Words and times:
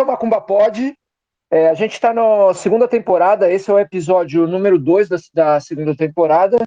É 0.00 0.02
o 0.02 0.06
Macumba 0.06 0.40
Pod. 0.40 0.94
É, 1.50 1.68
a 1.68 1.74
gente 1.74 1.92
está 1.92 2.14
na 2.14 2.54
segunda 2.54 2.88
temporada, 2.88 3.52
esse 3.52 3.70
é 3.70 3.74
o 3.74 3.78
episódio 3.78 4.46
número 4.46 4.78
2 4.78 5.10
da, 5.10 5.16
da, 5.34 5.60
segunda 5.60 5.94
temporada. 5.94 6.64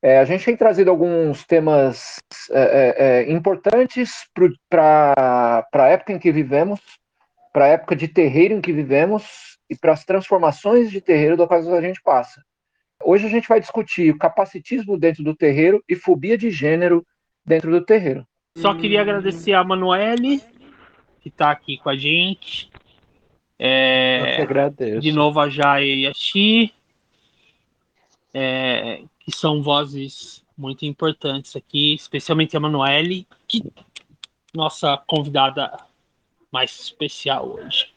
É, 0.00 0.18
a 0.18 0.24
gente 0.24 0.46
tem 0.46 0.56
trazido 0.56 0.90
alguns 0.90 1.44
temas 1.44 2.16
é, 2.50 2.62
é, 2.62 3.28
é 3.28 3.32
importantes 3.32 4.24
para 4.70 5.66
a 5.74 5.88
época 5.88 6.14
em 6.14 6.18
que 6.18 6.32
vivemos, 6.32 6.80
para 7.52 7.66
a 7.66 7.68
época 7.68 7.94
de 7.94 8.08
terreiro 8.08 8.54
em 8.54 8.62
que 8.62 8.72
vivemos 8.72 9.58
e 9.68 9.76
para 9.76 9.92
as 9.92 10.02
transformações 10.06 10.90
de 10.90 11.02
terreiro 11.02 11.36
do 11.36 11.46
qual 11.46 11.60
a 11.74 11.82
gente 11.82 12.00
passa. 12.02 12.40
Hoje 13.04 13.26
a 13.26 13.30
gente 13.30 13.46
vai 13.46 13.60
discutir 13.60 14.10
o 14.10 14.18
capacitismo 14.18 14.96
dentro 14.96 15.22
do 15.22 15.36
terreiro 15.36 15.84
e 15.86 15.94
fobia 15.94 16.38
de 16.38 16.50
gênero 16.50 17.04
dentro 17.44 17.70
do 17.70 17.84
terreiro. 17.84 18.26
Só 18.56 18.74
queria 18.74 19.02
agradecer 19.02 19.52
a 19.52 19.62
Manuele, 19.62 20.40
que 21.20 21.28
está 21.28 21.50
aqui 21.50 21.76
com 21.76 21.90
a 21.90 21.96
gente. 21.96 22.69
É, 23.62 24.20
Eu 24.20 24.36
que 24.36 24.42
agradeço. 24.42 25.00
De 25.00 25.12
novo 25.12 25.38
a 25.38 25.50
Jai 25.50 25.84
e 25.84 26.06
a 26.06 26.14
Xi, 26.14 26.72
é, 28.32 29.02
que 29.18 29.30
são 29.30 29.62
vozes 29.62 30.42
muito 30.56 30.86
importantes 30.86 31.54
aqui, 31.54 31.94
especialmente 31.94 32.56
a 32.56 32.60
Manuele, 32.60 33.26
que 33.46 33.62
nossa 34.54 34.96
convidada 35.06 35.70
mais 36.50 36.70
especial 36.80 37.50
hoje. 37.50 37.88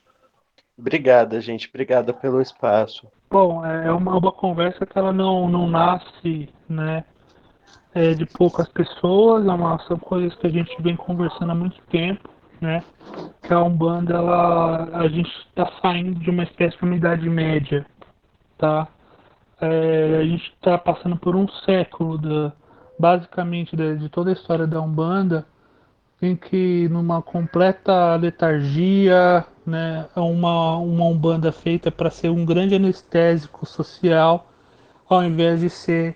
Obrigada, 0.78 1.40
gente. 1.40 1.70
Obrigada 1.70 2.14
pelo 2.14 2.42
espaço. 2.42 3.08
Bom, 3.32 3.66
é 3.66 3.92
uma, 3.92 4.18
uma 4.18 4.32
conversa 4.34 4.86
que 4.86 4.98
ela 4.98 5.14
não, 5.14 5.48
não 5.48 5.66
nasce, 5.66 6.50
né, 6.68 7.06
é, 7.96 8.14
de 8.14 8.26
poucas 8.26 8.68
pessoas, 8.68 9.46
é 9.46 9.50
uma, 9.50 9.80
são 9.88 9.98
coisas 9.98 10.36
que 10.36 10.46
a 10.46 10.50
gente 10.50 10.76
vem 10.82 10.96
conversando 10.98 11.52
há 11.52 11.56
muito 11.56 11.82
tempo, 11.84 12.30
né, 12.64 12.82
que 13.44 13.54
a 13.54 13.62
Umbanda, 13.62 14.14
ela, 14.16 14.90
a 14.94 15.08
gente 15.10 15.30
está 15.50 15.70
saindo 15.82 16.18
de 16.20 16.30
uma 16.30 16.44
espécie 16.44 16.78
de 16.78 16.86
unidade 16.86 17.30
média, 17.30 17.86
tá? 18.58 18.88
É, 19.60 20.18
a 20.22 20.24
gente 20.24 20.52
está 20.54 20.78
passando 20.78 21.18
por 21.18 21.36
um 21.36 21.48
século, 21.66 22.18
da, 22.18 22.54
basicamente, 22.98 23.76
de, 23.76 24.08
toda 24.10 24.30
a 24.30 24.34
história 24.34 24.66
da 24.66 24.82
Umbanda, 24.82 25.46
em 26.22 26.38
que 26.38 26.88
numa 26.90 27.22
completa 27.22 28.16
letargia, 28.16 29.46
né, 29.66 30.08
uma, 30.16 30.78
uma 30.78 31.06
umbanda 31.06 31.52
feita 31.52 31.92
para 31.92 32.10
ser 32.10 32.30
um 32.30 32.46
grande 32.46 32.76
anestésico 32.76 33.66
social, 33.66 34.50
ao 35.10 35.22
invés 35.22 35.60
de 35.60 35.70
ser 35.70 36.16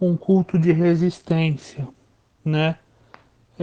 um 0.00 0.16
culto 0.16 0.58
de 0.58 0.72
resistência, 0.72 1.86
né? 2.42 2.76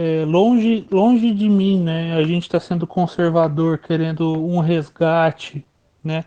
É, 0.02 0.24
longe, 0.24 0.86
longe 0.90 1.30
de 1.30 1.46
mim, 1.46 1.78
né? 1.78 2.16
A 2.16 2.22
gente 2.22 2.44
está 2.44 2.58
sendo 2.58 2.86
conservador, 2.86 3.76
querendo 3.76 4.32
um 4.42 4.58
resgate, 4.58 5.62
né? 6.02 6.24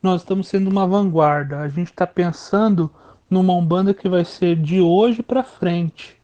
Nós 0.00 0.20
estamos 0.20 0.46
sendo 0.46 0.70
uma 0.70 0.86
vanguarda. 0.86 1.58
A 1.58 1.68
gente 1.68 1.88
está 1.88 2.06
pensando 2.06 2.88
numa 3.28 3.52
umbanda 3.52 3.92
que 3.92 4.08
vai 4.08 4.24
ser 4.24 4.54
de 4.54 4.80
hoje 4.80 5.24
para 5.24 5.42
frente, 5.42 6.16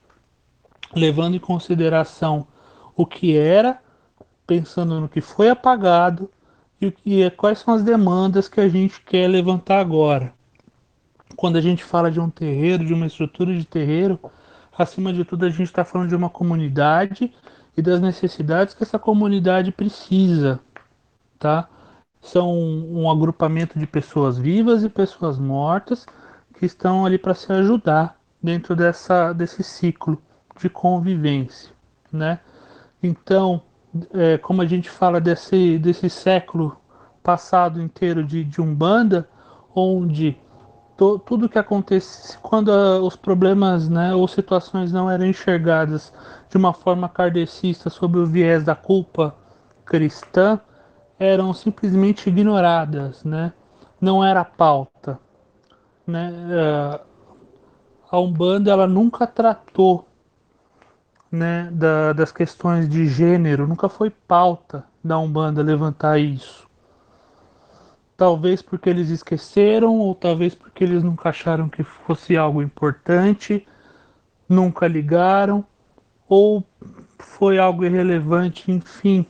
levando 0.95 1.35
em 1.35 1.41
consideração 1.41 2.47
o 2.95 3.05
que 3.05 3.37
era, 3.37 3.81
pensando 4.47 5.01
no 5.01 5.09
que 5.09 5.21
foi 5.21 5.49
apagado 5.49 6.31
e 6.81 6.87
o 6.87 6.93
que 6.93 7.21
é, 7.21 7.31
quais 7.31 7.59
são 7.59 7.75
as 7.75 7.83
demandas 7.83 8.47
que 8.47 8.61
a 8.61 8.69
gente 8.69 9.01
quer 9.01 9.27
levantar 9.27 9.81
agora. 9.81 10.33
Quando 11.35 11.57
a 11.57 11.61
gente 11.61 11.83
fala 11.83 12.13
de 12.13 12.21
um 12.21 12.31
terreiro, 12.31 12.87
de 12.87 12.95
uma 12.95 13.07
estrutura 13.07 13.53
de 13.53 13.65
terreiro, 13.65 14.21
acima 14.77 15.13
de 15.13 15.25
tudo 15.25 15.45
a 15.45 15.51
gente 15.51 15.63
está 15.63 15.85
falando 15.85 16.09
de 16.09 16.17
uma 16.17 16.31
comunidade 16.31 17.33
e 17.77 17.83
das 17.83 18.01
necessidades 18.01 18.75
que 18.75 18.83
essa 18.83 18.99
comunidade 18.99 19.73
precisa, 19.73 20.61
tá? 21.39 21.69
São 22.21 22.53
um, 22.53 23.11
agrupamento 23.11 23.79
de 23.79 23.87
pessoas 23.87 24.39
vivas 24.39 24.85
e 24.85 24.89
pessoas 24.89 25.39
mortas 25.39 26.07
que 26.59 26.67
estão 26.67 27.05
ali 27.05 27.19
para 27.19 27.35
se 27.35 27.53
ajudar 27.53 28.17
dentro 28.43 28.77
dessa, 28.77 29.33
desse 29.33 29.63
ciclo 29.63 30.23
de 30.61 30.69
convivência, 30.69 31.73
né? 32.13 32.39
Então, 33.03 33.63
é, 34.15 34.39
como 34.39 34.63
a 34.63 34.67
gente 34.67 34.89
fala 34.89 35.21
desse, 35.21 35.79
desse 35.79 36.09
século 36.09 36.77
passado 37.23 37.81
inteiro 37.81 38.23
de, 38.23 38.45
de 38.45 38.61
Umbanda, 38.61 39.29
onde 39.75 40.37
to, 40.97 41.19
tudo 41.19 41.49
que 41.49 41.59
acontece, 41.59 42.39
quando 42.39 42.73
a, 42.73 43.01
os 43.01 43.17
problemas 43.17 43.89
né, 43.89 44.15
ou 44.15 44.27
situações 44.29 44.93
não 44.93 45.11
eram 45.11 45.27
enxergadas 45.27 46.13
de 46.49 46.57
uma 46.57 46.73
forma 46.73 47.09
kardecista 47.09 47.91
sob 47.91 48.19
o 48.19 48.27
viés 48.27 48.65
da 48.65 48.75
culpa 48.75 49.35
cristã, 49.85 50.61
eram 51.19 51.53
simplesmente 51.53 52.29
ignoradas, 52.29 53.23
né? 53.25 53.53
não 54.03 54.25
era 54.25 54.45
pauta. 54.45 55.21
Né? 56.05 56.33
É, 56.51 57.01
a 58.11 58.19
Umbanda 58.19 58.73
ela 58.73 58.89
nunca 58.89 59.27
tratou 59.29 60.09
né, 61.31 61.71
da, 61.71 62.13
das 62.13 62.33
questões 62.33 62.89
de 62.89 63.07
gênero, 63.07 63.67
nunca 63.67 63.89
foi 63.89 64.11
pauta 64.11 64.85
da 65.03 65.17
Umbanda 65.19 65.63
levantar 65.63 66.19
isso. 66.19 66.69
Talvez 68.17 68.63
porque 68.63 68.89
eles 68.89 69.09
esqueceram, 69.11 69.99
ou 69.99 70.15
talvez 70.15 70.55
porque 70.55 70.85
eles 70.85 71.03
nunca 71.03 71.31
acharam 71.31 71.69
que 71.69 71.83
fosse 71.83 72.37
algo 72.37 72.63
importante, 72.63 73.67
nunca 74.49 74.87
ligaram, 74.87 75.65
ou 76.29 76.65
foi 77.19 77.59
algo 77.59 77.85
irrelevante, 77.85 78.71
enfim. 78.71 79.27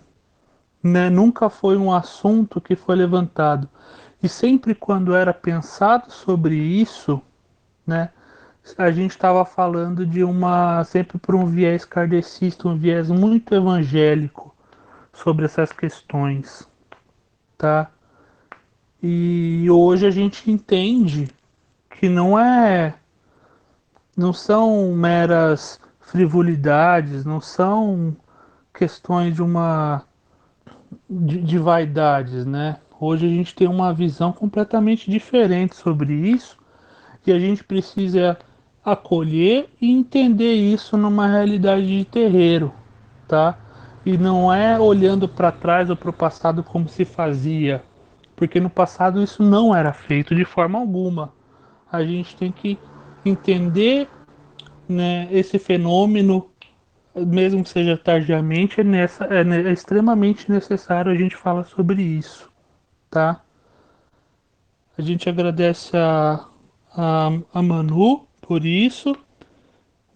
Né, 0.83 1.09
nunca 1.09 1.49
foi 1.49 1.77
um 1.77 1.93
assunto 1.93 2.61
que 2.61 2.75
foi 2.75 2.97
levantado. 2.97 3.69
E 4.23 4.29
sempre 4.29 4.75
quando 4.75 5.15
era 5.15 5.33
pensado 5.33 6.11
sobre 6.13 6.57
isso, 6.57 7.23
né, 7.87 8.11
a 8.79 8.91
gente 8.91 9.11
estava 9.11 9.45
falando 9.45 10.07
de 10.07 10.23
uma 10.23 10.85
sempre 10.85 11.19
por 11.19 11.35
um 11.35 11.47
viés 11.47 11.85
kardecista, 11.85 12.69
um 12.69 12.77
viés 12.77 13.11
muito 13.11 13.55
evangélico 13.55 14.55
sobre 15.13 15.45
essas 15.45 15.73
questões, 15.73 16.69
tá? 17.59 17.91
E 19.03 19.69
hoje 19.69 20.07
a 20.07 20.11
gente 20.11 20.49
entende 20.51 21.29
que 21.91 22.09
não 22.09 22.39
é 22.39 22.95
não 24.17 24.33
são 24.33 24.93
meras 24.95 25.81
frivolidades, 26.01 27.25
não 27.25 27.41
são 27.41 28.15
questões 28.73 29.35
de 29.35 29.43
uma 29.43 30.05
de, 31.09 31.41
de 31.43 31.59
vaidades, 31.59 32.47
né? 32.47 32.77
Hoje 33.01 33.27
a 33.27 33.29
gente 33.29 33.55
tem 33.55 33.67
uma 33.67 33.93
visão 33.93 34.33
completamente 34.33 35.11
diferente 35.11 35.75
sobre 35.75 36.13
isso 36.15 36.57
e 37.27 37.33
a 37.33 37.39
gente 37.39 37.65
precisa 37.65 38.39
acolher 38.85 39.69
e 39.81 39.91
entender 39.91 40.55
isso 40.55 40.97
numa 40.97 41.27
realidade 41.27 41.87
de 41.87 42.05
terreiro, 42.05 42.73
tá? 43.27 43.59
E 44.07 44.17
não 44.17 44.53
é 44.53 44.79
olhando 44.79 45.29
para 45.29 45.51
trás 45.51 45.91
ou 45.91 45.97
para 45.97 46.11
o 46.11 46.13
passado 46.13 46.63
como 46.63 46.89
se 46.89 47.05
fazia, 47.05 47.83
porque 48.43 48.59
no 48.59 48.69
passado 48.69 49.23
isso 49.23 49.41
não 49.41 49.73
era 49.73 49.93
feito 49.93 50.35
de 50.35 50.45
forma 50.45 50.77
alguma. 50.77 51.33
A 51.93 52.03
gente 52.03 52.35
tem 52.35 52.51
que 52.51 52.77
entender 53.25 54.09
né, 54.89 55.29
esse 55.31 55.61
fenômeno, 55.61 56.51
mesmo 57.15 57.63
que 57.63 57.71
seja 57.71 57.97
tardiamente, 57.97 58.81
é, 58.81 58.83
nessa, 58.83 59.27
é, 59.27 59.43
é 59.43 59.71
extremamente 59.71 60.51
necessário 60.51 61.13
a 61.13 61.15
gente 61.15 61.37
falar 61.37 61.67
sobre 61.67 62.03
isso, 62.03 62.51
tá? 63.09 63.41
A 64.99 65.03
gente 65.03 65.29
agradece 65.29 65.97
a, 65.97 66.45
a, 66.97 67.31
a 67.55 67.63
Manu 67.63 68.27
por 68.41 68.67
isso, 68.67 69.17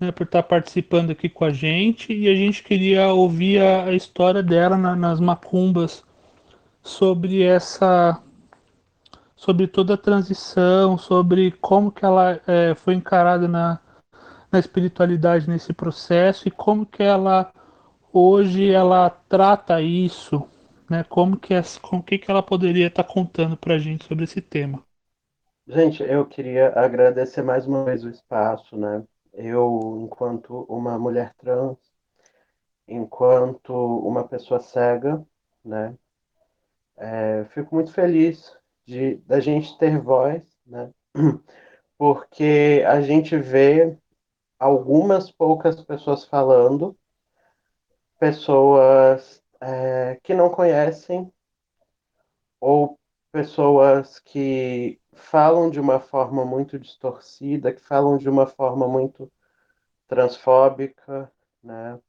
né, 0.00 0.10
por 0.10 0.24
estar 0.24 0.42
participando 0.42 1.12
aqui 1.12 1.28
com 1.28 1.44
a 1.44 1.52
gente. 1.52 2.12
E 2.12 2.26
a 2.26 2.34
gente 2.34 2.64
queria 2.64 3.06
ouvir 3.06 3.62
a, 3.62 3.84
a 3.84 3.94
história 3.94 4.42
dela 4.42 4.76
na, 4.76 4.96
nas 4.96 5.20
macumbas 5.20 6.04
sobre 6.86 7.42
essa 7.42 8.22
sobre 9.34 9.66
toda 9.66 9.94
a 9.94 9.98
transição, 9.98 10.96
sobre 10.96 11.50
como 11.52 11.92
que 11.92 12.04
ela 12.04 12.40
é, 12.46 12.74
foi 12.74 12.94
encarada 12.94 13.46
na, 13.46 13.80
na 14.50 14.58
espiritualidade 14.58 15.48
nesse 15.48 15.72
processo 15.72 16.48
e 16.48 16.50
como 16.50 16.86
que 16.86 17.02
ela 17.02 17.52
hoje 18.12 18.70
ela 18.70 19.10
trata 19.10 19.82
isso, 19.82 20.48
né? 20.88 21.04
Como 21.04 21.36
que 21.36 21.52
é, 21.52 21.62
com 21.82 22.02
que 22.02 22.18
que 22.18 22.30
ela 22.30 22.42
poderia 22.42 22.86
estar 22.86 23.04
contando 23.04 23.56
para 23.56 23.74
a 23.74 23.78
gente 23.78 24.04
sobre 24.04 24.24
esse 24.24 24.40
tema? 24.40 24.82
Gente, 25.66 26.02
eu 26.02 26.24
queria 26.24 26.72
agradecer 26.78 27.42
mais 27.42 27.66
uma 27.66 27.84
vez 27.84 28.04
o 28.04 28.08
espaço, 28.08 28.76
né? 28.76 29.04
Eu, 29.34 29.98
enquanto 30.00 30.64
uma 30.68 30.96
mulher 30.98 31.34
trans, 31.36 31.76
enquanto 32.88 33.72
uma 33.74 34.26
pessoa 34.26 34.60
cega, 34.60 35.22
né? 35.64 35.94
É, 36.96 37.44
fico 37.46 37.74
muito 37.74 37.92
feliz 37.92 38.56
de 38.86 39.16
da 39.18 39.40
gente 39.40 39.76
ter 39.78 39.98
voz, 40.00 40.42
né? 40.66 40.90
Porque 41.98 42.84
a 42.86 43.00
gente 43.02 43.36
vê 43.38 43.96
algumas 44.58 45.30
poucas 45.32 45.82
pessoas 45.82 46.24
falando, 46.24 46.96
pessoas 48.18 49.42
é, 49.60 50.18
que 50.22 50.34
não 50.34 50.50
conhecem 50.50 51.30
ou 52.60 52.98
pessoas 53.32 54.18
que 54.20 55.00
falam 55.14 55.70
de 55.70 55.80
uma 55.80 56.00
forma 56.00 56.44
muito 56.44 56.78
distorcida, 56.78 57.72
que 57.72 57.80
falam 57.82 58.16
de 58.18 58.28
uma 58.28 58.46
forma 58.46 58.88
muito 58.88 59.30
transfóbica, 60.08 61.32
né? 61.62 62.00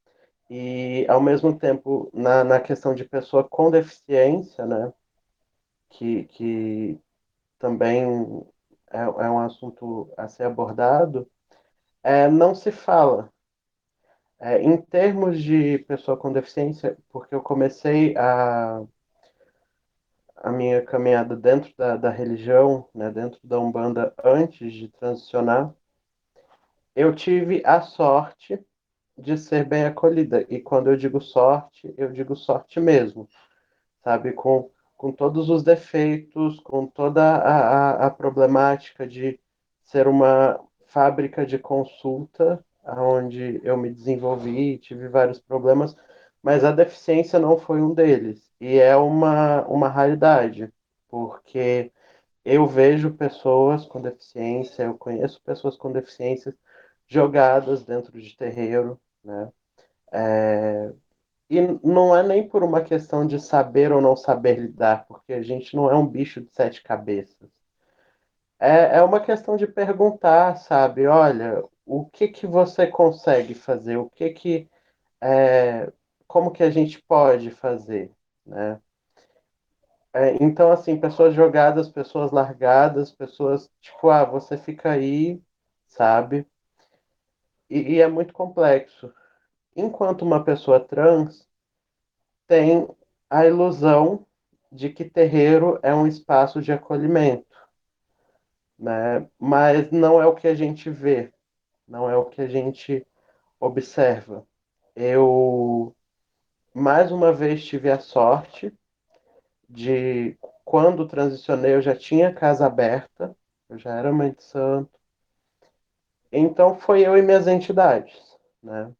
E, 0.49 1.05
ao 1.09 1.21
mesmo 1.21 1.57
tempo, 1.57 2.09
na, 2.13 2.43
na 2.43 2.59
questão 2.59 2.95
de 2.95 3.03
pessoa 3.03 3.43
com 3.43 3.69
deficiência, 3.69 4.65
né? 4.65 4.93
Que, 5.89 6.25
que 6.25 6.99
também 7.59 8.05
é, 8.91 8.99
é 9.01 9.29
um 9.29 9.39
assunto 9.39 10.11
a 10.17 10.27
ser 10.27 10.43
abordado, 10.43 11.29
é, 12.03 12.29
não 12.29 12.55
se 12.55 12.71
fala. 12.71 13.31
É, 14.39 14.61
em 14.61 14.77
termos 14.77 15.41
de 15.41 15.79
pessoa 15.79 16.15
com 16.15 16.31
deficiência, 16.31 16.97
porque 17.09 17.33
eu 17.33 17.41
comecei 17.41 18.15
a, 18.15 18.83
a 20.37 20.51
minha 20.51 20.81
caminhada 20.83 21.35
dentro 21.35 21.73
da, 21.75 21.97
da 21.97 22.09
religião, 22.09 22.87
né, 22.93 23.09
dentro 23.11 23.39
da 23.43 23.59
Umbanda, 23.59 24.13
antes 24.23 24.71
de 24.73 24.89
transicionar, 24.89 25.73
eu 26.95 27.15
tive 27.15 27.61
a 27.65 27.81
sorte 27.81 28.63
de 29.17 29.37
ser 29.37 29.65
bem 29.65 29.85
acolhida. 29.85 30.45
E 30.49 30.59
quando 30.59 30.89
eu 30.91 30.97
digo 30.97 31.21
sorte, 31.21 31.93
eu 31.97 32.11
digo 32.11 32.35
sorte 32.35 32.79
mesmo, 32.79 33.27
sabe? 34.03 34.33
Com, 34.33 34.69
com 34.95 35.11
todos 35.11 35.49
os 35.49 35.63
defeitos, 35.63 36.59
com 36.59 36.85
toda 36.87 37.23
a, 37.23 38.03
a, 38.05 38.07
a 38.07 38.09
problemática 38.09 39.07
de 39.07 39.39
ser 39.83 40.07
uma 40.07 40.59
fábrica 40.87 41.45
de 41.45 41.57
consulta, 41.57 42.63
onde 42.85 43.59
eu 43.63 43.77
me 43.77 43.89
desenvolvi, 43.89 44.77
tive 44.77 45.07
vários 45.07 45.39
problemas, 45.39 45.95
mas 46.41 46.63
a 46.63 46.71
deficiência 46.71 47.39
não 47.39 47.57
foi 47.57 47.81
um 47.81 47.93
deles. 47.93 48.49
E 48.59 48.77
é 48.77 48.95
uma, 48.95 49.63
uma 49.67 49.89
raridade, 49.89 50.71
porque 51.09 51.91
eu 52.45 52.65
vejo 52.65 53.13
pessoas 53.13 53.85
com 53.85 54.01
deficiência, 54.01 54.83
eu 54.83 54.97
conheço 54.97 55.41
pessoas 55.43 55.75
com 55.75 55.91
deficiências 55.91 56.55
jogadas 57.07 57.83
dentro 57.85 58.19
de 58.19 58.35
terreiro, 58.35 58.99
né? 59.27 59.51
É, 60.13 60.93
e 61.49 61.61
não 61.83 62.15
é 62.15 62.23
nem 62.23 62.47
por 62.47 62.63
uma 62.63 62.81
questão 62.83 63.27
de 63.27 63.39
saber 63.39 63.91
ou 63.91 64.01
não 64.01 64.15
saber 64.17 64.59
lidar, 64.59 65.05
porque 65.07 65.33
a 65.33 65.41
gente 65.43 65.75
não 65.75 65.89
é 65.91 65.95
um 65.95 66.07
bicho 66.07 66.41
de 66.41 66.51
sete 66.53 66.83
cabeças. 66.83 67.49
É, 68.59 68.97
é 68.97 69.03
uma 69.03 69.19
questão 69.19 69.55
de 69.57 69.67
perguntar, 69.67 70.57
sabe? 70.57 71.05
Olha, 71.07 71.63
o 71.85 72.05
que 72.09 72.27
que 72.27 72.47
você 72.47 72.87
consegue 72.87 73.53
fazer? 73.53 73.97
O 73.97 74.09
que 74.09 74.31
que 74.31 74.69
é, 75.21 75.91
como 76.27 76.51
que 76.51 76.63
a 76.63 76.71
gente 76.71 77.01
pode 77.03 77.51
fazer, 77.51 78.11
né? 78.45 78.81
É, 80.13 80.35
então, 80.43 80.71
assim, 80.71 80.99
pessoas 80.99 81.33
jogadas, 81.35 81.89
pessoas 81.89 82.31
largadas, 82.31 83.11
pessoas 83.11 83.69
tipo, 83.81 84.09
ah, 84.09 84.25
você 84.25 84.57
fica 84.57 84.91
aí, 84.91 85.41
sabe? 85.87 86.47
E, 87.69 87.95
e 87.95 88.01
é 88.01 88.07
muito 88.07 88.33
complexo. 88.33 89.13
Enquanto 89.75 90.23
uma 90.23 90.43
pessoa 90.43 90.79
trans 90.79 91.47
tem 92.47 92.87
a 93.29 93.45
ilusão 93.45 94.25
de 94.71 94.89
que 94.89 95.05
terreiro 95.05 95.79
é 95.81 95.93
um 95.93 96.07
espaço 96.07 96.61
de 96.61 96.71
acolhimento, 96.71 97.55
né? 98.77 99.27
Mas 99.39 99.91
não 99.91 100.21
é 100.21 100.25
o 100.25 100.35
que 100.35 100.47
a 100.47 100.55
gente 100.55 100.89
vê, 100.89 101.31
não 101.87 102.09
é 102.09 102.15
o 102.15 102.25
que 102.25 102.41
a 102.41 102.47
gente 102.47 103.05
observa. 103.59 104.45
Eu 104.95 105.95
mais 106.73 107.11
uma 107.11 107.33
vez 107.33 107.65
tive 107.65 107.89
a 107.89 107.99
sorte 107.99 108.73
de 109.69 110.37
quando 110.63 111.07
transicionei 111.07 111.75
eu 111.75 111.81
já 111.81 111.95
tinha 111.95 112.33
casa 112.33 112.65
aberta, 112.65 113.35
eu 113.69 113.77
já 113.77 113.95
era 113.95 114.11
mãe 114.13 114.31
de 114.31 114.43
santo. 114.43 114.96
Então 116.31 116.75
foi 116.75 117.01
eu 117.05 117.17
e 117.17 117.21
minhas 117.21 117.47
entidades, 117.47 118.37
né? 118.61 118.91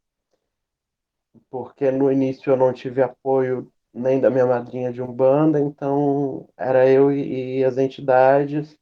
porque 1.50 1.92
no 1.92 2.12
início 2.12 2.52
eu 2.52 2.58
não 2.58 2.74
tive 2.74 3.02
apoio 3.02 3.72
nem 3.94 4.20
da 4.20 4.30
minha 4.30 4.46
madrinha 4.46 4.92
de 4.92 5.02
Umbanda, 5.02 5.60
então 5.60 6.48
era 6.56 6.88
eu 6.88 7.12
e, 7.12 7.60
e 7.60 7.64
as 7.66 7.78
entidades, 7.78 8.78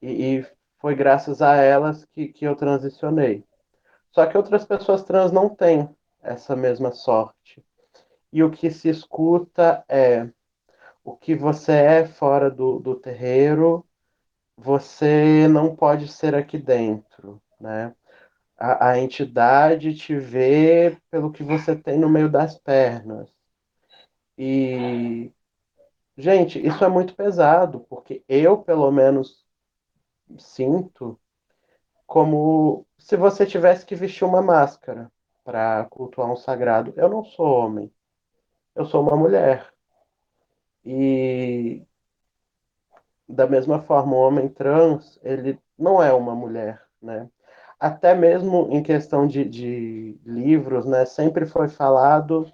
e, 0.00 0.38
e, 0.38 0.46
foi 0.78 0.94
graças 0.94 1.42
a 1.42 1.56
elas 1.56 2.04
que, 2.06 2.28
que 2.28 2.44
eu 2.44 2.56
transicionei. 2.56 3.44
Só 4.10 4.26
que 4.26 4.36
outras 4.36 4.64
pessoas 4.64 5.04
trans 5.04 5.30
não 5.30 5.48
têm 5.48 5.88
essa 6.22 6.56
mesma 6.56 6.92
sorte. 6.92 7.64
E 8.32 8.42
o 8.42 8.50
que 8.50 8.70
se 8.70 8.88
escuta 8.88 9.84
é 9.88 10.28
o 11.04 11.16
que 11.16 11.34
você 11.34 11.72
é 11.72 12.06
fora 12.06 12.50
do, 12.50 12.78
do 12.78 12.94
terreiro, 12.94 13.84
você 14.56 15.46
não 15.48 15.74
pode 15.76 16.08
ser 16.08 16.34
aqui 16.34 16.58
dentro, 16.58 17.11
né? 17.62 17.94
a, 18.62 18.90
a 18.90 18.98
entidade 18.98 19.92
te 19.94 20.16
vê 20.16 20.96
pelo 21.10 21.32
que 21.32 21.42
você 21.42 21.74
tem 21.74 21.98
no 21.98 22.08
meio 22.08 22.30
das 22.30 22.56
pernas. 22.58 23.28
E, 24.38 25.32
gente, 26.16 26.64
isso 26.64 26.84
é 26.84 26.88
muito 26.88 27.14
pesado, 27.16 27.80
porque 27.88 28.22
eu, 28.28 28.58
pelo 28.58 28.90
menos, 28.92 29.44
sinto 30.38 31.18
como 32.06 32.86
se 32.98 33.16
você 33.16 33.44
tivesse 33.44 33.84
que 33.84 33.96
vestir 33.96 34.24
uma 34.24 34.42
máscara 34.42 35.10
para 35.44 35.84
cultuar 35.86 36.30
um 36.30 36.36
sagrado. 36.36 36.92
Eu 36.96 37.08
não 37.08 37.24
sou 37.24 37.46
homem, 37.46 37.92
eu 38.76 38.84
sou 38.86 39.02
uma 39.02 39.16
mulher. 39.16 39.72
E 40.84 41.84
da 43.28 43.46
mesma 43.46 43.82
forma, 43.82 44.14
o 44.14 44.20
homem 44.20 44.48
trans, 44.48 45.18
ele 45.22 45.58
não 45.78 46.02
é 46.02 46.12
uma 46.12 46.34
mulher, 46.34 46.86
né? 47.00 47.28
Até 47.82 48.14
mesmo 48.14 48.68
em 48.70 48.80
questão 48.80 49.26
de, 49.26 49.44
de 49.44 50.16
livros, 50.24 50.86
né, 50.86 51.04
sempre 51.04 51.44
foi 51.44 51.66
falado 51.66 52.48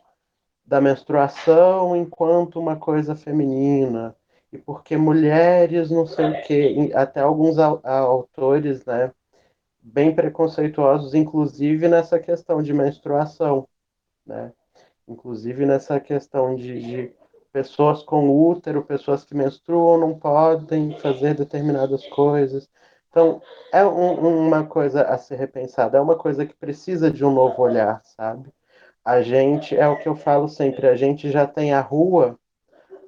da 0.64 0.80
menstruação 0.80 1.94
enquanto 1.94 2.58
uma 2.58 2.76
coisa 2.76 3.14
feminina, 3.14 4.16
e 4.50 4.56
porque 4.56 4.97
mulheres 4.97 5.90
não 5.90 6.06
sei 6.06 6.30
o 6.30 6.42
quê, 6.44 6.90
até 6.94 7.20
alguns 7.20 7.58
autores, 7.58 8.87
né, 8.87 9.12
bem 9.78 10.14
preconceituosos, 10.14 11.12
inclusive 11.12 11.88
nessa 11.88 12.18
questão 12.18 12.62
de 12.62 12.73
menstruação, 12.73 13.68
né, 14.25 14.50
inclusive 15.06 15.66
nessa 15.66 16.00
questão 16.00 16.54
de, 16.56 16.80
de 16.80 17.12
pessoas 17.52 18.02
com 18.02 18.30
útero, 18.30 18.82
pessoas 18.82 19.26
que 19.26 19.35
menstruam 19.35 19.99
não 19.99 20.18
podem 20.18 20.99
fazer 21.00 21.35
determinadas 21.35 22.06
coisas, 22.06 22.66
então, 23.11 23.43
é 23.73 23.85
um, 23.85 24.47
uma 24.47 24.67
coisa 24.67 25.03
a 25.03 25.19
ser 25.19 25.37
repensada, 25.37 25.99
é 25.99 26.00
uma 26.00 26.17
coisa 26.17 26.47
que 26.47 26.55
precisa 26.55 27.11
de 27.11 27.25
um 27.25 27.33
novo 27.33 27.62
olhar, 27.62 28.03
sabe? 28.05 28.53
A 29.05 29.23
gente, 29.23 29.77
é 29.77 29.88
o 29.88 29.99
que 29.99 30.09
eu 30.09 30.15
falo 30.17 30.49
sempre, 30.49 30.87
a 30.88 30.97
gente 30.97 31.31
já 31.31 31.47
tem 31.47 31.73
a 31.73 31.81
rua 31.81 32.38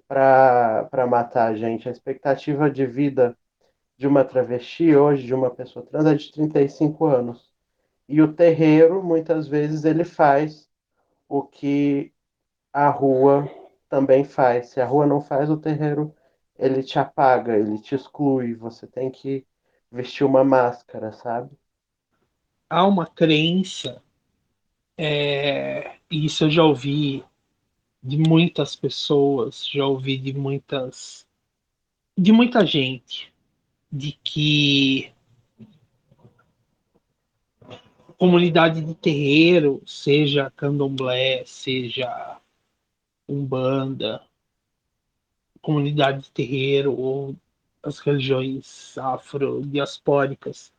para 0.09 1.07
matar 1.09 1.52
a 1.52 1.54
gente. 1.54 1.88
A 1.88 1.92
expectativa 1.92 2.71
de 2.71 2.87
vida 2.87 3.37
de 3.97 4.07
uma 4.09 4.25
travesti 4.25 4.97
hoje, 4.97 5.26
de 5.26 5.35
uma 5.35 5.50
pessoa 5.50 5.87
trans, 5.87 6.07
é 6.07 6.14
de 6.14 6.33
35 6.33 7.07
anos. 7.07 7.52
E 8.09 8.21
o 8.23 8.33
terreiro, 8.33 9.02
muitas 9.02 9.47
vezes, 9.47 9.85
ele 9.85 10.04
faz 10.04 10.69
o 11.28 11.42
que 11.42 12.12
a 12.73 12.88
rua 12.88 13.49
também 13.88 14.25
faz. 14.25 14.71
Se 14.71 14.80
a 14.80 14.87
rua 14.87 15.07
não 15.07 15.21
faz, 15.21 15.50
o 15.50 15.57
terreiro 15.57 16.14
ele 16.59 16.83
te 16.83 16.99
apaga, 16.99 17.57
ele 17.57 17.78
te 17.78 17.95
exclui. 17.95 18.54
Você 18.54 18.87
tem 18.87 19.11
que 19.11 19.47
vestir 19.90 20.25
uma 20.25 20.44
máscara, 20.44 21.12
sabe? 21.12 21.50
Há 22.68 22.87
uma 22.87 23.06
crença, 23.06 24.02
é, 24.97 25.97
e 26.11 26.25
isso 26.25 26.44
eu 26.44 26.50
já 26.50 26.62
ouvi 26.62 27.25
de 28.02 28.16
muitas 28.16 28.76
pessoas, 28.76 29.66
já 29.66 29.85
ouvi 29.85 30.16
de 30.16 30.32
muitas, 30.32 31.26
de 32.16 32.32
muita 32.32 32.64
gente, 32.64 33.32
de 33.90 34.12
que 34.23 35.12
comunidade 38.16 38.82
de 38.82 38.94
terreiro, 38.94 39.82
seja 39.87 40.50
candomblé, 40.50 41.42
seja 41.47 42.38
umbanda, 43.26 44.23
comunidade 45.62 46.25
de 46.25 46.30
terreiro 46.30 46.92
ou 46.92 47.35
as 47.82 47.99
religiões 47.99 48.96
afrodiaspóricas, 48.99 50.72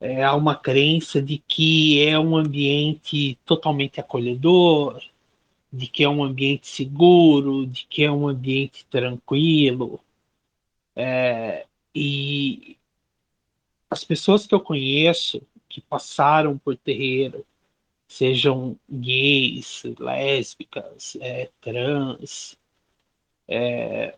é, 0.00 0.22
há 0.24 0.34
uma 0.34 0.54
crença 0.54 1.22
de 1.22 1.38
que 1.38 2.04
é 2.06 2.18
um 2.18 2.36
ambiente 2.36 3.38
totalmente 3.44 4.00
acolhedor, 4.00 5.02
de 5.72 5.86
que 5.86 6.04
é 6.04 6.08
um 6.08 6.22
ambiente 6.22 6.66
seguro, 6.68 7.66
de 7.66 7.86
que 7.86 8.04
é 8.04 8.10
um 8.10 8.28
ambiente 8.28 8.86
tranquilo. 8.86 10.00
É, 10.94 11.66
e 11.94 12.76
as 13.90 14.04
pessoas 14.04 14.46
que 14.46 14.54
eu 14.54 14.60
conheço 14.60 15.42
que 15.68 15.80
passaram 15.80 16.58
por 16.58 16.76
terreiro, 16.76 17.44
sejam 18.08 18.78
gays, 18.88 19.82
lésbicas, 19.98 21.16
é, 21.20 21.50
trans, 21.60 22.56
é, 23.48 24.16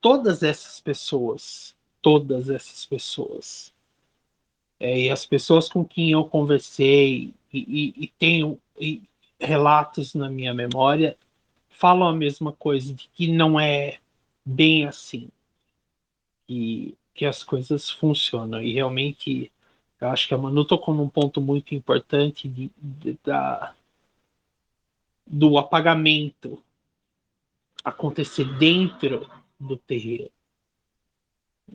todas 0.00 0.42
essas 0.42 0.80
pessoas, 0.80 1.74
todas 2.00 2.48
essas 2.48 2.86
pessoas, 2.86 3.72
é, 4.80 5.00
e 5.00 5.10
as 5.10 5.26
pessoas 5.26 5.68
com 5.68 5.84
quem 5.84 6.12
eu 6.12 6.24
conversei 6.24 7.34
e, 7.52 7.58
e, 7.58 8.04
e 8.04 8.08
tenho 8.18 8.60
e 8.80 9.02
relatos 9.40 10.14
na 10.14 10.28
minha 10.28 10.54
memória 10.54 11.16
falam 11.68 12.08
a 12.08 12.12
mesma 12.12 12.52
coisa, 12.52 12.92
de 12.92 13.08
que 13.14 13.30
não 13.30 13.58
é 13.58 13.98
bem 14.44 14.86
assim, 14.86 15.28
e 16.48 16.94
que 17.14 17.24
as 17.24 17.44
coisas 17.44 17.88
funcionam. 17.88 18.60
E 18.60 18.72
realmente, 18.72 19.52
eu 20.00 20.08
acho 20.08 20.26
que 20.26 20.34
a 20.34 20.38
Manu 20.38 20.64
tocou 20.64 20.94
num 20.94 21.08
ponto 21.08 21.40
muito 21.40 21.74
importante 21.76 22.48
de, 22.48 22.70
de 22.76 23.16
da, 23.24 23.74
do 25.24 25.56
apagamento 25.56 26.60
acontecer 27.84 28.44
dentro 28.58 29.30
do 29.58 29.76
terreiro. 29.76 30.30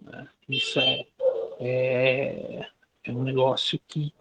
Né? 0.02 0.28
Isso 0.48 0.80
é, 0.80 1.06
é, 1.60 2.70
é 3.04 3.12
um 3.12 3.24
negócio 3.24 3.80
que 3.88 4.13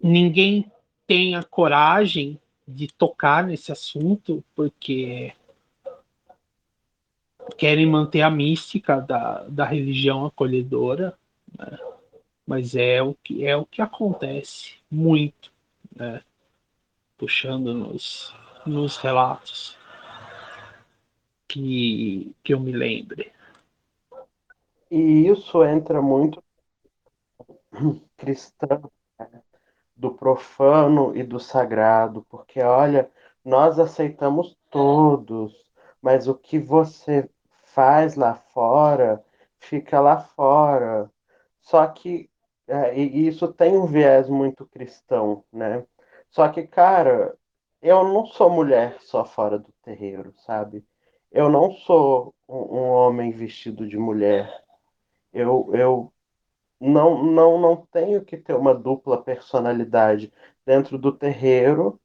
ninguém 0.00 0.70
tem 1.06 1.36
a 1.36 1.42
coragem 1.42 2.40
de 2.66 2.88
tocar 2.88 3.44
nesse 3.44 3.72
assunto 3.72 4.44
porque 4.54 5.32
querem 7.56 7.86
manter 7.86 8.20
a 8.20 8.30
mística 8.30 9.00
da, 9.00 9.44
da 9.44 9.64
religião 9.64 10.26
acolhedora, 10.26 11.18
né? 11.58 11.78
mas 12.46 12.74
é 12.74 13.02
o 13.02 13.14
que 13.14 13.46
é 13.46 13.56
o 13.56 13.64
que 13.64 13.80
acontece 13.80 14.74
muito, 14.90 15.50
né? 15.94 16.22
puxando 17.16 17.72
nos, 17.74 18.34
nos 18.66 18.96
relatos 18.98 19.77
que, 21.48 22.34
que 22.44 22.52
eu 22.54 22.60
me 22.60 22.72
lembre. 22.72 23.32
E 24.90 25.28
isso 25.28 25.64
entra 25.64 26.00
muito 26.00 26.42
cristão, 28.16 28.90
né? 29.18 29.42
do 29.96 30.14
profano 30.14 31.16
e 31.16 31.22
do 31.22 31.40
sagrado, 31.40 32.24
porque 32.30 32.60
olha, 32.60 33.10
nós 33.44 33.78
aceitamos 33.78 34.56
todos, 34.70 35.54
mas 36.00 36.28
o 36.28 36.34
que 36.34 36.58
você 36.58 37.28
faz 37.64 38.14
lá 38.14 38.34
fora 38.34 39.24
fica 39.58 40.00
lá 40.00 40.20
fora. 40.20 41.10
Só 41.60 41.86
que 41.86 42.30
é, 42.66 42.94
isso 42.98 43.52
tem 43.52 43.76
um 43.76 43.86
viés 43.86 44.28
muito 44.28 44.66
cristão, 44.66 45.44
né? 45.52 45.84
Só 46.30 46.48
que, 46.48 46.66
cara, 46.66 47.36
eu 47.82 48.04
não 48.04 48.26
sou 48.26 48.50
mulher 48.50 48.96
só 49.00 49.24
fora 49.24 49.58
do 49.58 49.72
terreiro, 49.82 50.34
sabe? 50.46 50.84
Eu 51.32 51.48
não 51.50 51.72
sou 51.72 52.34
um, 52.48 52.88
homem 52.90 53.30
vestido 53.30 53.86
de 53.86 53.98
mulher. 53.98 54.64
Eu, 55.32 55.70
eu 55.74 56.12
não, 56.80 57.22
não, 57.24 57.60
não 57.60 57.76
tenho 57.92 58.24
que 58.24 58.36
ter 58.36 58.54
uma 58.54 58.74
dupla 58.74 59.22
personalidade 59.22 60.32
dentro 60.66 60.98
do 60.98 61.12
terreiro, 61.12 62.00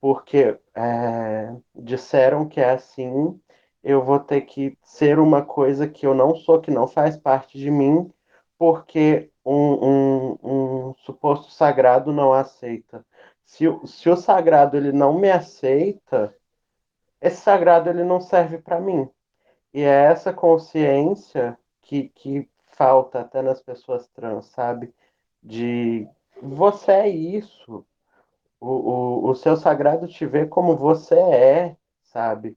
porque 0.00 0.58
é, 0.74 1.54
disseram 1.74 2.48
que 2.48 2.60
é 2.60 2.70
assim, 2.70 3.40
eu 3.82 4.02
vou 4.02 4.18
ter 4.20 4.42
que 4.42 4.78
ser 4.82 5.18
uma 5.18 5.44
coisa 5.44 5.88
que 5.88 6.06
eu 6.06 6.14
não 6.14 6.34
sou, 6.36 6.60
que 6.60 6.70
não 6.70 6.88
faz 6.88 7.16
parte 7.16 7.58
de 7.58 7.70
mim, 7.70 8.10
porque 8.58 9.30
um, 9.44 10.32
um, 10.34 10.38
um 10.90 10.94
suposto 10.98 11.50
sagrado 11.52 12.12
não 12.12 12.32
aceita. 12.32 13.04
Se, 13.44 13.66
se 13.86 14.08
o 14.08 14.16
sagrado 14.16 14.76
ele 14.76 14.92
não 14.92 15.18
me 15.18 15.30
aceita, 15.30 16.34
esse 17.24 17.38
sagrado 17.38 17.88
ele 17.88 18.04
não 18.04 18.20
serve 18.20 18.58
para 18.58 18.78
mim. 18.78 19.08
E 19.72 19.82
é 19.82 20.04
essa 20.04 20.32
consciência 20.32 21.58
que, 21.80 22.10
que 22.10 22.48
falta 22.76 23.20
até 23.20 23.40
nas 23.42 23.62
pessoas 23.62 24.06
trans, 24.08 24.46
sabe? 24.46 24.94
De 25.42 26.06
você 26.42 26.92
é 26.92 27.08
isso. 27.08 27.86
O, 28.60 28.68
o, 28.68 29.30
o 29.30 29.34
seu 29.34 29.56
sagrado 29.56 30.06
te 30.06 30.26
vê 30.26 30.46
como 30.46 30.76
você 30.76 31.18
é, 31.18 31.76
sabe? 32.02 32.56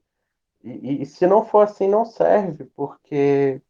E, 0.63 1.01
e, 1.03 1.05
se 1.05 1.25
não 1.27 1.45
for 1.45 1.61
assim, 1.61 1.87
não 1.87 2.05
serve, 2.05 2.65
porque 2.75 3.61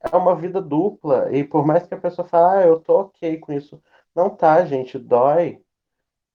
é 0.00 0.16
uma 0.16 0.34
vida 0.36 0.60
dupla. 0.60 1.34
E 1.34 1.44
por 1.44 1.66
mais 1.66 1.86
que 1.86 1.94
a 1.94 2.00
pessoa 2.00 2.28
fale, 2.28 2.64
ah, 2.64 2.66
eu 2.66 2.80
tô 2.80 3.00
ok 3.00 3.38
com 3.38 3.52
isso. 3.52 3.82
Não 4.14 4.30
tá, 4.30 4.64
gente, 4.66 4.98
dói. 4.98 5.62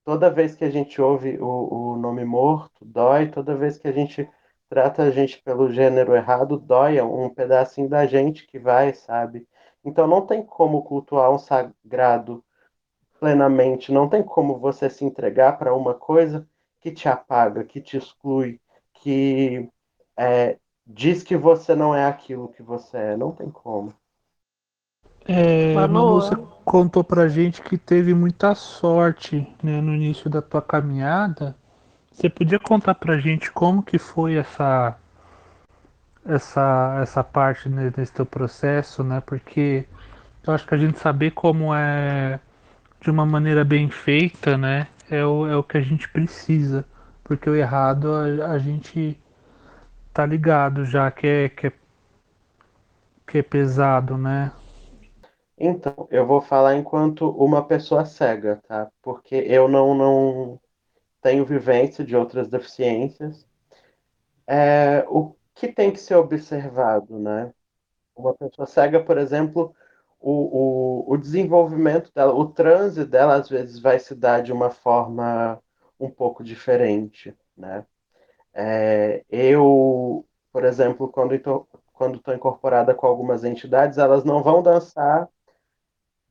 Toda 0.04 0.30
vez 0.30 0.54
que 0.54 0.64
a 0.64 0.70
gente 0.70 1.00
ouve 1.00 1.38
o, 1.38 1.92
o 1.92 1.96
nome 1.96 2.24
morto, 2.24 2.84
dói. 2.84 3.28
Toda 3.30 3.56
vez 3.56 3.78
que 3.78 3.86
a 3.88 3.92
gente 3.92 4.28
trata 4.68 5.02
a 5.02 5.10
gente 5.10 5.40
pelo 5.42 5.70
gênero 5.72 6.14
errado, 6.14 6.58
dói 6.58 6.98
é 6.98 7.04
um 7.04 7.28
pedacinho 7.28 7.88
da 7.88 8.06
gente 8.06 8.46
que 8.46 8.58
vai, 8.58 8.94
sabe? 8.94 9.46
Então 9.84 10.06
não 10.06 10.26
tem 10.26 10.42
como 10.42 10.82
cultuar 10.82 11.30
um 11.30 11.38
sagrado 11.38 12.44
plenamente, 13.20 13.92
não 13.92 14.08
tem 14.08 14.22
como 14.22 14.58
você 14.58 14.90
se 14.90 15.04
entregar 15.04 15.58
para 15.58 15.74
uma 15.74 15.94
coisa 15.94 16.48
que 16.80 16.90
te 16.90 17.08
apaga, 17.08 17.64
que 17.64 17.80
te 17.80 17.96
exclui, 17.96 18.60
que 18.94 19.68
é, 20.16 20.58
diz 20.86 21.22
que 21.22 21.36
você 21.36 21.74
não 21.74 21.94
é 21.94 22.04
aquilo 22.04 22.48
que 22.48 22.62
você 22.62 22.96
é, 22.96 23.16
não 23.16 23.32
tem 23.32 23.50
como. 23.50 23.94
É, 25.26 25.74
Manu, 25.74 26.20
você 26.20 26.36
contou 26.64 27.04
pra 27.04 27.28
gente 27.28 27.62
que 27.62 27.78
teve 27.78 28.14
muita 28.14 28.54
sorte 28.54 29.46
né, 29.62 29.80
no 29.80 29.94
início 29.94 30.28
da 30.28 30.42
tua 30.42 30.62
caminhada 30.62 31.56
você 32.12 32.28
podia 32.28 32.58
contar 32.58 32.94
pra 32.94 33.18
gente 33.18 33.50
como 33.50 33.82
que 33.82 33.98
foi 33.98 34.34
essa 34.34 34.96
essa 36.24 37.00
essa 37.02 37.24
parte 37.24 37.68
nesse 37.68 38.12
teu 38.12 38.26
processo, 38.26 39.02
né? 39.02 39.20
Porque 39.24 39.86
eu 40.46 40.52
acho 40.52 40.66
que 40.66 40.74
a 40.74 40.78
gente 40.78 40.98
saber 40.98 41.32
como 41.32 41.74
é 41.74 42.38
de 43.00 43.10
uma 43.10 43.26
maneira 43.26 43.64
bem 43.64 43.88
feita, 43.90 44.56
né? 44.58 44.86
É 45.10 45.24
o, 45.24 45.46
é 45.48 45.56
o 45.56 45.64
que 45.64 45.78
a 45.78 45.80
gente 45.80 46.08
precisa. 46.08 46.84
Porque 47.24 47.48
o 47.48 47.56
errado 47.56 48.12
a, 48.14 48.52
a 48.52 48.58
gente 48.58 49.18
tá 50.12 50.26
ligado 50.26 50.84
já 50.84 51.10
que 51.10 51.26
é, 51.26 51.48
que 51.48 51.68
é, 51.68 51.72
que 53.26 53.38
é 53.38 53.42
pesado, 53.42 54.16
né? 54.18 54.52
Então, 55.64 56.08
eu 56.10 56.26
vou 56.26 56.40
falar 56.40 56.74
enquanto 56.74 57.30
uma 57.30 57.64
pessoa 57.64 58.04
cega, 58.04 58.60
tá? 58.66 58.90
Porque 59.00 59.36
eu 59.36 59.68
não, 59.68 59.94
não, 59.94 60.60
tenho 61.22 61.44
vivência 61.46 62.04
de 62.04 62.16
outras 62.16 62.48
deficiências. 62.48 63.46
É, 64.44 65.04
o 65.08 65.36
que 65.54 65.68
tem 65.72 65.92
que 65.92 66.00
ser 66.00 66.16
observado, 66.16 67.16
né? 67.16 67.54
Uma 68.16 68.34
pessoa 68.34 68.66
cega, 68.66 69.04
por 69.04 69.16
exemplo, 69.18 69.72
o, 70.20 71.04
o, 71.10 71.14
o 71.14 71.16
desenvolvimento 71.16 72.10
dela, 72.12 72.34
o 72.34 72.46
transe 72.48 73.04
dela, 73.04 73.36
às 73.36 73.48
vezes, 73.48 73.78
vai 73.78 74.00
se 74.00 74.16
dar 74.16 74.42
de 74.42 74.52
uma 74.52 74.70
forma 74.70 75.62
um 75.98 76.10
pouco 76.10 76.42
diferente, 76.42 77.36
né? 77.56 77.86
É, 78.52 79.24
eu, 79.30 80.26
por 80.52 80.64
exemplo, 80.64 81.08
quando 81.08 81.34
estou 81.36 81.68
quando 81.92 82.20
incorporada 82.34 82.94
com 82.94 83.06
algumas 83.06 83.44
entidades, 83.44 83.98
elas 83.98 84.24
não 84.24 84.42
vão 84.42 84.60
dançar 84.60 85.28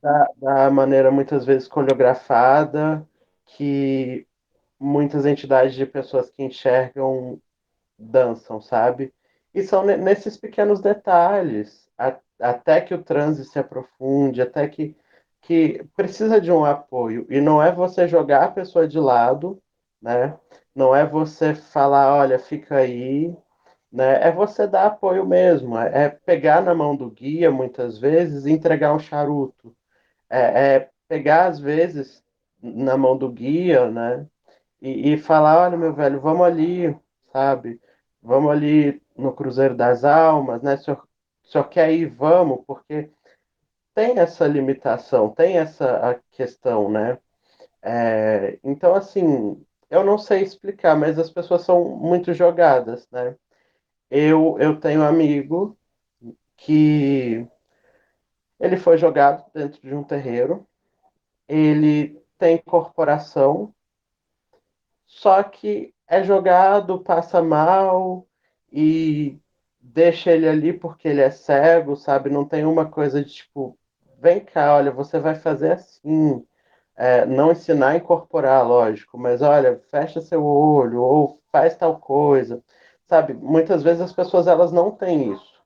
da, 0.01 0.27
da 0.37 0.71
maneira 0.71 1.11
muitas 1.11 1.45
vezes 1.45 1.67
coreografada 1.67 3.07
que 3.45 4.27
muitas 4.79 5.25
entidades 5.25 5.75
de 5.75 5.85
pessoas 5.85 6.29
que 6.29 6.43
enxergam 6.43 7.39
dançam, 7.97 8.61
sabe? 8.61 9.13
E 9.53 9.63
são 9.63 9.85
nesses 9.85 10.37
pequenos 10.37 10.81
detalhes, 10.81 11.89
a, 11.97 12.17
até 12.39 12.81
que 12.81 12.93
o 12.93 13.03
transe 13.03 13.45
se 13.45 13.59
aprofunde, 13.59 14.41
até 14.41 14.67
que, 14.67 14.95
que 15.41 15.83
precisa 15.95 16.39
de 16.41 16.51
um 16.51 16.65
apoio. 16.65 17.27
E 17.29 17.41
não 17.41 17.61
é 17.61 17.71
você 17.71 18.07
jogar 18.07 18.45
a 18.45 18.51
pessoa 18.51 18.87
de 18.87 18.99
lado, 18.99 19.61
né? 20.01 20.37
Não 20.75 20.95
é 20.95 21.05
você 21.05 21.53
falar, 21.55 22.15
olha, 22.15 22.39
fica 22.39 22.77
aí, 22.77 23.35
né? 23.91 24.21
É 24.27 24.31
você 24.31 24.67
dar 24.67 24.87
apoio 24.87 25.25
mesmo, 25.25 25.77
é, 25.77 26.05
é 26.05 26.09
pegar 26.09 26.61
na 26.61 26.73
mão 26.75 26.95
do 26.95 27.09
guia, 27.11 27.51
muitas 27.51 27.97
vezes, 27.99 28.45
e 28.45 28.51
entregar 28.51 28.93
um 28.93 28.99
charuto. 28.99 29.75
É, 30.31 30.75
é 30.75 30.89
pegar, 31.07 31.47
às 31.47 31.59
vezes, 31.59 32.23
na 32.61 32.97
mão 32.97 33.17
do 33.17 33.29
guia, 33.29 33.91
né? 33.91 34.27
e, 34.81 35.13
e 35.13 35.17
falar, 35.17 35.61
olha, 35.61 35.77
meu 35.77 35.93
velho, 35.93 36.19
vamos 36.19 36.45
ali, 36.45 36.95
sabe? 37.31 37.79
Vamos 38.21 38.51
ali 38.51 39.01
no 39.15 39.33
Cruzeiro 39.33 39.75
das 39.75 40.03
Almas, 40.03 40.61
né? 40.63 40.75
O 40.75 41.47
senhor 41.47 41.69
quer 41.69 41.91
ir, 41.93 42.07
vamos, 42.07 42.63
porque 42.65 43.09
tem 43.93 44.19
essa 44.19 44.47
limitação, 44.47 45.29
tem 45.29 45.57
essa 45.57 46.19
questão, 46.31 46.89
né? 46.89 47.19
É, 47.81 48.59
então, 48.63 48.95
assim, 48.95 49.63
eu 49.89 50.03
não 50.03 50.17
sei 50.17 50.41
explicar, 50.43 50.95
mas 50.95 51.19
as 51.19 51.31
pessoas 51.31 51.63
são 51.63 51.83
muito 51.97 52.33
jogadas, 52.33 53.07
né? 53.11 53.35
Eu, 54.09 54.57
eu 54.59 54.79
tenho 54.79 55.01
um 55.01 55.05
amigo 55.05 55.77
que 56.57 57.47
ele 58.61 58.77
foi 58.77 58.97
jogado 58.97 59.43
dentro 59.53 59.81
de 59.81 59.93
um 59.93 60.03
terreiro, 60.03 60.65
ele 61.47 62.21
tem 62.37 62.57
corporação, 62.59 63.73
só 65.05 65.43
que 65.43 65.93
é 66.07 66.23
jogado, 66.23 66.99
passa 67.01 67.41
mal 67.41 68.25
e 68.71 69.37
deixa 69.79 70.31
ele 70.31 70.47
ali 70.47 70.73
porque 70.73 71.07
ele 71.07 71.21
é 71.21 71.31
cego, 71.31 71.95
sabe? 71.95 72.29
Não 72.29 72.45
tem 72.45 72.65
uma 72.65 72.85
coisa 72.89 73.23
de 73.23 73.31
tipo, 73.33 73.77
vem 74.19 74.39
cá, 74.39 74.75
olha, 74.75 74.91
você 74.91 75.19
vai 75.19 75.35
fazer 75.35 75.73
assim. 75.73 76.45
É, 76.95 77.25
não 77.25 77.51
ensinar 77.51 77.89
a 77.89 77.95
incorporar, 77.97 78.67
lógico, 78.67 79.17
mas 79.17 79.41
olha, 79.41 79.81
fecha 79.89 80.21
seu 80.21 80.45
olho 80.45 81.01
ou 81.01 81.41
faz 81.51 81.75
tal 81.75 81.99
coisa, 81.99 82.63
sabe? 83.07 83.33
Muitas 83.33 83.81
vezes 83.83 84.01
as 84.01 84.13
pessoas 84.13 84.45
elas 84.47 84.71
não 84.71 84.91
têm 84.91 85.33
isso. 85.33 85.61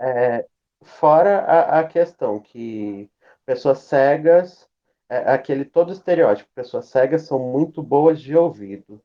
É, 0.00 0.46
fora 0.82 1.40
a, 1.40 1.80
a, 1.80 1.84
questão 1.84 2.40
que 2.40 3.10
pessoas 3.46 3.80
cegas, 3.80 4.68
é, 5.08 5.18
aquele 5.32 5.64
todo 5.64 5.92
estereótipo, 5.92 6.50
pessoas 6.54 6.86
cegas 6.86 7.22
são 7.22 7.38
muito 7.38 7.82
boas 7.82 8.20
de 8.20 8.36
ouvido. 8.36 9.02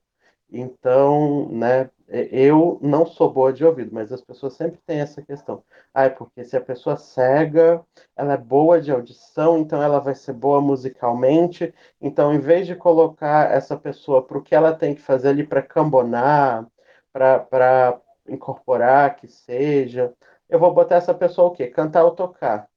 Então, 0.52 1.50
né, 1.50 1.90
eu 2.08 2.78
não 2.82 3.06
sou 3.08 3.32
boa 3.32 3.52
de 3.52 3.66
ouvido, 3.66 3.90
mas 3.92 4.12
as 4.12 4.22
pessoas 4.22 4.54
sempre 4.54 4.80
têm 4.86 5.00
essa 5.00 5.22
questão. 5.22 5.64
Ah, 5.94 6.04
é 6.06 6.10
porque 6.10 6.44
se 6.44 6.56
a 6.56 6.62
pessoa 6.62 6.96
cega, 6.96 7.84
ela 8.16 8.34
é 8.34 8.38
boa 8.38 8.80
de 8.80 8.92
audição, 8.92 9.58
então 9.58 9.82
ela 9.82 10.00
vai 10.00 10.14
ser 10.14 10.34
boa 10.34 10.62
musicalmente. 10.62 11.74
Então, 12.00 12.32
em 12.34 12.40
vez 12.40 12.68
de 12.68 12.76
colocar 12.76 13.52
essa 13.52 13.76
pessoa 13.76 14.22
para 14.26 14.38
o 14.38 14.44
que 14.44 14.54
ela 14.54 14.76
tem 14.76 14.94
que 14.94 15.02
fazer 15.02 15.30
ali 15.30 15.46
para 15.46 15.62
cambonar, 15.64 16.68
para 17.12 18.00
incorporar, 18.28 19.16
que 19.16 19.28
seja, 19.28 20.14
eu 20.54 20.60
vou 20.60 20.74
botar 20.74 20.96
essa 20.98 21.14
pessoa 21.14 21.50
o 21.50 21.52
quê? 21.52 21.68
Cantar 21.68 22.04
ou 22.04 22.12
tocar. 22.12 22.70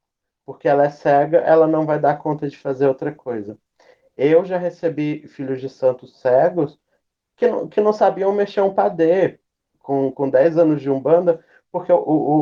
Porque 0.46 0.68
ela 0.68 0.84
é 0.84 0.90
cega, 0.90 1.38
ela 1.38 1.66
não 1.66 1.84
vai 1.84 1.98
dar 1.98 2.18
conta 2.18 2.48
de 2.48 2.56
fazer 2.56 2.86
outra 2.86 3.12
coisa. 3.12 3.58
Eu 4.16 4.44
já 4.44 4.56
recebi 4.56 5.26
filhos 5.28 5.60
de 5.60 5.68
santos 5.68 6.18
cegos 6.20 6.78
que 7.36 7.46
não, 7.48 7.68
que 7.68 7.80
não 7.80 7.92
sabiam 7.92 8.32
mexer 8.32 8.62
um 8.62 8.72
padê 8.72 9.38
com, 9.80 10.10
com 10.10 10.30
10 10.30 10.56
anos 10.58 10.80
de 10.80 10.90
umbanda, 10.90 11.44
porque 11.70 11.92
o, 11.92 11.98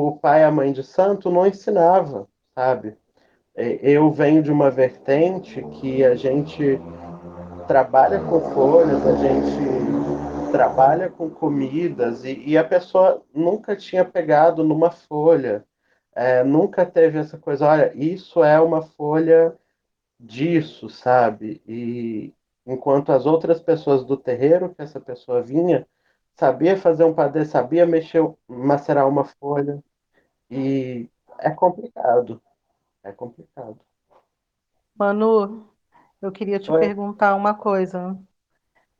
o 0.09 0.19
pai 0.19 0.43
e 0.43 0.45
a 0.45 0.50
mãe 0.53 0.73
de 0.73 0.85
santo 0.85 1.31
não 1.31 1.47
ensinava, 1.47 2.29
sabe? 2.55 2.97
Eu 3.57 4.11
venho 4.11 4.43
de 4.43 4.53
uma 4.53 4.71
vertente 4.71 5.62
que 5.81 6.05
a 6.05 6.14
gente 6.14 6.81
trabalha 7.67 8.21
com 8.21 8.40
folhas, 8.53 9.05
a 9.07 9.16
gente 9.16 10.04
trabalha 10.55 11.11
com 11.11 11.29
comidas 11.29 12.25
e, 12.25 12.38
e 12.47 12.57
a 12.57 12.62
pessoa 12.62 13.21
nunca 13.35 13.75
tinha 13.75 14.05
pegado 14.05 14.62
numa 14.62 14.88
folha, 14.88 15.67
é, 16.14 16.45
nunca 16.45 16.87
teve 16.87 17.19
essa 17.19 17.37
coisa, 17.37 17.67
olha, 17.67 17.93
isso 17.97 18.45
é 18.45 18.61
uma 18.61 18.81
folha 18.81 19.59
disso, 20.19 20.88
sabe? 20.88 21.61
E, 21.67 22.33
enquanto 22.64 23.11
as 23.11 23.27
outras 23.27 23.61
pessoas 23.61 24.05
do 24.05 24.17
terreiro 24.17 24.73
que 24.73 24.81
essa 24.81 25.01
pessoa 25.01 25.43
vinha 25.43 25.85
sabia 26.37 26.77
fazer 26.77 27.03
um 27.03 27.12
padê, 27.12 27.45
sabia 27.45 27.85
mexer, 27.85 28.23
macerar 28.47 29.09
uma 29.09 29.25
folha 29.25 29.83
e 30.49 31.11
é 31.40 31.51
complicado, 31.51 32.40
é 33.03 33.11
complicado. 33.11 33.81
Manu, 34.97 35.69
eu 36.23 36.31
queria 36.31 36.61
te 36.61 36.71
Oi? 36.71 36.79
perguntar 36.79 37.35
uma 37.35 37.55
coisa. 37.55 38.17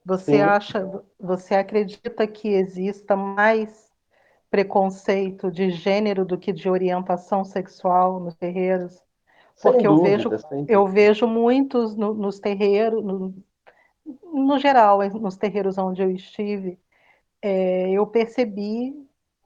Você 0.05 0.33
Sim. 0.33 0.40
acha, 0.40 1.03
você 1.19 1.55
acredita 1.55 2.27
que 2.27 2.49
exista 2.49 3.17
mais 3.17 3.90
preconceito 4.51 5.51
de 5.51 5.71
gênero 5.71 6.25
do 6.25 6.38
que 6.38 6.53
de 6.53 6.69
orientação 6.69 7.45
sexual 7.45 8.21
nos 8.21 8.35
terreiros? 8.35 9.03
Porque 9.61 9.79
sem 9.79 9.87
eu 9.87 9.97
dúvida, 9.97 10.37
vejo, 10.37 10.67
eu 10.69 10.87
vejo 10.87 11.27
muitos 11.27 11.97
no, 11.97 12.12
nos 12.12 12.38
terreiros, 12.38 13.03
no, 13.03 13.35
no 14.33 14.59
geral, 14.59 14.99
nos 15.21 15.37
terreiros 15.37 15.79
onde 15.79 16.03
eu 16.03 16.11
estive, 16.11 16.79
é, 17.40 17.90
eu 17.90 18.07
percebi 18.07 18.95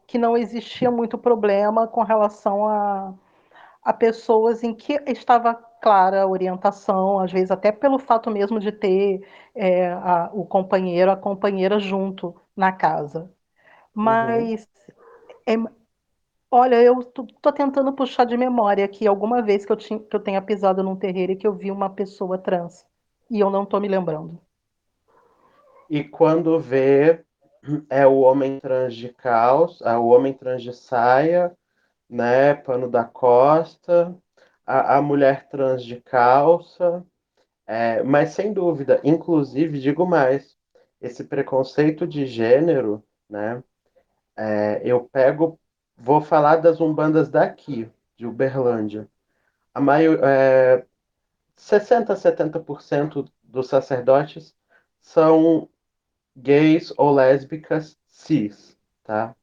que 0.06 0.18
não 0.18 0.36
existia 0.36 0.90
muito 0.90 1.18
problema 1.18 1.86
com 1.86 2.02
relação 2.02 2.66
a, 2.66 3.14
a 3.82 3.92
pessoas 3.92 4.62
em 4.64 4.74
que 4.74 5.00
estava 5.06 5.54
clara 5.80 6.26
orientação, 6.26 7.18
às 7.18 7.32
vezes 7.32 7.50
até 7.50 7.72
pelo 7.72 7.98
fato 7.98 8.30
mesmo 8.30 8.58
de 8.60 8.72
ter 8.72 9.26
é, 9.54 9.88
a, 9.90 10.30
o 10.32 10.44
companheiro, 10.44 11.10
a 11.10 11.16
companheira 11.16 11.78
junto 11.78 12.34
na 12.56 12.72
casa. 12.72 13.30
Mas, 13.94 14.68
uhum. 15.46 15.66
é, 15.66 15.70
olha, 16.50 16.82
eu 16.82 17.00
estou 17.00 17.52
tentando 17.52 17.92
puxar 17.92 18.24
de 18.24 18.36
memória 18.36 18.84
aqui 18.84 19.06
alguma 19.06 19.42
vez 19.42 19.64
que 19.64 19.72
eu, 19.72 19.76
tinha, 19.76 19.98
que 19.98 20.14
eu 20.14 20.20
tenha 20.20 20.42
pisado 20.42 20.82
num 20.82 20.96
terreiro 20.96 21.32
e 21.32 21.36
que 21.36 21.46
eu 21.46 21.52
vi 21.52 21.70
uma 21.70 21.90
pessoa 21.90 22.38
trans. 22.38 22.86
E 23.30 23.40
eu 23.40 23.50
não 23.50 23.64
estou 23.64 23.80
me 23.80 23.88
lembrando. 23.88 24.40
E 25.90 26.04
quando 26.04 26.58
vê, 26.60 27.24
é 27.88 28.06
o 28.06 28.20
homem 28.20 28.60
trans 28.60 28.94
de 28.94 29.08
calça, 29.08 29.88
é 29.88 29.96
o 29.96 30.06
homem 30.06 30.32
trans 30.32 30.62
de 30.62 30.72
saia, 30.72 31.56
né, 32.08 32.54
pano 32.54 32.88
da 32.88 33.04
costa, 33.04 34.14
a, 34.68 34.98
a 34.98 35.02
mulher 35.02 35.48
trans 35.48 35.82
de 35.82 35.98
calça, 35.98 37.02
é, 37.66 38.02
mas 38.02 38.34
sem 38.34 38.52
dúvida, 38.52 39.00
inclusive, 39.02 39.80
digo 39.80 40.06
mais, 40.06 40.58
esse 41.00 41.24
preconceito 41.24 42.06
de 42.06 42.26
gênero, 42.26 43.02
né, 43.30 43.64
é, 44.36 44.82
eu 44.84 45.08
pego, 45.10 45.58
vou 45.96 46.20
falar 46.20 46.56
das 46.56 46.82
umbandas 46.82 47.30
daqui, 47.30 47.90
de 48.14 48.26
Uberlândia. 48.26 49.08
A 49.72 49.80
maior, 49.80 50.18
é, 50.22 50.84
60, 51.56 52.14
70% 52.14 53.30
dos 53.42 53.68
sacerdotes 53.68 54.54
são 55.00 55.66
gays 56.36 56.92
ou 56.98 57.14
lésbicas 57.14 57.96
cis, 58.06 58.76
tá? 59.02 59.34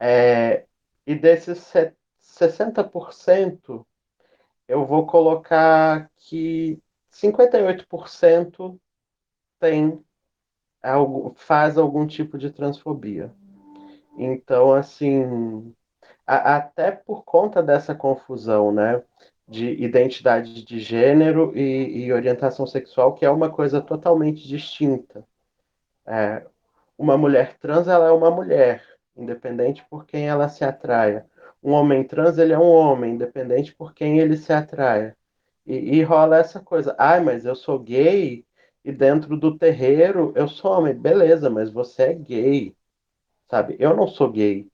É, 0.00 0.64
e 1.06 1.14
desses 1.14 1.72
60%, 2.20 3.86
eu 4.68 4.86
vou 4.86 5.06
colocar 5.06 6.10
que 6.16 6.78
58% 7.10 8.78
tem 9.58 10.04
algo, 10.82 11.34
faz 11.36 11.78
algum 11.78 12.06
tipo 12.06 12.38
de 12.38 12.50
transfobia. 12.50 13.32
Então, 14.16 14.72
assim, 14.74 15.74
a, 16.26 16.56
até 16.56 16.90
por 16.90 17.24
conta 17.24 17.62
dessa 17.62 17.94
confusão, 17.94 18.70
né, 18.72 19.02
de 19.48 19.70
identidade 19.82 20.64
de 20.64 20.78
gênero 20.78 21.56
e, 21.56 22.04
e 22.04 22.12
orientação 22.12 22.66
sexual, 22.66 23.14
que 23.14 23.24
é 23.24 23.30
uma 23.30 23.50
coisa 23.50 23.80
totalmente 23.80 24.46
distinta. 24.46 25.26
É, 26.06 26.44
uma 26.96 27.16
mulher 27.16 27.56
trans 27.58 27.88
ela 27.88 28.08
é 28.08 28.12
uma 28.12 28.30
mulher, 28.30 28.84
independente 29.16 29.84
por 29.88 30.04
quem 30.04 30.28
ela 30.28 30.48
se 30.48 30.64
atraia. 30.64 31.26
Um 31.62 31.72
homem 31.72 32.04
trans 32.04 32.38
ele 32.38 32.52
é 32.52 32.58
um 32.58 32.70
homem, 32.70 33.14
independente 33.14 33.74
por 33.74 33.92
quem 33.92 34.18
ele 34.18 34.36
se 34.36 34.52
atraia. 34.52 35.16
E, 35.66 35.96
e 35.96 36.02
rola 36.02 36.38
essa 36.38 36.60
coisa, 36.60 36.94
ai, 36.98 37.20
mas 37.20 37.44
eu 37.44 37.54
sou 37.54 37.78
gay 37.78 38.44
e 38.84 38.92
dentro 38.92 39.36
do 39.36 39.58
terreiro 39.58 40.32
eu 40.36 40.48
sou 40.48 40.72
homem. 40.72 40.94
Beleza, 40.94 41.50
mas 41.50 41.70
você 41.70 42.04
é 42.04 42.14
gay, 42.14 42.76
sabe? 43.50 43.76
Eu 43.78 43.94
não 43.94 44.06
sou 44.08 44.30
gay. 44.30 44.70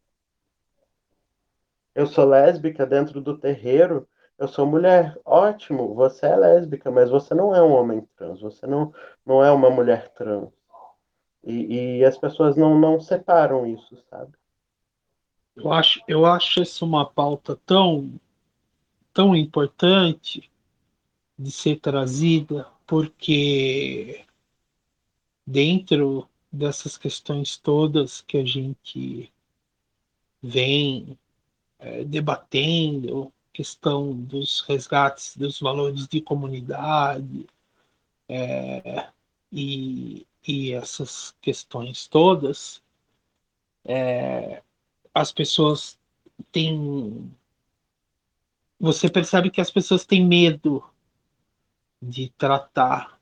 Eu 1.95 2.07
sou 2.07 2.25
lésbica 2.25 2.87
dentro 2.87 3.21
do 3.21 3.39
terreiro, 3.39 4.09
eu 4.39 4.49
sou 4.49 4.67
mulher. 4.67 5.19
Ótimo, 5.25 5.95
você 5.95 6.27
é 6.27 6.37
lésbica, 6.37 6.91
mas 6.91 7.11
você 7.11 7.35
não 7.35 7.55
é 7.55 7.63
um 7.63 7.73
homem 7.73 8.07
trans, 8.17 8.41
você 8.41 8.67
não, 8.67 8.93
não 9.25 9.45
é 9.45 9.51
uma 9.51 9.71
mulher 9.71 10.09
trans. 10.11 10.49
E, 11.43 11.99
e 11.99 12.05
as 12.05 12.19
pessoas 12.19 12.57
não, 12.57 12.79
não 12.79 13.01
separam 13.01 13.67
isso, 13.67 13.97
sabe? 14.11 14.33
Eu 15.57 15.73
acho, 15.73 16.01
eu 16.09 16.27
acho 16.27 16.63
isso 16.63 16.85
uma 16.85 17.09
pauta 17.09 17.57
tão, 17.65 18.21
tão 19.13 19.37
importante 19.37 20.51
de 21.39 21.51
ser 21.51 21.81
trazida, 21.81 22.67
porque 22.87 24.25
dentro 25.47 26.29
dessas 26.51 26.97
questões 26.97 27.57
todas 27.57 28.21
que 28.21 28.37
a 28.37 28.45
gente 28.45 29.33
vem 30.43 31.19
é, 31.79 32.05
debatendo, 32.05 33.33
questão 33.53 34.13
dos 34.13 34.61
resgates 34.63 35.37
dos 35.37 35.61
valores 35.61 36.09
de 36.09 36.21
comunidade 36.21 37.47
é, 38.29 39.09
e 39.53 40.27
e 40.47 40.73
essas 40.73 41.35
questões 41.41 42.07
todas, 42.07 42.83
é, 43.85 44.63
as 45.15 45.31
pessoas 45.31 45.99
têm. 46.51 47.33
Você 48.81 49.09
percebe 49.09 49.51
que 49.51 49.61
as 49.61 49.71
pessoas 49.71 50.05
têm 50.05 50.27
medo 50.27 50.85
de 52.03 52.29
tratar 52.37 53.19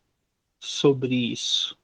sobre 0.58 1.14
isso. 1.14 1.76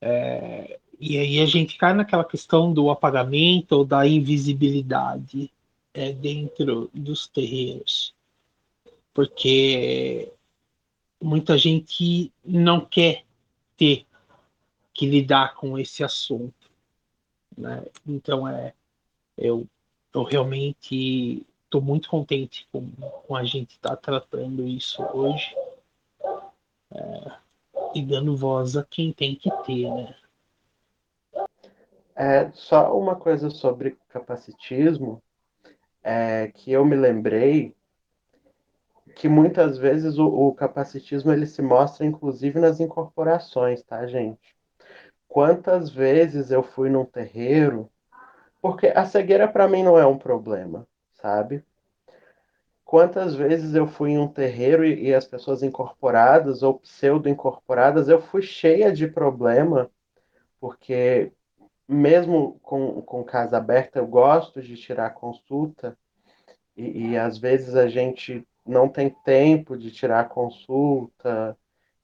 É, 0.00 0.78
e 0.98 1.16
aí 1.16 1.40
a 1.40 1.46
gente 1.46 1.78
cai 1.78 1.94
naquela 1.94 2.24
questão 2.24 2.72
do 2.72 2.90
apagamento 2.90 3.72
ou 3.72 3.84
da 3.84 4.06
invisibilidade 4.06 5.50
é, 5.94 6.12
dentro 6.12 6.90
dos 6.92 7.28
terreiros. 7.28 8.14
Porque 9.14 10.32
muita 11.22 11.56
gente 11.56 12.32
não 12.44 12.84
quer 12.84 13.24
ter 13.76 14.06
que 14.92 15.06
lidar 15.06 15.54
com 15.54 15.78
esse 15.78 16.02
assunto. 16.04 16.70
Né? 17.56 17.84
Então, 18.06 18.46
é, 18.46 18.74
eu 19.36 19.66
eu 20.14 20.22
realmente 20.22 21.44
estou 21.64 21.82
muito 21.82 22.08
contente 22.08 22.68
com, 22.70 22.88
com 23.26 23.34
a 23.34 23.42
gente 23.42 23.72
estar 23.72 23.90
tá 23.90 23.96
tratando 23.96 24.66
isso 24.66 25.02
hoje 25.12 25.54
é, 26.92 27.32
e 27.96 28.02
dando 28.02 28.36
voz 28.36 28.76
a 28.76 28.84
quem 28.84 29.12
tem 29.12 29.34
que 29.34 29.50
ter, 29.64 29.90
né? 29.90 30.14
É, 32.16 32.48
só 32.52 32.96
uma 32.96 33.16
coisa 33.16 33.50
sobre 33.50 33.98
capacitismo 34.08 35.20
é, 36.00 36.46
que 36.54 36.70
eu 36.70 36.84
me 36.84 36.94
lembrei 36.94 37.74
que 39.16 39.28
muitas 39.28 39.76
vezes 39.78 40.16
o, 40.16 40.26
o, 40.26 40.54
capacitismo 40.54 41.32
ele 41.32 41.46
se 41.46 41.60
mostra 41.60 42.06
inclusive 42.06 42.60
nas 42.60 42.78
incorporações, 42.78 43.82
tá, 43.82 44.06
gente? 44.06 44.54
Quantas 45.26 45.90
vezes 45.90 46.52
eu 46.52 46.62
fui 46.62 46.88
num 46.88 47.04
terreiro, 47.04 47.90
porque 48.64 48.86
a 48.86 49.04
cegueira 49.04 49.46
para 49.46 49.68
mim 49.68 49.82
não 49.82 49.98
é 49.98 50.06
um 50.06 50.16
problema, 50.16 50.88
sabe? 51.12 51.62
Quantas 52.82 53.34
vezes 53.34 53.74
eu 53.74 53.86
fui 53.86 54.12
em 54.12 54.18
um 54.18 54.26
terreiro 54.26 54.86
e, 54.86 55.08
e 55.08 55.14
as 55.14 55.26
pessoas 55.26 55.62
incorporadas 55.62 56.62
ou 56.62 56.78
pseudo-incorporadas, 56.78 58.08
eu 58.08 58.22
fui 58.22 58.40
cheia 58.40 58.90
de 58.90 59.06
problema, 59.06 59.90
porque 60.58 61.30
mesmo 61.86 62.58
com, 62.62 63.02
com 63.02 63.22
casa 63.22 63.58
aberta, 63.58 63.98
eu 63.98 64.06
gosto 64.06 64.62
de 64.62 64.78
tirar 64.78 65.10
consulta, 65.10 65.94
e, 66.74 67.10
e 67.10 67.18
às 67.18 67.36
vezes 67.36 67.76
a 67.76 67.86
gente 67.86 68.48
não 68.64 68.88
tem 68.88 69.10
tempo 69.10 69.76
de 69.76 69.90
tirar 69.90 70.30
consulta, 70.30 71.54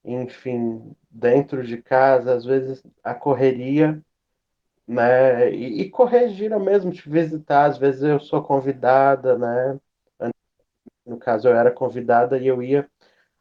enfim, 0.05 0.95
dentro 1.09 1.63
de 1.65 1.81
casa, 1.81 2.35
às 2.35 2.45
vezes 2.45 2.83
a 3.03 3.15
correria, 3.15 3.99
né? 4.87 5.51
E, 5.53 5.81
e 5.83 5.91
mesmo, 6.59 6.91
te 6.91 7.09
visitar, 7.09 7.65
às 7.65 7.77
vezes 7.77 8.03
eu 8.03 8.19
sou 8.19 8.43
convidada, 8.43 9.37
né? 9.37 9.79
No 11.05 11.17
caso, 11.17 11.47
eu 11.47 11.55
era 11.55 11.71
convidada 11.71 12.37
e 12.37 12.47
eu 12.47 12.61
ia. 12.61 12.89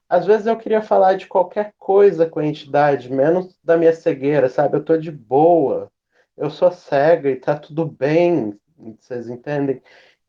Às 0.09 0.26
vezes 0.26 0.46
eu 0.46 0.57
queria 0.59 0.83
falar 0.83 1.14
de 1.14 1.26
qualquer 1.26 1.74
coisa 1.79 2.29
com 2.29 2.40
a 2.40 2.46
entidade, 2.46 3.12
menos 3.12 3.59
da 3.62 3.76
minha 3.76 3.92
cegueira, 3.94 4.48
sabe? 4.48 4.76
Eu 4.76 4.85
tô 4.85 4.96
de 4.96 5.11
boa, 5.11 5.90
eu 6.37 6.50
sou 6.50 6.72
cega 6.72 7.31
e 7.31 7.37
tá 7.37 7.59
tudo 7.59 7.87
bem, 7.87 8.59
vocês 9.00 9.29
entendem? 9.29 9.83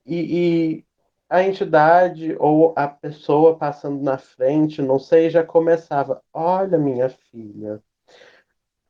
E, 0.05 0.77
e 0.79 0.85
a 1.29 1.43
entidade 1.43 2.35
ou 2.39 2.73
a 2.77 2.87
pessoa 2.87 3.57
passando 3.57 4.01
na 4.03 4.17
frente, 4.17 4.81
não 4.81 4.99
sei, 4.99 5.29
já 5.29 5.43
começava: 5.43 6.21
Olha, 6.33 6.77
minha 6.77 7.09
filha, 7.09 7.81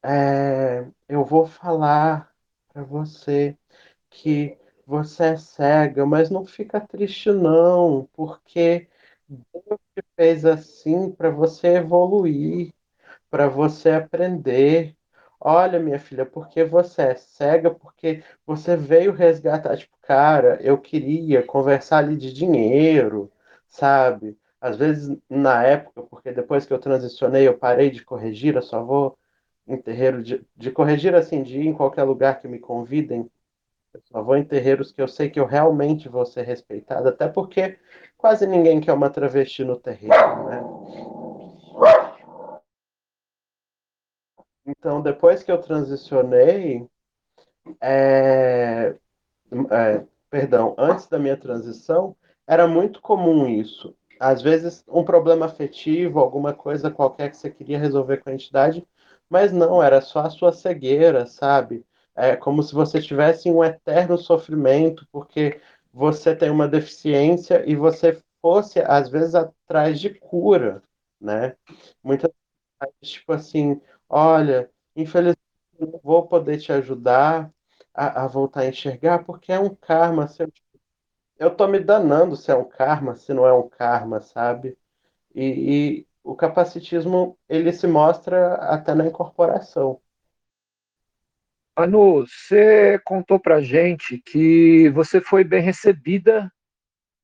é, 0.03 0.87
eu 1.07 1.23
vou 1.25 1.45
falar 1.45 2.31
para 2.69 2.83
você 2.83 3.57
que 4.09 4.57
você 4.85 5.25
é 5.25 5.37
cega, 5.37 6.05
mas 6.05 6.29
não 6.29 6.45
fica 6.45 6.79
triste, 6.81 7.31
não, 7.31 8.09
porque 8.13 8.89
Deus 9.29 9.79
te 9.95 10.03
fez 10.15 10.45
assim 10.45 11.11
para 11.11 11.29
você 11.29 11.69
evoluir, 11.77 12.73
para 13.29 13.47
você 13.47 13.91
aprender. 13.91 14.95
Olha, 15.39 15.79
minha 15.79 15.99
filha, 15.99 16.25
porque 16.25 16.63
você 16.63 17.01
é 17.03 17.15
cega, 17.15 17.71
porque 17.73 18.23
você 18.45 18.75
veio 18.77 19.11
resgatar. 19.13 19.77
Tipo, 19.77 19.97
cara, 20.01 20.59
eu 20.61 20.77
queria 20.79 21.43
conversar 21.43 21.99
ali 21.99 22.17
de 22.17 22.31
dinheiro, 22.33 23.31
sabe? 23.67 24.37
Às 24.61 24.77
vezes, 24.77 25.17
na 25.29 25.63
época, 25.63 26.03
porque 26.03 26.31
depois 26.31 26.65
que 26.65 26.73
eu 26.73 26.79
transicionei, 26.79 27.47
eu 27.47 27.57
parei 27.57 27.89
de 27.91 28.03
corrigir, 28.05 28.55
eu 28.55 28.61
só 28.61 28.83
vou 28.83 29.17
em 29.67 29.78
terreiro 29.78 30.24
de, 30.24 30.45
de 30.56 30.71
corrigir 30.71 31.15
assim, 31.15 31.43
de 31.43 31.60
ir 31.60 31.67
em 31.67 31.74
qualquer 31.74 32.04
lugar 32.04 32.39
que 32.39 32.47
me 32.47 32.60
convidem. 32.60 33.30
Eu 33.93 34.02
só 34.06 34.24
vou 34.24 34.38
em 34.38 34.43
terreiros 34.43 34.91
que 34.91 35.02
eu 35.02 35.08
sei 35.08 35.30
que 35.30 35.39
eu 35.39 35.45
realmente 35.45 36.08
vou 36.08 36.26
ser 36.26 36.43
respeitado, 36.43 37.10
até 37.10 37.28
porque 37.28 37.78
quase 38.17 38.47
ninguém 38.47 38.80
quer 38.80 38.93
uma 38.93 39.10
travesti 39.10 39.63
no 39.63 39.76
terreiro, 39.76 40.45
né? 40.45 40.63
Então, 44.65 45.02
depois 45.02 45.43
que 45.43 45.52
eu 45.52 45.58
transicionei, 45.58 46.88
é, 47.82 48.95
é, 49.71 50.04
perdão, 50.30 50.76
antes 50.78 51.08
da 51.08 51.19
minha 51.19 51.36
transição, 51.36 52.15
era 52.47 52.67
muito 52.67 53.02
comum 53.02 53.47
isso. 53.47 53.95
Às 54.19 54.41
vezes, 54.41 54.84
um 54.88 55.04
problema 55.04 55.47
afetivo, 55.47 56.19
alguma 56.19 56.54
coisa 56.54 56.91
qualquer 56.91 57.32
que 57.32 57.38
você 57.38 57.50
queria 57.50 57.80
resolver 57.80 58.17
com 58.17 58.30
a 58.30 58.34
entidade, 58.34 58.86
mas 59.32 59.52
não, 59.54 59.82
era 59.84 60.02
só 60.02 60.22
a 60.22 60.30
sua 60.32 60.54
cegueira, 60.54 61.26
sabe? 61.28 61.86
É 62.15 62.36
como 62.38 62.63
se 62.63 62.74
você 62.76 63.02
tivesse 63.02 63.50
um 63.52 63.63
eterno 63.63 64.17
sofrimento, 64.17 65.08
porque 65.12 65.62
você 65.94 66.36
tem 66.36 66.50
uma 66.52 66.67
deficiência 66.67 67.63
e 67.70 67.76
você 67.76 68.22
fosse, 68.41 68.80
às 68.82 69.10
vezes, 69.10 69.36
atrás 69.36 70.00
de 70.00 70.12
cura, 70.15 70.84
né? 71.22 71.56
Muitas 72.04 72.32
vezes, 72.82 73.15
tipo 73.15 73.34
assim, 73.34 73.82
olha, 74.10 74.70
infelizmente 74.96 75.39
não 75.80 76.00
vou 76.04 76.28
poder 76.28 76.60
te 76.60 76.72
ajudar 76.72 77.52
a, 77.94 78.26
a, 78.26 78.28
voltar 78.28 78.62
a 78.62 78.67
enxergar, 78.67 79.24
porque 79.26 79.52
é 79.52 79.60
um 79.60 79.74
karma. 79.76 80.28
Se 80.28 80.44
eu, 80.44 80.54
eu 81.38 81.56
tô 81.56 81.67
me 81.67 81.80
danando 81.80 82.36
se 82.36 82.52
é 82.52 82.56
um 82.56 82.65
karma, 82.67 83.15
se 83.15 83.34
não 83.34 83.46
é 83.46 83.54
um 83.54 83.67
karma, 83.70 84.22
sabe? 84.22 84.78
E, 85.36 86.00
e 86.02 86.08
o 86.23 86.36
capacitismo, 86.36 87.38
ele 87.49 87.73
se 87.73 87.88
mostra 87.88 88.55
até 88.55 88.93
na 88.93 89.07
incorporação. 89.07 89.99
Anu, 91.75 92.25
você 92.27 92.99
contou 92.99 93.39
pra 93.39 93.62
gente 93.62 94.19
que 94.19 94.89
você 94.89 95.21
foi 95.21 95.43
bem 95.43 95.62
recebida 95.62 96.51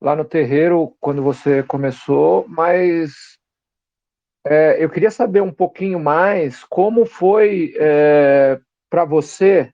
lá 0.00 0.16
no 0.16 0.24
terreiro 0.24 0.96
quando 1.00 1.22
você 1.22 1.62
começou, 1.62 2.46
mas 2.48 3.38
é, 4.44 4.82
eu 4.82 4.88
queria 4.88 5.10
saber 5.10 5.42
um 5.42 5.52
pouquinho 5.52 6.00
mais 6.00 6.64
como 6.64 7.04
foi 7.04 7.74
é, 7.76 8.58
para 8.88 9.04
você 9.04 9.72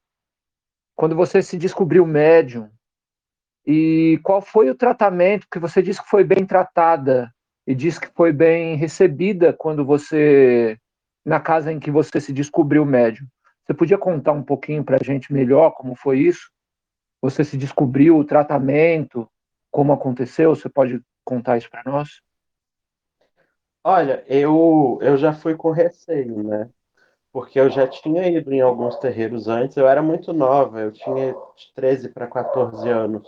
quando 0.96 1.14
você 1.14 1.42
se 1.42 1.56
descobriu 1.56 2.06
médium 2.06 2.70
e 3.66 4.18
qual 4.22 4.42
foi 4.42 4.70
o 4.70 4.74
tratamento 4.74 5.46
que 5.50 5.58
você 5.58 5.80
disse 5.82 6.02
que 6.02 6.08
foi 6.08 6.24
bem 6.24 6.44
tratada 6.46 7.32
e 7.66 7.74
disse 7.74 8.00
que 8.00 8.08
foi 8.14 8.32
bem 8.32 8.76
recebida 8.76 9.52
quando 9.52 9.84
você 9.84 10.78
na 11.24 11.40
casa 11.40 11.72
em 11.72 11.80
que 11.80 11.90
você 11.90 12.20
se 12.20 12.32
descobriu 12.32 12.84
médium. 12.84 13.26
Você 13.64 13.72
podia 13.72 13.96
contar 13.96 14.32
um 14.32 14.42
pouquinho 14.42 14.84
para 14.84 14.98
a 15.00 15.04
gente 15.04 15.32
melhor 15.32 15.70
como 15.70 15.96
foi 15.96 16.18
isso? 16.18 16.50
Você 17.22 17.42
se 17.42 17.56
descobriu 17.56 18.18
o 18.18 18.24
tratamento, 18.24 19.26
como 19.70 19.92
aconteceu? 19.92 20.54
Você 20.54 20.68
pode 20.68 21.00
contar 21.24 21.56
isso 21.56 21.70
para 21.70 21.82
nós? 21.90 22.20
Olha, 23.82 24.22
eu, 24.28 24.98
eu 25.00 25.16
já 25.16 25.32
fui 25.32 25.54
com 25.54 25.70
receio, 25.70 26.42
né? 26.42 26.68
Porque 27.32 27.58
eu 27.58 27.68
já 27.68 27.86
tinha 27.86 28.28
ido 28.28 28.52
em 28.52 28.60
alguns 28.60 28.96
terreiros 28.96 29.48
antes, 29.48 29.76
eu 29.76 29.88
era 29.88 30.02
muito 30.02 30.32
nova, 30.32 30.80
eu 30.80 30.92
tinha 30.92 31.32
de 31.32 31.74
13 31.74 32.08
para 32.10 32.26
14 32.26 32.88
anos. 32.88 33.26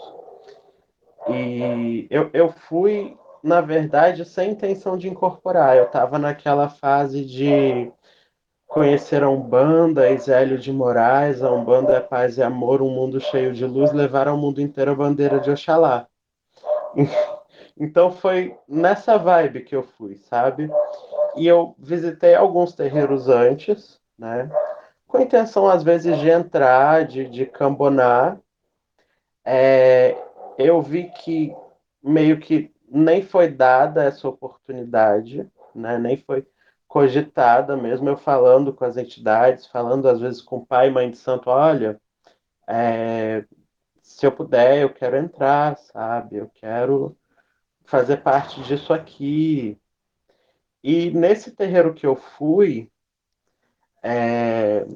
E 1.29 2.07
eu, 2.09 2.31
eu 2.33 2.53
fui, 2.53 3.18
na 3.46 3.61
verdade, 3.61 4.24
sem 4.24 4.50
intenção 4.50 4.98
de 4.98 5.09
incorporar. 5.09 5.76
Eu 5.76 5.85
estava 5.85 6.18
naquela 6.18 6.68
fase 6.68 7.24
de 7.24 7.92
conhecer 8.66 9.22
a 9.22 9.30
Umbanda, 9.30 10.11
Isélio 10.11 10.59
de 10.59 10.72
Moraes, 10.72 11.42
a 11.42 11.52
Umbanda 11.52 11.92
é 11.92 12.00
paz 12.00 12.38
e 12.38 12.42
amor, 12.42 12.82
um 12.82 12.90
mundo 12.90 13.20
cheio 13.20 13.52
de 13.52 13.64
luz, 13.64 13.92
levar 13.92 14.26
ao 14.26 14.37
mundo 14.37 14.61
inteiro 14.61 14.90
a 14.90 14.94
bandeira 14.94 15.38
de 15.40 15.50
Oxalá. 15.50 16.06
Então 17.78 18.11
foi 18.11 18.56
nessa 18.66 19.18
vibe 19.18 19.61
que 19.61 19.76
eu 19.76 19.82
fui, 19.82 20.16
sabe? 20.16 20.70
E 21.37 21.46
eu 21.46 21.74
visitei 21.78 22.35
alguns 22.35 22.72
terreiros 22.72 23.28
antes, 23.28 24.00
né? 24.18 24.50
Com 25.06 25.18
a 25.18 25.22
intenção, 25.22 25.68
às 25.68 25.82
vezes, 25.82 26.18
de 26.18 26.30
entrar, 26.30 27.04
de, 27.04 27.28
de 27.28 27.44
cambonar. 27.44 28.38
É, 29.44 30.16
eu 30.56 30.80
vi 30.80 31.11
que 31.11 31.54
meio 32.02 32.40
que 32.40 32.74
nem 32.88 33.22
foi 33.22 33.49
dada 33.49 34.05
essa 34.05 34.29
oportunidade, 34.29 35.51
né? 35.75 35.99
Nem 35.99 36.16
foi 36.16 36.46
cogitada 36.88 37.77
mesmo, 37.77 38.09
eu 38.09 38.16
falando 38.16 38.72
com 38.72 38.85
as 38.85 38.96
entidades, 38.96 39.66
falando 39.66 40.09
às 40.09 40.20
vezes 40.20 40.40
com 40.40 40.64
pai 40.64 40.88
e 40.88 40.90
mãe 40.90 41.11
de 41.11 41.16
santo, 41.18 41.51
olha, 41.51 42.01
é, 42.66 43.44
se 44.03 44.27
eu 44.27 44.33
puder, 44.33 44.83
eu 44.83 44.92
quero 44.92 45.16
entrar, 45.16 45.77
sabe? 45.77 46.37
Eu 46.37 46.49
quero 46.55 47.16
fazer 47.85 48.18
parte 48.18 48.62
disso 48.62 48.92
aqui. 48.92 49.79
E 50.83 51.11
nesse 51.11 51.51
terreiro 51.51 51.92
que 51.92 52.07
eu 52.07 52.16
fui, 52.16 52.90
é, 54.03 54.87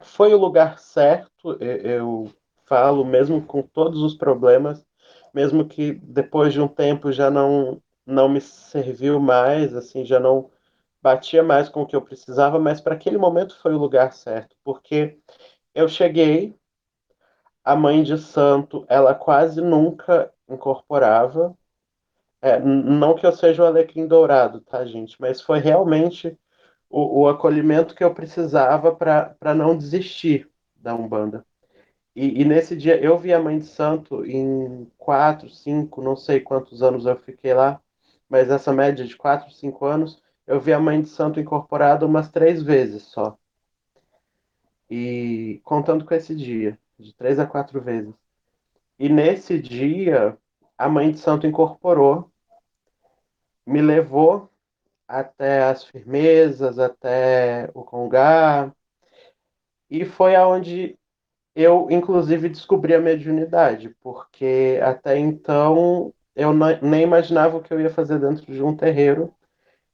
foi 0.00 0.34
o 0.34 0.38
lugar 0.38 0.78
certo, 0.78 1.56
eu 1.60 2.32
falo, 2.64 3.04
mesmo 3.04 3.44
com 3.44 3.62
todos 3.62 4.02
os 4.02 4.14
problemas, 4.14 4.86
mesmo 5.34 5.66
que 5.66 5.92
depois 5.94 6.52
de 6.52 6.60
um 6.60 6.68
tempo 6.68 7.12
já 7.12 7.30
não, 7.30 7.82
não 8.06 8.28
me 8.28 8.40
serviu 8.40 9.20
mais, 9.20 9.74
assim, 9.74 10.04
já 10.04 10.20
não 10.20 10.50
batia 11.02 11.42
mais 11.42 11.68
com 11.68 11.82
o 11.82 11.86
que 11.86 11.96
eu 11.96 12.02
precisava, 12.02 12.58
mas 12.58 12.80
para 12.80 12.94
aquele 12.94 13.18
momento 13.18 13.58
foi 13.60 13.74
o 13.74 13.78
lugar 13.78 14.12
certo, 14.12 14.56
porque 14.64 15.18
eu 15.74 15.88
cheguei, 15.88 16.56
a 17.64 17.74
mãe 17.74 18.02
de 18.02 18.18
santo, 18.18 18.84
ela 18.88 19.14
quase 19.14 19.60
nunca 19.60 20.32
incorporava. 20.48 21.56
É, 22.42 22.60
não 22.60 23.14
que 23.14 23.26
eu 23.26 23.32
seja 23.32 23.62
o 23.62 23.66
alecrim 23.66 24.06
dourado, 24.06 24.60
tá, 24.60 24.84
gente? 24.84 25.16
Mas 25.18 25.40
foi 25.40 25.58
realmente 25.60 26.38
o, 26.90 27.22
o 27.22 27.28
acolhimento 27.28 27.94
que 27.94 28.04
eu 28.04 28.14
precisava 28.14 28.94
para 28.94 29.54
não 29.54 29.76
desistir 29.76 30.50
da 30.76 30.94
Umbanda. 30.94 31.44
E, 32.14 32.42
e, 32.42 32.44
nesse 32.44 32.76
dia 32.76 32.96
eu 33.02 33.18
vi 33.18 33.32
a 33.32 33.40
mãe 33.40 33.58
de 33.58 33.66
santo 33.66 34.24
em 34.24 34.90
quatro, 34.96 35.50
cinco, 35.50 36.00
não 36.00 36.16
sei 36.16 36.40
quantos 36.40 36.82
anos 36.82 37.06
eu 37.06 37.16
fiquei 37.16 37.52
lá, 37.52 37.80
mas 38.28 38.50
essa 38.50 38.72
média 38.72 39.04
de 39.04 39.16
quatro, 39.16 39.50
cinco 39.52 39.84
anos, 39.84 40.22
eu 40.46 40.60
vi 40.60 40.72
a 40.72 40.78
mãe 40.78 41.02
de 41.02 41.08
santo 41.08 41.40
incorporada 41.40 42.06
umas 42.06 42.28
três 42.30 42.62
vezes 42.62 43.02
só. 43.04 43.36
E 44.88 45.60
contando 45.64 46.04
com 46.04 46.14
esse 46.14 46.34
dia, 46.36 46.78
de 46.98 47.12
três 47.14 47.38
a 47.38 47.46
quatro 47.46 47.80
vezes. 47.80 48.14
E 48.98 49.08
nesse 49.08 49.60
dia, 49.60 50.38
a 50.78 50.88
mãe 50.88 51.10
de 51.10 51.18
santo 51.18 51.46
incorporou, 51.46 52.30
me 53.66 53.80
levou 53.82 54.50
até 55.08 55.64
as 55.64 55.84
firmezas, 55.84 56.78
até 56.78 57.70
o 57.74 57.82
congá, 57.82 58.72
e 59.90 60.04
foi 60.04 60.34
aonde 60.36 60.98
eu, 61.54 61.88
inclusive, 61.90 62.48
descobri 62.48 62.94
a 62.94 63.00
mediunidade, 63.00 63.90
porque 64.00 64.78
até 64.82 65.18
então 65.18 66.12
eu 66.34 66.52
nem 66.82 67.02
imaginava 67.02 67.56
o 67.56 67.62
que 67.62 67.72
eu 67.72 67.80
ia 67.80 67.90
fazer 67.90 68.18
dentro 68.18 68.44
de 68.52 68.62
um 68.62 68.76
terreiro. 68.76 69.32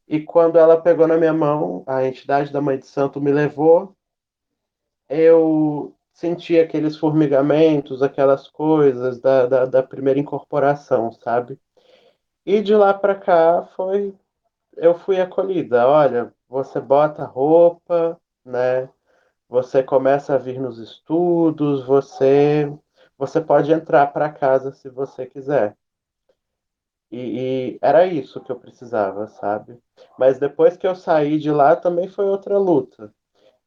E 0.08 0.20
quando 0.20 0.58
ela 0.58 0.80
pegou 0.80 1.06
na 1.06 1.16
minha 1.16 1.32
mão, 1.34 1.84
a 1.86 2.04
entidade 2.04 2.52
da 2.52 2.60
Mãe 2.60 2.78
de 2.78 2.86
Santo 2.86 3.20
me 3.20 3.30
levou, 3.32 3.94
eu 5.08 5.94
senti 6.12 6.58
aqueles 6.58 6.96
formigamentos, 6.96 8.02
aquelas 8.02 8.48
coisas 8.48 9.20
da, 9.20 9.46
da, 9.46 9.64
da 9.66 9.82
primeira 9.82 10.18
incorporação, 10.20 11.12
sabe? 11.12 11.58
E 12.44 12.60
de 12.62 12.74
lá 12.74 12.92
para 12.94 13.14
cá 13.14 13.66
foi. 13.76 14.14
Eu 14.76 14.94
fui 14.98 15.20
acolhida. 15.20 15.86
Olha, 15.88 16.32
você 16.48 16.80
bota 16.80 17.24
roupa, 17.24 18.20
né? 18.44 18.88
Você 19.50 19.82
começa 19.82 20.34
a 20.34 20.38
vir 20.38 20.60
nos 20.60 20.78
estudos, 20.78 21.84
você 21.84 22.72
você 23.18 23.40
pode 23.40 23.72
entrar 23.72 24.06
para 24.12 24.32
casa 24.32 24.72
se 24.72 24.88
você 24.88 25.26
quiser. 25.26 25.76
E, 27.10 27.74
e, 27.74 27.78
era 27.82 28.06
isso 28.06 28.40
que 28.40 28.52
eu 28.52 28.58
precisava, 28.60 29.26
sabe? 29.26 29.78
Mas 30.18 30.38
depois 30.38 30.76
que 30.76 30.86
eu 30.86 30.94
saí 30.94 31.38
de 31.38 31.50
lá 31.50 31.74
também 31.76 32.08
foi 32.08 32.26
outra 32.26 32.56
luta. 32.58 33.12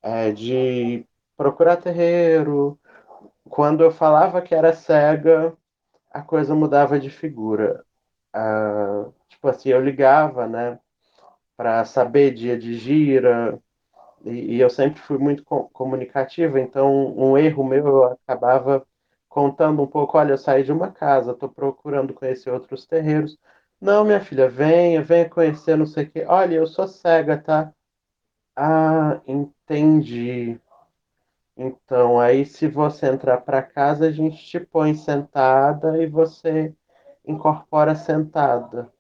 É, 0.02 0.32
de 0.32 1.06
procurar 1.38 1.78
terreiro. 1.78 2.80
Quando 3.50 3.84
eu 3.84 3.92
falava 3.92 4.42
que 4.42 4.56
era 4.56 4.74
cega, 4.74 5.56
a 6.12 6.22
coisa 6.22 6.56
mudava 6.56 7.00
de 7.00 7.10
figura. 7.10 7.86
Ah, 8.34 9.08
tipo 9.30 9.48
assim, 9.50 9.70
eu 9.70 9.82
ligava, 9.82 10.48
né? 10.48 10.80
Para 11.58 11.86
saber 11.86 12.34
dia 12.34 12.58
de 12.58 12.76
gira, 12.76 13.60
e, 14.24 14.56
e 14.56 14.60
eu 14.60 14.70
sempre 14.70 15.02
fui 15.02 15.18
muito 15.18 15.44
com, 15.44 15.64
comunicativa, 15.70 16.60
então 16.60 17.14
um 17.18 17.38
erro 17.38 17.64
meu 17.64 17.86
eu 17.88 18.04
acabava 18.06 18.86
contando 19.30 19.82
um 19.82 19.88
pouco, 19.88 20.18
olha, 20.18 20.34
eu 20.34 20.38
saí 20.38 20.64
de 20.64 20.72
uma 20.72 20.92
casa, 20.92 21.32
estou 21.32 21.50
procurando 21.50 22.14
conhecer 22.14 22.52
outros 22.52 22.86
terreiros. 22.86 23.38
Não, 23.82 24.06
minha 24.06 24.22
filha, 24.22 24.48
venha, 24.50 25.02
venha 25.02 25.28
conhecer, 25.30 25.76
não 25.76 25.86
sei 25.86 26.06
o 26.06 26.12
quê. 26.12 26.26
Olha, 26.28 26.56
eu 26.56 26.68
sou 26.68 26.88
cega, 26.88 27.38
tá? 27.38 27.74
Ah, 28.56 29.20
entendi. 29.28 30.60
Então, 31.58 32.20
aí 32.20 32.46
se 32.46 32.68
você 32.68 33.08
entrar 33.08 33.42
para 33.42 33.62
casa, 33.62 34.08
a 34.08 34.12
gente 34.12 34.38
te 34.46 34.60
põe 34.60 34.94
sentada 34.96 36.02
e 36.02 36.08
você 36.08 36.74
incorpora 37.26 37.96
sentada. 37.96 38.92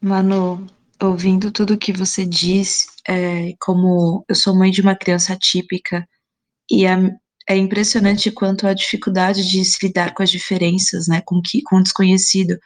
Manu, 0.00 0.66
ouvindo 1.02 1.50
tudo 1.50 1.78
que 1.78 1.92
você 1.92 2.24
diz, 2.24 2.86
é, 3.08 3.54
como 3.60 4.24
eu 4.28 4.34
sou 4.34 4.54
mãe 4.54 4.70
de 4.70 4.80
uma 4.80 4.96
criança 4.96 5.32
atípica, 5.32 6.06
e 6.70 6.86
é, 6.86 6.96
é, 7.48 7.56
impressionante 7.56 8.30
quanto 8.30 8.66
a 8.66 8.74
dificuldade 8.74 9.48
de 9.48 9.64
se 9.64 9.86
lidar 9.86 10.14
com 10.14 10.22
as 10.22 10.30
diferenças, 10.30 11.08
né, 11.08 11.22
com, 11.24 11.40
que, 11.42 11.62
com 11.62 11.76
o 11.76 11.82
desconhecido. 11.82 12.58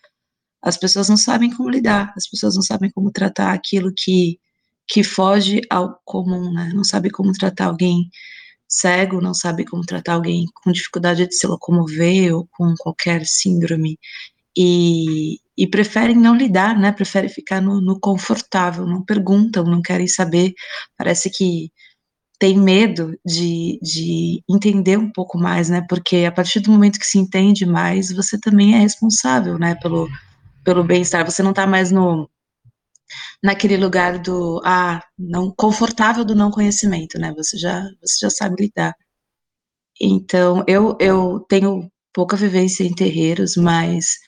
As 0.63 0.77
pessoas 0.77 1.09
não 1.09 1.17
sabem 1.17 1.51
como 1.55 1.71
lidar, 1.71 2.13
as 2.17 2.29
pessoas 2.29 2.55
não 2.55 2.63
sabem 2.63 2.91
como 2.91 3.11
tratar 3.13 3.53
aquilo 3.53 3.93
que, 3.97 4.39
que 4.87 5.03
foge 5.05 5.61
ao 5.71 6.01
comum, 6.05 6.53
né, 6.53 6.73
não 6.75 6.85
sabe 6.85 7.11
como 7.11 7.33
tratar 7.33 7.67
alguém 7.67 8.11
cego, 8.69 9.21
não 9.21 9.35
sabe 9.35 9.65
como 9.65 9.85
tratar 9.85 10.15
alguém 10.15 10.47
com 10.63 10.73
dificuldade 10.73 11.27
de 11.27 11.35
se 11.35 11.47
locomover 11.47 12.35
ou 12.35 12.49
com 12.53 12.75
qualquer 12.79 13.25
síndrome. 13.27 13.99
E, 14.57 15.41
e 15.59 15.67
preferem 15.67 16.15
não 16.15 16.37
lidar, 16.37 16.79
né? 16.79 16.93
Preferem 16.93 17.29
ficar 17.29 17.61
no, 17.61 17.81
no 17.81 17.99
confortável, 17.99 18.87
não 18.87 19.05
perguntam, 19.05 19.65
não 19.65 19.83
querem 19.83 20.07
saber. 20.07 20.55
Parece 20.97 21.29
que 21.29 21.73
tem 22.39 22.57
medo 22.57 23.19
de, 23.27 23.81
de 23.83 24.41
entender 24.49 24.97
um 24.97 25.11
pouco 25.11 25.37
mais, 25.37 25.69
né? 25.69 25.85
Porque 25.89 26.19
a 26.27 26.31
partir 26.33 26.61
do 26.61 26.71
momento 26.71 27.01
que 27.01 27.07
se 27.07 27.19
entende 27.19 27.67
mais, 27.67 28.13
você 28.13 28.39
também 28.39 28.77
é 28.77 28.79
responsável, 28.79 29.59
né? 29.59 29.75
Pelo, 29.75 30.09
pelo 30.65 30.85
bem-estar. 30.85 31.25
Você 31.29 31.43
não 31.43 31.51
está 31.51 31.67
mais 31.67 31.91
no 31.91 32.31
naquele 33.43 33.77
lugar 33.77 34.19
do 34.19 34.61
ah, 34.65 35.03
não 35.19 35.53
confortável 35.57 36.25
do 36.25 36.35
não 36.37 36.53
conhecimento, 36.53 37.19
né? 37.19 37.33
Você 37.37 37.59
já 37.59 37.83
você 38.01 38.19
já 38.21 38.31
sabe 38.31 38.63
lidar. 38.63 38.95
Então, 40.01 40.65
eu 40.69 40.97
eu 41.01 41.41
tenho 41.49 41.91
pouca 42.15 42.37
vivência 42.37 42.85
em 42.85 42.95
terreiros, 42.95 43.57
mas 43.57 44.28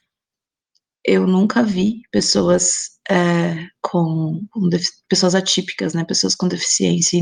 eu 1.04 1.26
nunca 1.26 1.62
vi 1.62 2.02
pessoas 2.10 2.98
é, 3.10 3.66
com, 3.80 4.46
com 4.50 4.68
pessoas 5.08 5.34
atípicas, 5.34 5.94
né, 5.94 6.04
pessoas 6.04 6.34
com 6.34 6.48
deficiência, 6.48 7.20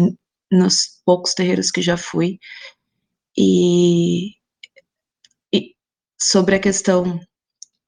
nos 0.51 1.01
poucos 1.05 1.35
terreiros 1.35 1.71
que 1.71 1.83
já 1.83 1.97
fui. 1.97 2.39
E, 3.37 4.31
e 5.53 5.75
sobre 6.21 6.57
a 6.57 6.61
questão 6.61 7.21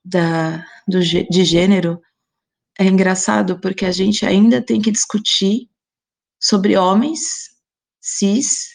da, 0.04 0.64
do, 0.86 1.00
de 1.00 1.44
gênero, 1.44 2.00
é 2.78 2.84
engraçado 2.84 3.60
porque 3.60 3.84
a 3.84 3.92
gente 3.92 4.24
ainda 4.24 4.62
tem 4.62 4.80
que 4.80 4.90
discutir 4.90 5.68
sobre 6.40 6.76
homens 6.76 7.50
cis 8.00 8.68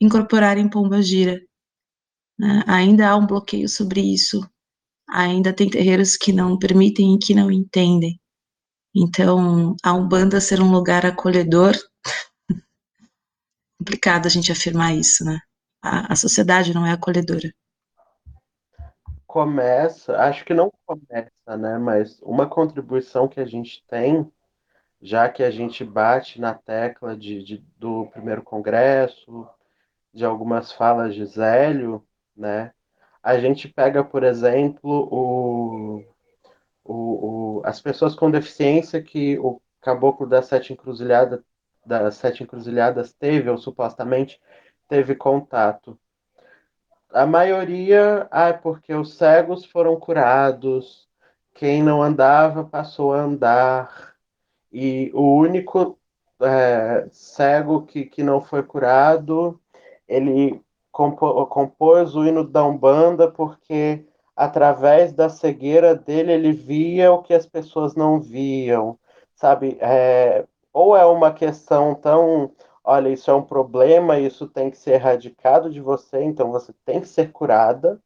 incorporarem 0.00 0.68
pomba 0.68 1.00
gira. 1.02 1.40
Né? 2.38 2.64
Ainda 2.66 3.10
há 3.10 3.16
um 3.16 3.26
bloqueio 3.26 3.68
sobre 3.68 4.00
isso 4.00 4.44
ainda 5.14 5.52
tem 5.52 5.70
terreiros 5.70 6.16
que 6.16 6.32
não 6.32 6.58
permitem 6.58 7.14
e 7.14 7.18
que 7.18 7.34
não 7.34 7.50
entendem. 7.50 8.20
Então, 8.94 9.76
a 9.82 9.92
Umbanda 9.92 10.40
ser 10.40 10.60
um 10.60 10.72
lugar 10.72 11.06
acolhedor, 11.06 11.74
complicado 13.78 14.26
a 14.26 14.28
gente 14.28 14.50
afirmar 14.50 14.94
isso, 14.94 15.24
né? 15.24 15.38
A, 15.80 16.12
a 16.12 16.16
sociedade 16.16 16.74
não 16.74 16.84
é 16.84 16.92
acolhedora. 16.92 17.52
Começa, 19.26 20.16
acho 20.18 20.44
que 20.44 20.54
não 20.54 20.72
começa, 20.84 21.56
né? 21.56 21.78
Mas 21.78 22.20
uma 22.22 22.48
contribuição 22.48 23.28
que 23.28 23.40
a 23.40 23.46
gente 23.46 23.84
tem, 23.86 24.30
já 25.00 25.28
que 25.28 25.42
a 25.42 25.50
gente 25.50 25.84
bate 25.84 26.40
na 26.40 26.54
tecla 26.54 27.16
de, 27.16 27.42
de 27.42 27.58
do 27.76 28.06
primeiro 28.06 28.42
congresso, 28.42 29.48
de 30.12 30.24
algumas 30.24 30.72
falas 30.72 31.14
de 31.14 31.24
Zélio, 31.26 32.04
né? 32.36 32.72
A 33.24 33.38
gente 33.38 33.68
pega, 33.68 34.04
por 34.04 34.22
exemplo, 34.22 35.08
o, 35.10 36.04
o, 36.84 37.58
o, 37.58 37.62
as 37.64 37.80
pessoas 37.80 38.14
com 38.14 38.30
deficiência 38.30 39.02
que 39.02 39.38
o 39.38 39.62
caboclo 39.80 40.26
das 40.26 40.46
sete 40.46 40.74
encruzilhadas, 40.74 41.40
das 41.86 42.16
sete 42.16 42.42
encruzilhadas 42.42 43.14
teve, 43.14 43.48
ou 43.48 43.56
supostamente 43.56 44.38
teve 44.88 45.14
contato. 45.14 45.98
A 47.10 47.24
maioria, 47.24 48.28
ah, 48.30 48.52
porque 48.52 48.92
os 48.92 49.16
cegos 49.16 49.64
foram 49.64 49.98
curados, 49.98 51.08
quem 51.54 51.82
não 51.82 52.02
andava 52.02 52.64
passou 52.64 53.14
a 53.14 53.20
andar, 53.20 54.14
e 54.72 55.10
o 55.14 55.34
único 55.36 55.98
é, 56.42 57.06
cego 57.10 57.86
que, 57.86 58.04
que 58.04 58.22
não 58.22 58.40
foi 58.42 58.62
curado, 58.62 59.60
ele 60.08 60.63
compôs 60.94 62.14
o 62.14 62.24
hino 62.24 62.44
da 62.44 62.64
Umbanda 62.64 63.30
porque 63.30 64.06
através 64.36 65.12
da 65.12 65.28
cegueira 65.28 65.94
dele 65.94 66.32
ele 66.32 66.52
via 66.52 67.12
o 67.12 67.22
que 67.22 67.34
as 67.34 67.46
pessoas 67.46 67.94
não 67.94 68.20
viam, 68.20 68.98
sabe? 69.34 69.76
É, 69.80 70.46
ou 70.72 70.96
é 70.96 71.04
uma 71.04 71.32
questão 71.32 71.94
tão, 71.94 72.50
olha, 72.82 73.08
isso 73.08 73.30
é 73.30 73.34
um 73.34 73.42
problema, 73.42 74.18
isso 74.18 74.46
tem 74.48 74.70
que 74.70 74.76
ser 74.76 74.94
erradicado 74.94 75.70
de 75.70 75.80
você, 75.80 76.22
então 76.22 76.50
você 76.50 76.72
tem 76.84 77.00
que 77.00 77.08
ser 77.08 77.32
curada, 77.32 78.00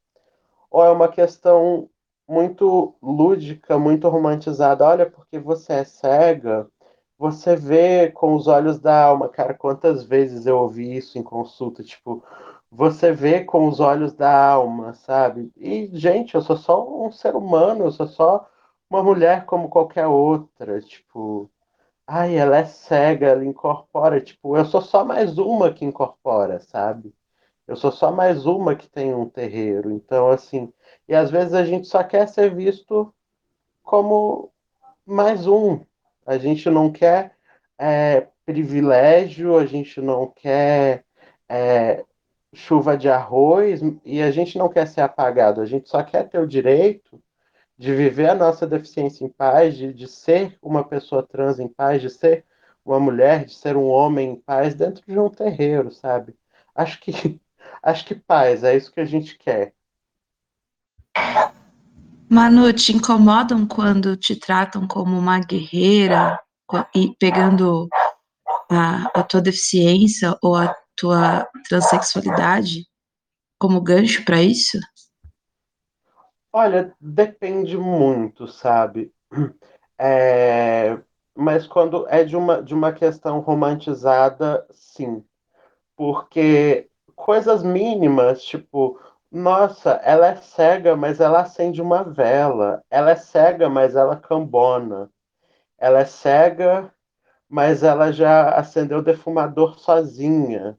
ou 0.70 0.85
é 0.85 0.90
uma 0.90 1.09
questão 1.09 1.88
muito 2.29 2.94
lúdica, 3.03 3.79
muito 3.79 4.09
romantizada, 4.09 4.85
olha, 4.85 5.11
porque 5.11 5.38
você 5.38 5.74
é 5.74 5.85
cega, 5.85 6.68
você 7.18 7.57
vê 7.57 8.11
com 8.11 8.35
os 8.37 8.46
olhos 8.46 8.79
da 8.79 9.05
alma, 9.07 9.29
cara, 9.29 9.55
quantas 9.55 10.05
vezes 10.05 10.46
eu 10.46 10.59
ouvi 10.59 10.96
isso 10.96 11.18
em 11.18 11.22
consulta, 11.22 11.83
tipo, 11.83 12.22
você 12.70 13.12
vê 13.12 13.44
com 13.44 13.68
os 13.68 13.81
olhos 13.81 14.12
da 14.14 14.50
alma, 14.50 14.94
sabe? 14.94 15.50
E, 15.57 15.88
gente, 15.92 16.35
eu 16.35 16.42
sou 16.42 16.57
só 16.57 17.07
um 17.07 17.11
ser 17.12 17.35
humano, 17.37 17.85
eu 17.87 17.92
sou 17.92 18.07
só 18.09 18.48
uma 18.90 19.02
mulher 19.02 19.44
como 19.46 19.68
qualquer 19.68 20.07
outra, 20.07 20.81
tipo, 20.81 21.50
ai, 22.07 22.37
ela 22.37 22.59
é 22.59 22.64
cega, 22.64 23.28
ela 23.28 23.44
incorpora, 23.44 24.20
tipo, 24.20 24.57
eu 24.57 24.64
sou 24.64 24.81
só 24.83 25.04
mais 25.04 25.38
uma 25.38 25.72
que 25.72 25.85
incorpora, 25.85 26.61
sabe? 26.61 27.14
Eu 27.66 27.76
sou 27.76 27.92
só 27.92 28.11
mais 28.11 28.46
uma 28.46 28.74
que 28.74 28.88
tem 28.88 29.14
um 29.14 29.28
terreiro. 29.28 29.92
Então, 29.92 30.28
assim, 30.31 30.72
e 31.07 31.14
às 31.14 31.31
vezes 31.31 31.54
a 31.54 31.64
gente 31.64 31.87
só 31.87 32.02
quer 32.02 32.26
ser 32.28 32.54
visto 32.54 33.14
como 33.83 34.50
mais 35.07 35.46
um. 35.46 35.81
A 36.26 36.38
gente 36.38 36.70
não 36.70 36.90
quer 36.92 37.37
é, 37.78 38.28
privilégio, 38.46 39.59
a 39.59 39.66
gente 39.66 40.00
não 40.00 40.26
quer 40.28 41.04
é, 41.48 42.04
chuva 42.55 42.97
de 42.97 43.09
arroz 43.09 43.81
e 44.05 44.23
a 44.23 44.31
gente 44.31 44.57
não 44.57 44.69
quer 44.69 44.87
ser 44.87 45.03
apagado, 45.03 45.61
a 45.61 45.67
gente 45.67 45.89
só 45.89 46.03
quer 46.03 46.29
ter 46.29 46.39
o 46.39 46.47
direito 46.47 47.21
de 47.77 47.95
viver 47.95 48.31
a 48.31 48.35
nossa 48.35 48.67
deficiência 48.67 49.25
em 49.25 49.29
paz, 49.29 49.77
de, 49.77 49.93
de 49.93 50.09
ser 50.09 50.59
uma 50.61 50.83
pessoa 50.83 51.23
trans 51.23 51.61
em 51.61 51.69
paz, 51.69 52.03
de 52.03 52.11
ser 52.11 52.45
uma 52.85 52.99
mulher, 52.99 53.45
de 53.45 53.55
ser 53.55 53.77
um 53.77 53.87
homem 53.87 54.31
em 54.31 54.37
paz 54.37 54.75
dentro 54.75 55.03
de 55.07 55.19
um 55.19 55.29
terreiro, 55.29 55.93
sabe? 55.93 56.35
Acho 56.75 57.01
que 57.01 57.41
acho 57.83 58.05
que 58.05 58.15
paz 58.15 58.65
é 58.65 58.77
isso 58.77 58.93
que 58.93 59.01
a 59.01 59.05
gente 59.05 59.39
quer. 59.39 59.73
Manu, 62.31 62.71
te 62.73 62.95
incomodam 62.95 63.67
quando 63.67 64.17
te 64.17 64.37
tratam 64.37 64.87
como 64.87 65.17
uma 65.17 65.39
guerreira 65.41 66.39
e 66.95 67.15
pegando 67.19 67.89
a, 68.71 69.21
a 69.21 69.23
tua 69.23 69.41
deficiência 69.41 70.37
ou 70.43 70.55
a 70.55 70.75
tua 70.99 71.49
transexualidade 71.69 72.85
como 73.59 73.81
gancho 73.81 74.25
para 74.25 74.43
isso? 74.43 74.79
Olha, 76.53 76.95
depende 77.01 77.77
muito, 77.77 78.47
sabe? 78.49 79.13
É, 80.01 80.97
mas 81.37 81.67
quando 81.67 82.07
é 82.09 82.23
de 82.23 82.37
uma, 82.37 82.63
de 82.63 82.73
uma 82.73 82.93
questão 82.93 83.41
romantizada, 83.41 84.65
sim. 84.71 85.25
Porque 85.97 86.89
coisas 87.17 87.65
mínimas, 87.65 88.45
tipo, 88.45 89.01
nossa, 89.29 89.95
ela 90.05 90.29
é 90.29 90.37
cega, 90.37 90.95
mas 90.95 91.19
ela 91.19 91.41
acende 91.41 91.83
uma 91.83 92.05
vela. 92.05 92.81
Ela 92.89 93.11
é 93.11 93.17
cega, 93.17 93.69
mas 93.69 93.97
ela 93.97 94.15
cambona. 94.15 95.11
Ela 95.77 95.99
é 96.03 96.05
cega, 96.05 96.95
mas 97.49 97.83
ela 97.83 98.13
já 98.13 98.51
acendeu 98.51 98.99
o 98.99 99.03
defumador 99.03 99.81
sozinha 99.81 100.79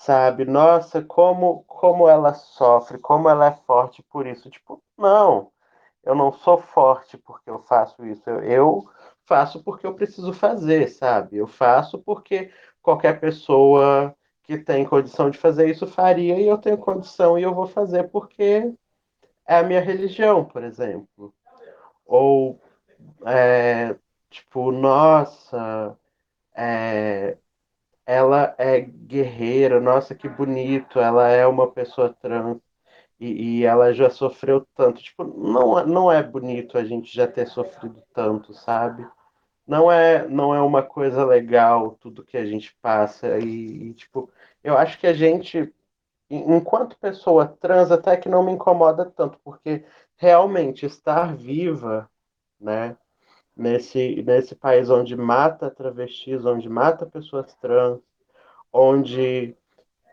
sabe? 0.00 0.44
Nossa, 0.46 1.02
como 1.02 1.64
como 1.64 2.08
ela 2.08 2.32
sofre, 2.34 2.98
como 2.98 3.28
ela 3.28 3.46
é 3.48 3.52
forte 3.66 4.02
por 4.04 4.26
isso. 4.26 4.48
Tipo, 4.50 4.82
não, 4.96 5.52
eu 6.04 6.14
não 6.14 6.32
sou 6.32 6.58
forte 6.58 7.18
porque 7.18 7.50
eu 7.50 7.60
faço 7.60 8.04
isso. 8.06 8.28
Eu, 8.30 8.42
eu 8.44 8.90
faço 9.26 9.62
porque 9.62 9.86
eu 9.86 9.94
preciso 9.94 10.32
fazer, 10.32 10.88
sabe? 10.88 11.36
Eu 11.38 11.46
faço 11.46 11.98
porque 12.00 12.50
qualquer 12.82 13.20
pessoa 13.20 14.14
que 14.42 14.58
tem 14.58 14.84
condição 14.86 15.30
de 15.30 15.38
fazer 15.38 15.68
isso 15.70 15.86
faria 15.86 16.40
e 16.40 16.48
eu 16.48 16.58
tenho 16.58 16.78
condição 16.78 17.38
e 17.38 17.42
eu 17.42 17.54
vou 17.54 17.66
fazer 17.66 18.04
porque 18.10 18.72
é 19.46 19.58
a 19.58 19.62
minha 19.62 19.80
religião, 19.80 20.44
por 20.44 20.64
exemplo. 20.64 21.34
Ou, 22.06 22.60
é, 23.26 23.96
tipo, 24.30 24.72
nossa, 24.72 25.96
é, 26.54 27.38
ela 28.06 28.54
é 28.58 28.80
guerreira, 28.80 29.80
nossa, 29.80 30.14
que 30.14 30.28
bonito, 30.28 30.98
ela 31.00 31.28
é 31.28 31.46
uma 31.46 31.70
pessoa 31.70 32.14
trans 32.20 32.58
e, 33.20 33.60
e, 33.60 33.64
ela 33.64 33.92
já 33.92 34.10
sofreu 34.10 34.66
tanto. 34.74 35.02
Tipo, 35.02 35.24
não, 35.24 35.86
não 35.86 36.12
é 36.12 36.22
bonito 36.22 36.78
a 36.78 36.84
gente 36.84 37.14
já 37.14 37.26
ter 37.28 37.46
sofrido 37.46 38.02
tanto, 38.14 38.54
sabe? 38.54 39.06
Não 39.66 39.90
é, 39.92 40.26
não 40.28 40.54
é 40.54 40.60
uma 40.60 40.82
coisa 40.82 41.24
legal 41.24 41.92
tudo 42.00 42.24
que 42.24 42.36
a 42.36 42.46
gente 42.46 42.74
passa 42.82 43.38
e, 43.38 43.90
e 43.90 43.94
tipo, 43.94 44.30
eu 44.64 44.76
acho 44.76 44.98
que 44.98 45.06
a 45.06 45.12
gente, 45.14 45.72
enquanto 46.30 46.98
pessoa 46.98 47.46
trans, 47.46 47.90
até 47.92 48.16
que 48.16 48.28
não 48.28 48.42
me 48.44 48.52
incomoda 48.52 49.06
tanto, 49.06 49.38
porque 49.44 49.84
realmente 50.16 50.86
estar 50.86 51.36
viva, 51.36 52.10
né? 52.60 52.96
Nesse, 53.60 54.22
nesse 54.22 54.54
país 54.54 54.88
onde 54.88 55.14
mata 55.14 55.70
travestis, 55.70 56.44
onde 56.46 56.68
mata 56.68 57.04
pessoas 57.04 57.54
trans, 57.56 58.00
onde 58.72 59.54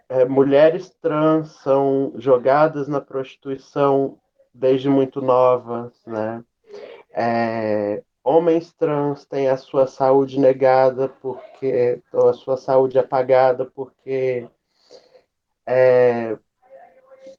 é, 0.09 0.25
mulheres 0.25 0.89
trans 1.01 1.51
são 1.63 2.13
jogadas 2.17 2.87
na 2.87 2.99
prostituição 2.99 4.19
desde 4.53 4.89
muito 4.89 5.21
novas, 5.21 5.93
né? 6.05 6.43
É, 7.11 8.03
homens 8.23 8.73
trans 8.73 9.25
têm 9.25 9.47
a 9.47 9.55
sua 9.57 9.87
saúde 9.87 10.39
negada 10.39 11.07
porque 11.07 12.01
ou 12.11 12.29
a 12.29 12.33
sua 12.33 12.57
saúde 12.57 12.99
apagada 12.99 13.65
porque 13.65 14.47
é, 15.65 16.37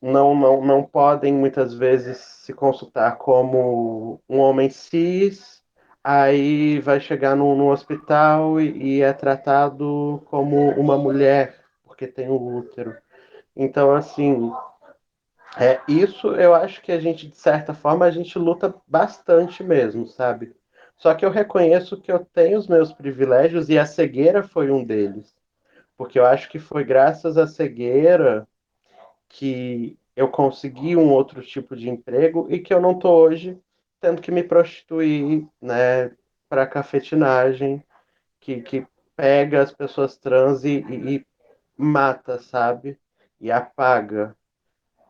não, 0.01 0.35
não, 0.35 0.65
não 0.65 0.83
podem 0.83 1.35
muitas 1.35 1.75
vezes 1.75 2.19
se 2.19 2.53
consultar 2.55 3.19
como 3.19 4.21
um 4.29 4.39
homem 4.39 4.71
cis 4.71 5.58
aí 6.03 6.81
vai 6.81 7.01
chegar 7.01 7.37
no, 7.37 7.55
no 7.57 7.71
hospital 7.71 8.61
e, 8.61 8.99
e, 8.99 9.03
é 9.03 9.13
tratado 9.13 10.23
como 10.27 10.71
uma 10.71 10.97
mulher, 10.97 11.57
porque 11.85 12.07
tem 12.07 12.29
um 12.29 12.57
útero. 12.57 12.97
Então, 13.57 13.95
assim, 13.95 14.53
é, 15.57 15.81
isso 15.89 16.29
eu 16.35 16.55
acho 16.55 16.81
que 16.83 16.93
a 16.93 17.01
gente, 17.01 17.27
de 17.27 17.37
certa 17.37 17.75
forma, 17.75 18.05
a 18.05 18.11
gente 18.11 18.39
luta 18.39 18.75
bastante 18.87 19.63
mesmo, 19.63 20.07
sabe? 20.07 20.55
Só 20.97 21.15
que 21.15 21.25
eu 21.25 21.31
reconheço 21.31 22.01
que 22.01 22.11
eu 22.11 22.25
tenho 22.25 22.59
os 22.59 22.67
meus 22.67 22.93
privilégios 22.93 23.69
e 23.69 23.79
a 23.79 23.87
cegueira 23.87 24.43
foi 24.43 24.71
um 24.71 24.85
deles. 24.85 25.37
Porque 25.97 26.19
eu 26.19 26.27
acho 26.27 26.49
que 26.49 26.59
foi 26.59 26.85
graças 26.85 27.37
à 27.37 27.47
cegueira 27.47 28.47
que 29.29 29.99
eu 30.17 30.29
consegui 30.29 30.97
um 30.97 31.11
outro 31.11 31.43
tipo 31.43 31.77
de 31.77 31.89
emprego 31.89 32.47
e 32.51 32.59
que 32.59 32.73
eu 32.73 32.81
não 32.81 32.93
estou 32.93 33.17
hoje 33.17 33.59
tendo 34.01 34.23
que 34.23 34.31
me 34.31 34.43
prostituir, 34.43 35.47
né, 35.61 36.11
para 36.49 36.67
cafetinagem, 36.67 37.83
que, 38.41 38.63
que 38.63 38.87
pega 39.17 39.63
as 39.63 39.73
pessoas 39.73 40.17
trans 40.17 40.65
e, 40.65 40.85
e, 40.89 41.17
e 41.17 41.27
mata, 41.77 42.39
sabe? 42.41 42.99
E 43.41 43.51
apaga. 43.51 44.37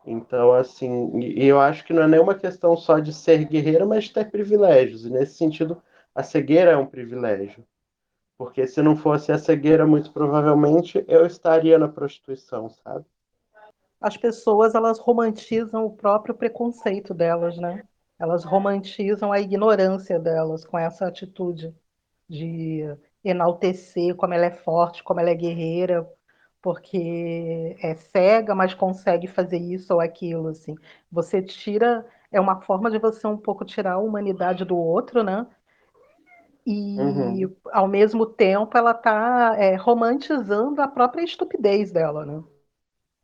Então, 0.05 0.53
assim, 0.53 1.19
e 1.19 1.45
eu 1.45 1.59
acho 1.59 1.83
que 1.85 1.93
não 1.93 2.03
é 2.03 2.07
nenhuma 2.07 2.35
questão 2.35 2.75
só 2.75 2.99
de 2.99 3.13
ser 3.13 3.45
guerreira, 3.45 3.85
mas 3.85 4.05
de 4.05 4.13
ter 4.13 4.31
privilégios. 4.31 5.05
E 5.05 5.09
nesse 5.09 5.35
sentido, 5.35 5.81
a 6.15 6.23
cegueira 6.23 6.71
é 6.71 6.77
um 6.77 6.85
privilégio. 6.85 7.63
Porque 8.37 8.65
se 8.65 8.81
não 8.81 8.95
fosse 8.95 9.31
a 9.31 9.37
cegueira, 9.37 9.85
muito 9.85 10.11
provavelmente 10.11 11.03
eu 11.07 11.25
estaria 11.25 11.77
na 11.77 11.87
prostituição, 11.87 12.69
sabe? 12.69 13.05
As 13.99 14.15
pessoas, 14.15 14.73
elas 14.75 14.97
romantizam 14.97 15.85
o 15.85 15.95
próprio 15.95 16.33
preconceito 16.33 17.13
delas, 17.13 17.57
né? 17.57 17.83
Elas 18.19 18.43
romantizam 18.43 19.31
a 19.31 19.39
ignorância 19.39 20.19
delas 20.19 20.65
com 20.65 20.77
essa 20.77 21.07
atitude 21.07 21.73
de 22.27 22.83
enaltecer 23.23 24.15
como 24.15 24.33
ela 24.33 24.45
é 24.45 24.51
forte, 24.51 25.03
como 25.03 25.19
ela 25.19 25.29
é 25.29 25.35
guerreira, 25.35 26.07
porque 26.61 27.77
é 27.81 27.95
cega, 27.95 28.53
mas 28.53 28.73
consegue 28.73 29.27
fazer 29.27 29.57
isso 29.57 29.93
ou 29.93 30.01
aquilo, 30.01 30.49
assim. 30.49 30.75
Você 31.11 31.41
tira, 31.41 32.05
é 32.31 32.39
uma 32.39 32.61
forma 32.61 32.91
de 32.91 32.99
você 32.99 33.25
um 33.25 33.37
pouco 33.37 33.63
tirar 33.63 33.93
a 33.93 33.99
humanidade 33.99 34.65
do 34.65 34.77
outro, 34.77 35.23
né? 35.23 35.47
E 36.65 36.99
uhum. 36.99 37.55
ao 37.71 37.87
mesmo 37.87 38.25
tempo 38.25 38.77
ela 38.77 38.91
está 38.91 39.55
é, 39.57 39.75
romantizando 39.75 40.81
a 40.81 40.87
própria 40.87 41.23
estupidez 41.23 41.91
dela, 41.91 42.25
né? 42.25 42.43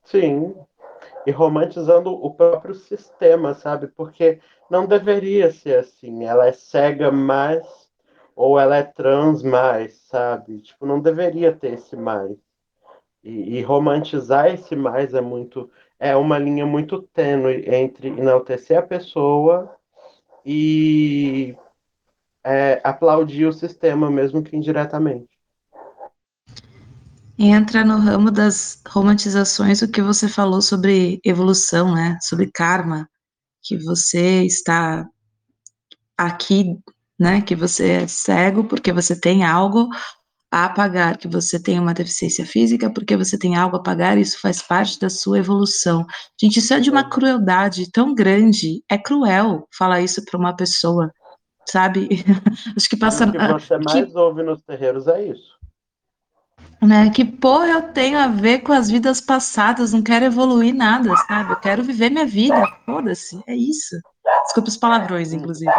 Sim, 0.05 0.55
e 1.25 1.31
romantizando 1.31 2.11
o 2.11 2.33
próprio 2.33 2.75
sistema, 2.75 3.53
sabe? 3.53 3.87
Porque 3.87 4.39
não 4.69 4.85
deveria 4.85 5.51
ser 5.51 5.79
assim. 5.79 6.25
Ela 6.25 6.47
é 6.47 6.51
cega 6.53 7.11
mais 7.11 7.65
ou 8.35 8.59
ela 8.59 8.77
é 8.77 8.83
trans 8.83 9.41
mais, 9.41 9.95
sabe? 10.07 10.61
Tipo, 10.61 10.85
não 10.85 10.99
deveria 10.99 11.55
ter 11.55 11.73
esse 11.73 11.95
mais. 11.95 12.37
E, 13.23 13.57
e 13.57 13.61
romantizar 13.61 14.53
esse 14.53 14.75
mais 14.75 15.13
é 15.13 15.21
muito 15.21 15.69
é 15.99 16.15
uma 16.15 16.37
linha 16.37 16.65
muito 16.65 17.01
tênue 17.01 17.63
entre 17.73 18.09
enaltecer 18.09 18.77
a 18.77 18.81
pessoa 18.81 19.75
e 20.45 21.55
é, 22.43 22.81
aplaudir 22.83 23.45
o 23.45 23.53
sistema, 23.53 24.11
mesmo 24.11 24.43
que 24.43 24.55
indiretamente 24.55 25.34
entra 27.37 27.83
no 27.83 27.97
ramo 27.97 28.31
das 28.31 28.81
romantizações 28.87 29.81
o 29.81 29.91
que 29.91 30.01
você 30.01 30.27
falou 30.27 30.61
sobre 30.61 31.19
evolução, 31.23 31.93
né? 31.93 32.17
Sobre 32.21 32.51
karma, 32.51 33.07
que 33.63 33.77
você 33.77 34.43
está 34.43 35.05
aqui, 36.17 36.77
né? 37.19 37.41
Que 37.41 37.55
você 37.55 37.89
é 37.89 38.07
cego 38.07 38.63
porque 38.63 38.93
você 38.93 39.19
tem 39.19 39.43
algo 39.43 39.89
a 40.51 40.69
pagar 40.69 41.17
que 41.17 41.27
você 41.27 41.61
tem 41.61 41.77
uma 41.77 41.93
deficiência 41.93 42.45
física 42.45 42.89
porque 42.89 43.17
você 43.17 43.37
tem 43.37 43.57
algo 43.57 43.75
a 43.75 43.83
pagar 43.83 44.17
isso 44.17 44.39
faz 44.39 44.61
parte 44.61 44.97
da 44.99 45.09
sua 45.09 45.39
evolução. 45.39 46.05
Gente, 46.39 46.59
isso 46.59 46.73
é 46.73 46.79
de 46.79 46.89
uma 46.89 47.03
uhum. 47.03 47.09
crueldade 47.09 47.91
tão 47.91 48.15
grande. 48.15 48.81
É 48.89 48.97
cruel 48.97 49.67
falar 49.77 50.01
isso 50.01 50.23
para 50.23 50.39
uma 50.39 50.55
pessoa, 50.55 51.11
sabe? 51.67 52.07
Acho 52.77 52.89
que 52.89 52.95
passa. 52.95 53.25
O 53.25 53.31
que 53.31 53.37
você 53.37 53.77
mais 53.79 54.11
que... 54.11 54.17
ouve 54.17 54.43
nos 54.43 54.61
terreiros 54.63 55.07
é 55.07 55.27
isso. 55.27 55.54
Né? 56.81 57.09
Que 57.09 57.25
porra 57.25 57.67
eu 57.67 57.93
tenho 57.93 58.17
a 58.17 58.27
ver 58.27 58.59
com 58.59 58.71
as 58.71 58.89
vidas 58.89 59.19
passadas? 59.19 59.93
Não 59.93 60.03
quero 60.03 60.25
evoluir 60.25 60.73
nada, 60.73 61.15
sabe? 61.27 61.53
Eu 61.53 61.59
quero 61.59 61.83
viver 61.83 62.09
minha 62.09 62.25
vida. 62.25 62.61
Foda-se, 62.85 63.41
é 63.47 63.55
isso. 63.55 63.95
Desculpa 64.43 64.69
os 64.69 64.77
palavrões, 64.77 65.33
inclusive. 65.33 65.71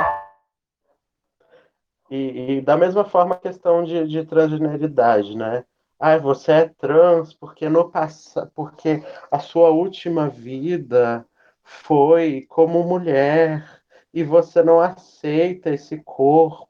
E, 2.10 2.56
e, 2.56 2.60
da 2.60 2.76
mesma 2.76 3.04
forma 3.04 3.34
a 3.34 3.38
questão 3.38 3.84
de, 3.84 4.06
de 4.06 4.24
transgeneridade, 4.24 5.36
né? 5.36 5.64
Ah, 5.98 6.18
você 6.18 6.52
é 6.52 6.68
trans 6.68 7.32
porque 7.34 7.68
no 7.68 7.90
passado, 7.90 8.50
porque 8.54 9.02
a 9.30 9.38
sua 9.38 9.70
última 9.70 10.28
vida 10.28 11.26
foi 11.62 12.46
como 12.48 12.84
mulher 12.84 13.82
e 14.12 14.22
você 14.22 14.62
não 14.62 14.78
aceita 14.78 15.70
esse 15.70 15.98
corpo. 15.98 16.68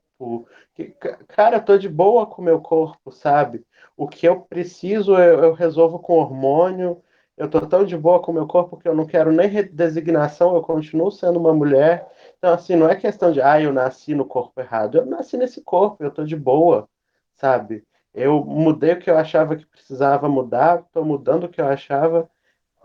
Cara, 1.29 1.57
eu 1.57 1.65
tô 1.65 1.79
de 1.79 1.89
boa 1.89 2.27
com 2.27 2.41
o 2.43 2.45
meu 2.45 2.61
corpo, 2.61 3.11
sabe? 3.13 3.65
O 3.97 4.07
que 4.09 4.27
eu 4.27 4.41
preciso 4.43 5.15
eu, 5.17 5.45
eu 5.45 5.53
resolvo 5.53 5.99
com 5.99 6.15
hormônio. 6.15 7.03
Eu 7.37 7.51
tô 7.51 7.61
tão 7.67 7.85
de 7.85 7.97
boa 7.97 8.21
com 8.23 8.31
o 8.33 8.35
meu 8.35 8.47
corpo 8.47 8.79
que 8.79 8.89
eu 8.89 8.95
não 8.95 9.05
quero 9.07 9.31
nem 9.31 9.47
redesignação, 9.49 10.55
eu 10.57 10.63
continuo 10.63 11.11
sendo 11.11 11.39
uma 11.39 11.53
mulher 11.53 12.09
então, 12.39 12.53
assim, 12.55 12.77
não 12.77 12.89
é 12.89 12.97
questão 12.97 13.33
de, 13.33 13.41
ah, 13.41 13.61
eu 13.61 13.73
nasci 13.73 14.15
no 14.15 14.25
corpo 14.25 14.61
errado. 14.61 14.99
Eu 14.99 15.07
nasci 15.07 15.37
nesse 15.37 15.63
corpo, 15.63 16.03
eu 16.05 16.11
tô 16.11 16.25
de 16.25 16.37
boa, 16.37 16.89
sabe? 17.35 17.85
Eu 18.15 18.45
mudei 18.45 18.93
o 18.93 18.99
que 19.01 19.11
eu 19.11 19.17
achava 19.19 19.57
que 19.57 19.67
precisava 19.67 20.29
mudar, 20.29 20.83
tô 20.93 21.05
mudando 21.05 21.45
o 21.45 21.49
que 21.49 21.61
eu 21.61 21.67
achava, 21.67 22.31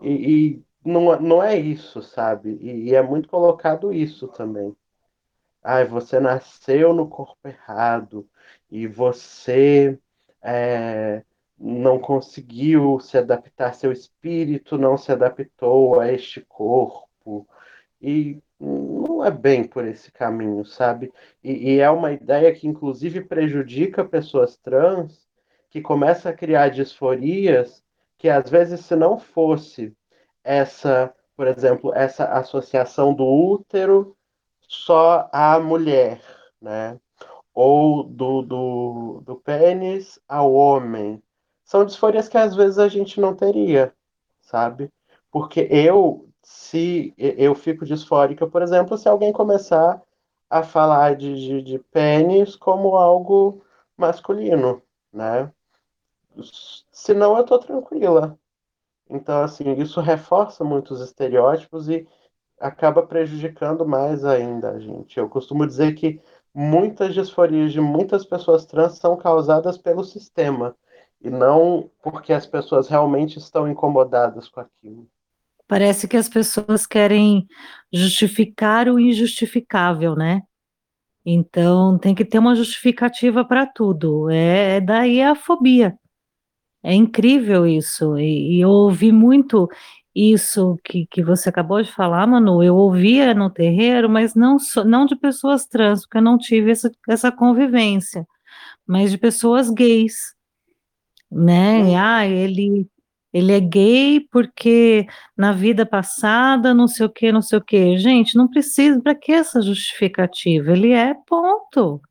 e, 0.02 0.56
e 0.58 0.66
não, 0.86 1.20
não 1.22 1.44
é 1.44 1.58
isso, 1.58 2.02
sabe? 2.02 2.58
E, 2.62 2.90
e, 2.90 2.96
é 2.96 3.02
muito 3.04 3.30
colocado 3.30 3.94
isso 3.94 4.28
também. 4.30 4.76
Ai, 5.64 5.86
você 5.86 6.20
nasceu 6.20 6.94
no 6.94 7.08
corpo 7.08 7.48
errado, 7.48 8.28
e 8.70 8.88
você 8.88 10.00
é, 10.42 11.24
não 11.58 12.00
conseguiu 12.00 13.00
se 13.00 13.18
adaptar, 13.18 13.74
seu 13.76 13.92
espírito 13.92 14.78
não 14.78 14.98
se 14.98 15.12
adaptou 15.12 16.00
a 16.00 16.12
este 16.12 16.42
corpo. 16.42 17.48
E 18.02 18.42
não 18.60 19.24
é 19.24 19.32
bem 19.32 19.64
por 19.64 19.86
esse 19.88 20.12
caminho, 20.12 20.66
sabe? 20.66 21.12
E, 21.44 21.76
e, 21.76 21.80
é 21.80 21.90
uma 21.90 22.12
ideia 22.12 22.54
que, 22.54 22.68
inclusive, 22.68 23.22
prejudica 23.22 24.04
pessoas 24.06 24.58
trans, 24.58 25.28
que 25.70 25.82
começa 25.82 26.30
a 26.30 26.34
criar 26.34 26.70
disforias 26.70 27.84
que, 28.18 28.30
às 28.30 28.50
vezes, 28.50 28.82
se 28.86 28.96
não 28.96 29.20
fosse 29.20 29.96
essa, 30.44 31.14
por 31.36 31.48
exemplo, 31.48 31.94
essa 31.96 32.26
associação 32.26 33.14
do 33.14 33.26
útero 33.26 34.16
só 34.72 35.30
à 35.34 35.60
mulher, 35.60 36.22
né? 36.62 36.98
Ou 37.54 38.04
do, 38.04 38.42
do, 38.42 39.22
do 39.26 39.36
pênis 39.36 40.18
ao 40.28 40.54
homem. 40.54 41.22
São 41.66 41.86
disforias 41.86 42.30
que, 42.30 42.38
às 42.38 42.56
vezes, 42.56 42.80
a 42.80 42.88
gente 42.88 43.20
não 43.20 43.36
teria, 43.36 43.94
sabe? 44.42 44.90
Porque 45.30 45.68
eu 45.70 46.28
se 46.42 47.14
eu 47.18 47.54
fico 47.54 47.86
disfórica, 47.86 48.48
por 48.48 48.62
exemplo, 48.62 48.98
se 48.98 49.08
alguém 49.08 49.32
começar 49.32 50.02
a 50.50 50.64
falar 50.64 51.16
de, 51.16 51.36
de, 51.36 51.62
de 51.62 51.80
pênis 51.80 52.56
como 52.56 52.96
algo 52.96 53.64
masculino, 53.96 54.82
né? 55.14 55.52
Senão 56.92 57.38
eu 57.38 57.44
tô 57.46 57.60
tranquila. 57.60 58.38
Então, 59.10 59.44
assim, 59.44 59.74
isso 59.74 60.00
reforça 60.02 60.64
muitos 60.64 61.02
estereótipos 61.02 61.90
e 61.90 62.08
acaba 62.62 63.02
prejudicando 63.02 63.86
mais 63.86 64.24
ainda 64.24 64.72
a 64.72 64.80
gente. 64.80 65.18
Eu 65.18 65.28
costumo 65.28 65.66
dizer 65.66 65.94
que 65.94 66.22
muitas 66.54 67.14
disforias 67.14 67.74
de 67.74 67.82
muitas 67.82 68.24
pessoas 68.24 68.66
trans 68.66 68.98
são 68.98 69.18
causadas 69.18 69.78
pelo 69.78 70.04
sistema 70.04 70.76
e 71.20 71.30
não 71.30 71.90
porque 72.02 72.32
as 72.32 72.46
pessoas 72.46 72.88
realmente 72.88 73.38
estão 73.38 73.68
incomodadas 73.70 74.48
com 74.48 74.62
aquilo. 74.62 75.08
Parece 75.68 76.08
que 76.08 76.18
as 76.18 76.30
pessoas 76.30 76.86
querem 76.86 77.48
justificar 77.92 78.90
o 78.90 79.00
injustificável, 79.00 80.16
né? 80.16 80.42
Então 81.26 81.98
tem 81.98 82.14
que 82.14 82.26
ter 82.26 82.40
uma 82.40 82.56
justificativa 82.56 83.46
para 83.46 83.66
tudo. 83.66 84.30
É, 84.30 84.78
é, 84.78 84.82
daí 84.82 85.22
a 85.22 85.36
fobia. 85.36 85.98
É 86.84 86.94
incrível 86.94 87.66
isso. 87.68 88.18
E, 88.18 88.58
e, 88.58 88.62
eu 88.62 88.70
ouvi 88.70 89.12
muito 89.12 89.70
isso 90.16 90.78
que, 90.84 91.06
que 91.10 91.24
você 91.24 91.50
acabou 91.50 91.82
de 91.82 91.92
falar, 91.92 92.28
Manu. 92.28 92.64
Eu 92.64 92.76
ouvia 92.76 93.34
no 93.34 93.50
terreiro, 93.50 94.10
mas 94.10 94.36
não, 94.36 94.58
não 94.86 95.06
de 95.06 95.16
pessoas 95.16 95.66
trans, 95.66 96.02
porque 96.02 96.18
eu 96.18 96.22
não 96.22 96.38
tive 96.38 96.72
essa, 96.72 96.92
essa 97.08 97.32
convivência, 97.32 98.28
mas 98.86 99.12
de 99.12 99.18
pessoas 99.18 99.70
gays. 99.70 100.36
Né? 101.32 101.84
Hum. 101.84 101.98
Ah, 101.98 102.28
ele 102.28 102.90
ele 103.34 103.54
é 103.54 103.60
gay 103.62 104.20
porque 104.30 105.08
na 105.38 105.54
vida 105.54 105.86
passada, 105.86 106.74
não 106.74 106.88
sei 106.88 107.06
o 107.06 107.10
que, 107.10 107.32
não 107.32 107.42
sei 107.42 107.60
o 107.60 107.64
que. 107.64 107.98
Gente, 107.98 108.36
não 108.36 108.48
precisa, 108.50 109.02
para 109.02 109.16
que 109.16 109.32
essa 109.32 109.62
justificativa? 109.62 110.74
Ele 110.74 110.92
é 110.92 111.14
ponto. 111.26 112.02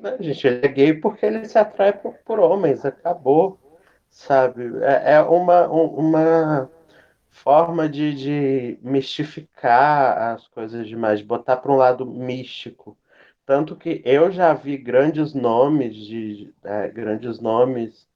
Não, 0.00 0.20
gente, 0.20 0.46
ele 0.48 0.66
é 0.66 0.68
gay 0.68 0.94
porque 0.94 1.24
ele 1.24 1.44
se 1.44 1.56
atrai 1.56 1.92
por, 1.92 2.14
por 2.24 2.40
homens, 2.40 2.84
acabou, 2.84 3.56
sabe? 4.12 4.70
É, 4.82 5.14
é 5.14 5.20
uma, 5.22 5.66
uma 5.68 6.70
forma 7.30 7.88
de, 7.88 8.14
de 8.14 8.78
mistificar 8.82 10.34
as 10.34 10.46
coisas 10.48 10.86
demais, 10.86 11.22
botar 11.22 11.56
para 11.56 11.72
um 11.72 11.76
lado 11.76 12.06
místico. 12.06 12.96
Tanto 13.44 13.74
que 13.74 14.02
eu 14.04 14.30
já 14.30 14.54
vi 14.54 14.76
grandes 14.76 15.34
nomes 15.34 15.96
de 15.96 16.54
é, 16.62 16.88
grandes 16.88 17.40
nomes 17.40 18.06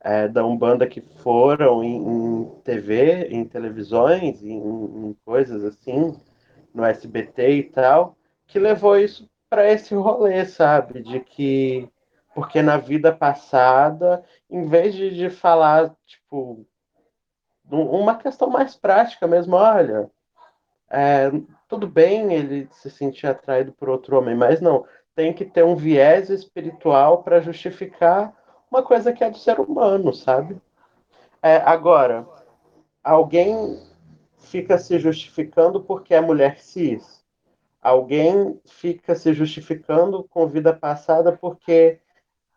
é, 0.00 0.28
da 0.28 0.46
Umbanda 0.46 0.86
que 0.86 1.00
foram 1.00 1.82
em, 1.82 1.96
em 1.96 2.44
TV, 2.62 3.28
em 3.30 3.44
televisões, 3.44 4.42
em, 4.42 4.56
em, 4.56 5.16
coisas 5.24 5.64
assim, 5.64 6.14
no 6.72 6.84
SBT 6.84 7.50
e 7.50 7.62
tal, 7.64 8.16
que 8.46 8.58
levou 8.58 8.98
isso 8.98 9.28
para 9.50 9.70
esse 9.70 9.94
rolê, 9.94 10.44
sabe? 10.44 11.02
De 11.02 11.20
que, 11.20 11.88
porque 12.34 12.62
na 12.62 12.76
vida 12.76 13.12
passada, 13.12 14.22
em 14.50 14.66
vez 14.66 14.94
de, 14.94 15.14
de 15.14 15.30
falar, 15.30 15.94
tipo, 16.06 16.66
uma 17.68 18.16
questão 18.16 18.48
mais 18.48 18.76
prática 18.76 19.26
mesmo, 19.26 19.56
olha, 19.56 20.10
é, 20.88 21.30
tudo 21.68 21.86
bem 21.86 22.32
ele 22.32 22.68
se 22.70 22.90
sentir 22.90 23.26
atraído 23.26 23.72
por 23.72 23.88
outro 23.88 24.16
homem, 24.16 24.36
mas 24.36 24.60
não, 24.60 24.86
tem 25.14 25.32
que 25.32 25.44
ter 25.44 25.64
um 25.64 25.74
viés 25.74 26.30
espiritual 26.30 27.22
para 27.22 27.40
justificar 27.40 28.34
uma 28.70 28.82
coisa 28.82 29.12
que 29.12 29.24
é 29.24 29.30
do 29.30 29.38
ser 29.38 29.58
humano, 29.58 30.12
sabe? 30.12 30.60
É, 31.42 31.56
agora, 31.56 32.26
alguém 33.02 33.82
fica 34.38 34.78
se 34.78 34.98
justificando 34.98 35.82
porque 35.82 36.14
é 36.14 36.20
mulher 36.20 36.58
cis. 36.58 37.24
Alguém 37.80 38.60
fica 38.66 39.14
se 39.14 39.32
justificando 39.32 40.24
com 40.24 40.46
vida 40.46 40.72
passada 40.72 41.32
porque 41.32 42.00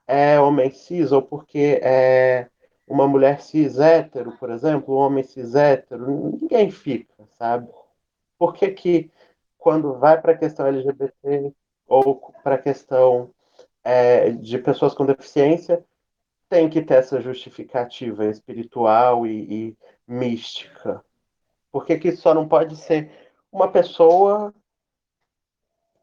é 0.09 0.39
homem 0.39 0.71
cis 0.71 1.11
ou 1.11 1.21
porque 1.21 1.79
é 1.83 2.47
uma 2.87 3.07
mulher 3.07 3.41
cis 3.41 3.77
hétero, 3.79 4.35
por 4.39 4.49
exemplo, 4.49 4.95
um 4.95 4.97
homem 4.97 5.23
cis 5.23 5.53
hétero. 5.53 6.09
Ninguém 6.09 6.71
fica, 6.71 7.13
sabe? 7.37 7.69
Por 8.37 8.55
que 8.55 8.71
que 8.71 9.11
quando 9.59 9.99
vai 9.99 10.19
para 10.19 10.31
a 10.31 10.37
questão 10.37 10.65
LGBT 10.65 11.53
ou 11.87 12.33
para 12.43 12.55
a 12.55 12.61
questão 12.61 13.29
é, 13.83 14.31
de 14.31 14.57
pessoas 14.57 14.95
com 14.95 15.05
deficiência, 15.05 15.85
tem 16.49 16.67
que 16.67 16.81
ter 16.81 16.95
essa 16.95 17.21
justificativa 17.21 18.25
espiritual 18.25 19.27
e, 19.27 19.69
e 19.69 19.77
mística. 20.07 21.05
Por 21.71 21.85
que, 21.85 21.99
que 21.99 22.15
só 22.15 22.33
não 22.33 22.47
pode 22.47 22.75
ser 22.75 23.11
uma 23.51 23.71
pessoa, 23.71 24.53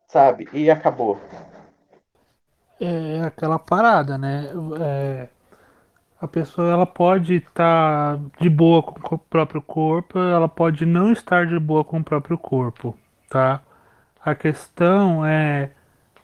sabe, 0.07 0.49
e 0.53 0.71
acabou? 0.71 1.19
É 2.81 3.23
aquela 3.23 3.59
parada, 3.59 4.19
né? 4.19 4.51
É, 4.81 5.29
a 6.21 6.29
pessoa 6.29 6.71
ela 6.71 6.87
pode 6.87 7.37
estar 7.37 8.17
tá 8.17 8.21
de 8.41 8.51
boa 8.51 8.83
com 8.83 9.15
o 9.15 9.19
próprio 9.19 9.63
corpo, 9.63 10.19
ela 10.19 10.49
pode 10.49 10.85
não 10.85 11.13
estar 11.13 11.47
de 11.47 11.59
boa 11.59 11.85
com 11.85 11.99
o 11.99 12.05
próprio 12.05 12.39
corpo, 12.39 12.97
tá? 13.31 13.61
A 14.25 14.35
questão 14.35 15.25
é 15.25 15.71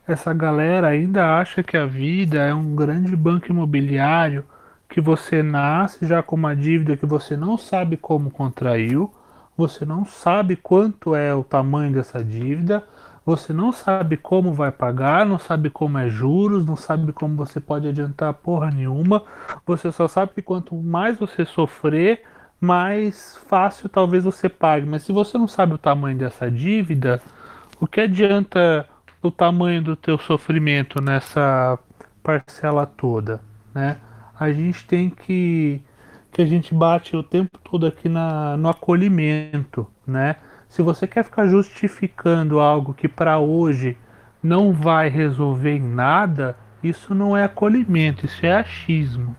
essa 0.07 0.33
galera 0.33 0.89
ainda 0.89 1.39
acha 1.39 1.63
que 1.63 1.77
a 1.77 1.85
vida 1.85 2.39
é 2.39 2.53
um 2.53 2.75
grande 2.75 3.15
banco 3.15 3.49
imobiliário 3.49 4.45
que 4.89 4.99
você 5.01 5.41
nasce 5.41 6.05
já 6.05 6.21
com 6.21 6.35
uma 6.35 6.55
dívida 6.55 6.97
que 6.97 7.05
você 7.05 7.37
não 7.37 7.57
sabe 7.57 7.97
como 7.97 8.29
contraiu, 8.29 9.11
você 9.57 9.85
não 9.85 10.05
sabe 10.05 10.55
quanto 10.55 11.15
é 11.15 11.33
o 11.33 11.43
tamanho 11.43 11.93
dessa 11.93 12.23
dívida, 12.23 12.83
Você 13.25 13.53
não 13.53 13.71
sabe 13.71 14.17
como 14.17 14.53
vai 14.53 14.71
pagar, 14.71 15.25
não 15.25 15.39
sabe 15.39 15.69
como 15.69 15.97
é 15.97 16.09
juros, 16.09 16.65
não 16.65 16.75
sabe 16.75 17.13
como 17.13 17.37
você 17.37 17.59
pode 17.59 17.87
adiantar 17.87 18.33
porra 18.33 18.69
nenhuma. 18.69 19.23
Você 19.65 19.91
só 19.91 20.07
sabe 20.07 20.33
que 20.35 20.41
quanto 20.41 20.75
mais 20.75 21.17
você 21.17 21.45
sofrer, 21.45 22.23
mais 22.59 23.37
fácil 23.47 23.87
talvez 23.87 24.25
você 24.25 24.49
pague. 24.49 24.85
Mas 24.85 25.03
se 25.03 25.13
você 25.13 25.37
não 25.37 25.47
sabe 25.47 25.73
o 25.73 25.77
tamanho 25.77 26.17
dessa 26.17 26.51
dívida, 26.51 27.21
o 27.79 27.87
que 27.87 28.01
adianta 28.01 28.87
o 29.21 29.31
tamanho 29.31 29.81
do 29.81 29.95
teu 29.95 30.17
sofrimento 30.17 31.01
nessa 31.01 31.79
parcela 32.21 32.85
toda, 32.85 33.41
né? 33.73 33.97
A 34.37 34.51
gente 34.51 34.85
tem 34.85 35.09
que 35.09 35.81
que 36.33 36.41
a 36.41 36.45
gente 36.45 36.73
bate 36.73 37.15
o 37.15 37.21
tempo 37.21 37.59
todo 37.63 37.85
aqui 37.85 38.09
na, 38.09 38.57
no 38.57 38.67
acolhimento, 38.67 39.87
né? 40.05 40.35
Se 40.73 40.81
você 40.81 41.05
quer 41.05 41.23
ficar 41.23 41.45
justificando 41.45 42.59
algo 42.59 42.95
que 42.95 43.07
para 43.07 43.37
hoje 43.37 43.95
não 44.41 44.73
vai 44.73 45.07
resolver 45.07 45.75
em 45.75 45.79
nada, 45.79 46.57
isso 46.81 47.13
não 47.13 47.37
é 47.37 47.43
acolhimento, 47.43 48.25
isso 48.25 48.43
é 48.43 48.55
achismo, 48.55 49.37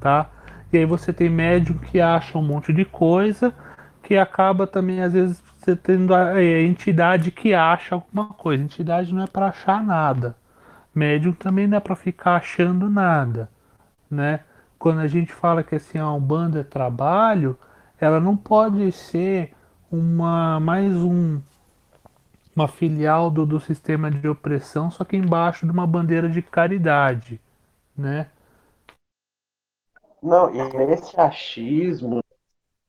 tá? 0.00 0.28
E 0.72 0.78
aí 0.78 0.84
você 0.84 1.12
tem 1.12 1.30
médium 1.30 1.78
que 1.78 2.00
acha 2.00 2.36
um 2.36 2.42
monte 2.42 2.72
de 2.72 2.84
coisa, 2.84 3.54
que 4.02 4.16
acaba 4.16 4.66
também 4.66 5.00
às 5.00 5.12
vezes 5.12 5.40
você 5.54 5.76
tendo 5.76 6.12
a, 6.12 6.30
a 6.30 6.62
entidade 6.62 7.30
que 7.30 7.54
acha 7.54 7.94
alguma 7.94 8.30
coisa. 8.30 8.64
Entidade 8.64 9.14
não 9.14 9.22
é 9.22 9.28
para 9.28 9.50
achar 9.50 9.80
nada. 9.80 10.34
Médium 10.92 11.32
também 11.32 11.68
não 11.68 11.76
é 11.76 11.80
para 11.80 11.94
ficar 11.94 12.34
achando 12.38 12.90
nada, 12.90 13.48
né? 14.10 14.40
Quando 14.80 14.98
a 14.98 15.06
gente 15.06 15.32
fala 15.32 15.62
que 15.62 15.76
assim 15.76 15.98
a 15.98 16.10
Umbanda 16.10 16.58
é 16.58 16.64
trabalho, 16.64 17.56
ela 18.00 18.18
não 18.18 18.36
pode 18.36 18.90
ser 18.90 19.54
uma 19.92 20.58
mais 20.58 20.96
um 20.96 21.40
uma 22.56 22.66
filial 22.68 23.30
do, 23.30 23.44
do 23.46 23.60
sistema 23.60 24.10
de 24.10 24.26
opressão, 24.28 24.90
só 24.90 25.04
que 25.04 25.16
embaixo 25.16 25.66
de 25.66 25.72
uma 25.72 25.86
bandeira 25.86 26.28
de 26.28 26.42
caridade, 26.42 27.40
né? 27.96 28.30
Não, 30.22 30.54
e 30.54 30.86
nesse 30.86 31.18
achismo, 31.20 32.20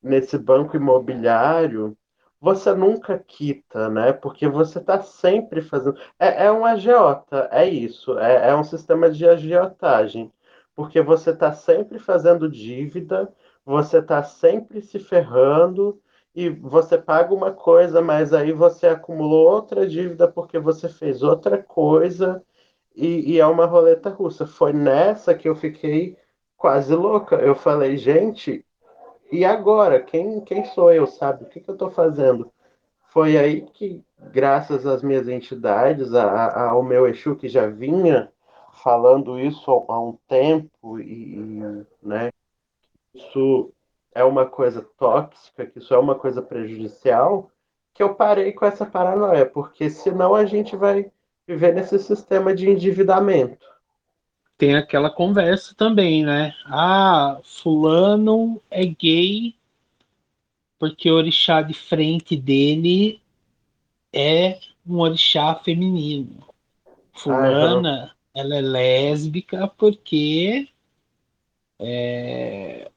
nesse 0.02 0.38
banco 0.38 0.76
imobiliário, 0.78 1.98
você 2.42 2.74
nunca 2.76 3.20
quita, 3.20 3.90
né? 3.90 4.14
Porque 4.14 4.48
você 4.48 4.80
está 4.80 5.02
sempre 5.02 5.62
fazendo. 5.62 5.98
É, 6.20 6.46
é 6.46 6.52
um 6.52 6.66
agiota, 6.66 7.50
é 7.52 7.68
isso. 7.68 8.20
É, 8.20 8.50
é 8.50 8.56
um 8.56 8.64
sistema 8.64 9.10
de 9.12 9.28
agiotagem. 9.28 10.32
Porque 10.76 11.02
você 11.02 11.32
está 11.32 11.54
sempre 11.54 12.00
fazendo 12.00 12.50
dívida, 12.50 13.32
você 13.66 14.00
está 14.00 14.24
sempre 14.24 14.82
se 14.82 15.00
ferrando 15.00 16.02
e 16.36 16.50
você 16.50 16.98
paga 16.98 17.34
uma 17.34 17.52
coisa, 17.52 18.02
mas 18.02 18.34
aí 18.34 18.52
você 18.52 18.88
acumulou 18.88 19.52
outra 19.52 19.88
dívida 19.88 20.28
porque 20.28 20.58
você 20.58 20.90
fez 20.90 21.22
outra 21.22 21.62
coisa 21.62 22.44
e, 22.96 23.34
e, 23.34 23.40
é 23.40 23.46
uma 23.46 23.66
roleta 23.66 24.10
russa. 24.10 24.46
Foi 24.48 24.74
nessa 24.74 25.34
que 25.36 25.48
eu 25.48 25.56
fiquei 25.56 26.18
quase 26.58 26.94
louca. 26.96 27.36
Eu 27.36 27.56
falei, 27.56 27.98
gente, 27.98 28.66
e 29.32 29.46
agora? 29.46 30.02
Quem, 30.02 30.42
quem 30.42 30.66
sou 30.66 30.92
eu, 30.92 31.08
sabe? 31.08 31.44
O 31.44 31.48
que, 31.48 31.60
que 31.60 31.70
eu 31.70 31.74
estou 31.74 31.90
fazendo? 31.90 32.52
Foi 33.10 33.38
aí 33.38 33.62
que, 33.62 34.04
graças 34.32 34.86
às 34.86 35.04
minhas 35.04 35.28
entidades, 35.28 36.14
a, 36.14 36.26
a, 36.26 36.70
ao 36.72 36.84
meu 36.84 37.08
Exu 37.08 37.36
que 37.36 37.48
já 37.48 37.68
vinha 37.68 38.32
falando 38.84 39.40
isso 39.40 39.86
há 39.88 40.00
um 40.02 40.18
tempo 40.28 41.00
e, 41.00 41.38
né, 42.02 42.32
isso 43.14 43.72
é 44.16 44.24
uma 44.24 44.46
coisa 44.46 44.82
tóxica, 44.98 45.66
que 45.66 45.80
isso 45.80 45.94
é 45.94 45.98
uma 45.98 46.16
coisa 46.16 46.42
prejudicial, 46.42 47.50
que 47.94 48.02
eu 48.02 48.16
parei 48.16 48.52
com 48.52 48.66
essa 48.66 48.86
paranoia, 48.86 49.46
porque 49.46 49.90
senão 49.90 50.34
a 50.34 50.46
gente 50.46 50.76
vai 50.76 51.12
viver 51.48 51.74
nesse 51.74 52.00
sistema 52.00 52.54
de 52.56 52.70
endividamento. 52.70 53.66
Tem 54.58 54.76
aquela 54.76 55.10
conversa 55.10 55.76
também, 55.76 56.24
né? 56.24 56.54
Ah, 56.66 57.40
fulano 57.44 58.62
é 58.70 58.86
gay 58.86 59.56
porque 60.84 61.10
o 61.10 61.16
orixá 61.16 61.62
de 61.62 61.74
frente 61.74 62.36
dele 62.36 63.22
é 64.12 64.60
um 64.86 65.00
orixá 65.00 65.56
feminino. 65.56 66.46
Fulana, 67.14 68.14
ela 68.34 68.56
é 68.56 68.62
lésbica 68.62 69.66
porque 69.78 70.68
é, 71.80 72.92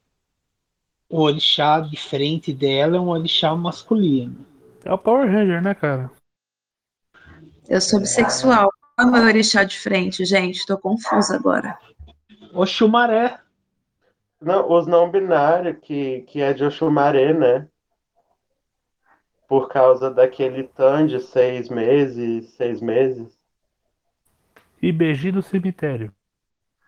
o 1.08 1.20
orixá 1.20 1.80
de 1.80 1.96
frente 1.96 2.52
dela 2.52 2.96
é 2.96 3.00
um 3.00 3.08
orixá 3.08 3.54
masculino. 3.54 4.46
É 4.84 4.92
o 4.92 4.98
Power 4.98 5.30
Ranger, 5.30 5.62
né, 5.62 5.74
cara? 5.74 6.10
Eu 7.68 7.80
sou 7.80 8.00
bissexual. 8.00 8.70
Qual 8.94 9.08
é 9.08 9.10
o 9.10 9.12
meu 9.12 9.24
orixá 9.24 9.64
de 9.64 9.78
frente, 9.78 10.24
gente? 10.24 10.64
Tô 10.66 10.78
confusa 10.78 11.36
agora. 11.36 11.78
Oxumaré. 12.52 13.38
Não, 14.40 14.70
os 14.70 14.86
não 14.86 15.10
binários, 15.10 15.78
que, 15.82 16.22
que 16.22 16.40
é 16.40 16.52
de 16.52 16.64
Oxumaré, 16.64 17.32
né? 17.32 17.68
Por 19.48 19.68
causa 19.68 20.10
daquele 20.10 20.64
tan 20.64 21.06
de 21.06 21.20
seis 21.20 21.68
meses, 21.68 22.50
seis 22.50 22.80
meses. 22.80 23.36
IBG 24.82 25.32
do 25.32 25.42
cemitério. 25.42 26.12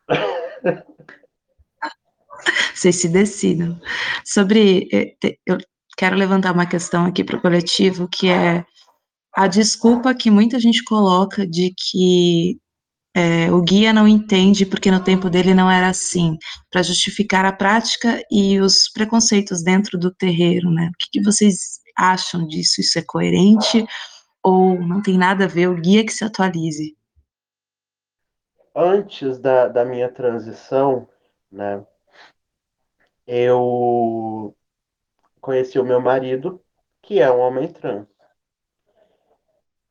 Vocês 2.78 2.96
se 2.96 3.08
decidam. 3.08 3.80
Sobre. 4.24 4.88
Eh, 4.92 5.36
eu 5.46 5.58
quero 5.96 6.16
levantar 6.16 6.52
uma 6.52 6.66
questão 6.66 7.06
aqui 7.06 7.24
para 7.24 7.36
o 7.36 7.40
coletivo, 7.40 8.08
que 8.08 8.28
é 8.28 8.64
a 9.34 9.48
desculpa 9.48 10.14
que 10.14 10.30
muita 10.30 10.60
gente 10.60 10.84
coloca 10.84 11.46
de 11.46 11.74
que 11.76 12.58
é, 13.16 13.50
o 13.52 13.60
guia 13.62 13.92
não 13.92 14.06
entende 14.06 14.64
porque 14.64 14.90
no 14.90 15.02
tempo 15.02 15.28
dele 15.28 15.54
não 15.54 15.70
era 15.70 15.88
assim, 15.88 16.36
para 16.70 16.82
justificar 16.82 17.44
a 17.44 17.52
prática 17.52 18.22
e 18.30 18.60
os 18.60 18.88
preconceitos 18.92 19.62
dentro 19.62 19.98
do 19.98 20.14
terreiro, 20.14 20.70
né? 20.70 20.90
O 20.94 20.98
que, 20.98 21.10
que 21.12 21.22
vocês 21.22 21.80
acham 21.96 22.46
disso? 22.46 22.80
Isso 22.80 22.98
é 22.98 23.02
coerente 23.02 23.84
ou 24.42 24.80
não 24.80 25.02
tem 25.02 25.18
nada 25.18 25.44
a 25.44 25.48
ver? 25.48 25.68
O 25.68 25.74
guia 25.74 26.04
que 26.04 26.12
se 26.12 26.24
atualize 26.24 26.96
antes 28.78 29.38
da, 29.40 29.66
da 29.66 29.84
minha 29.84 30.08
transição, 30.08 31.08
né, 31.50 31.84
eu 33.28 34.56
conheci 35.38 35.78
o 35.78 35.84
meu 35.84 36.00
marido, 36.00 36.64
que 37.02 37.20
é 37.20 37.30
um 37.30 37.40
homem 37.40 37.70
trans. 37.70 38.06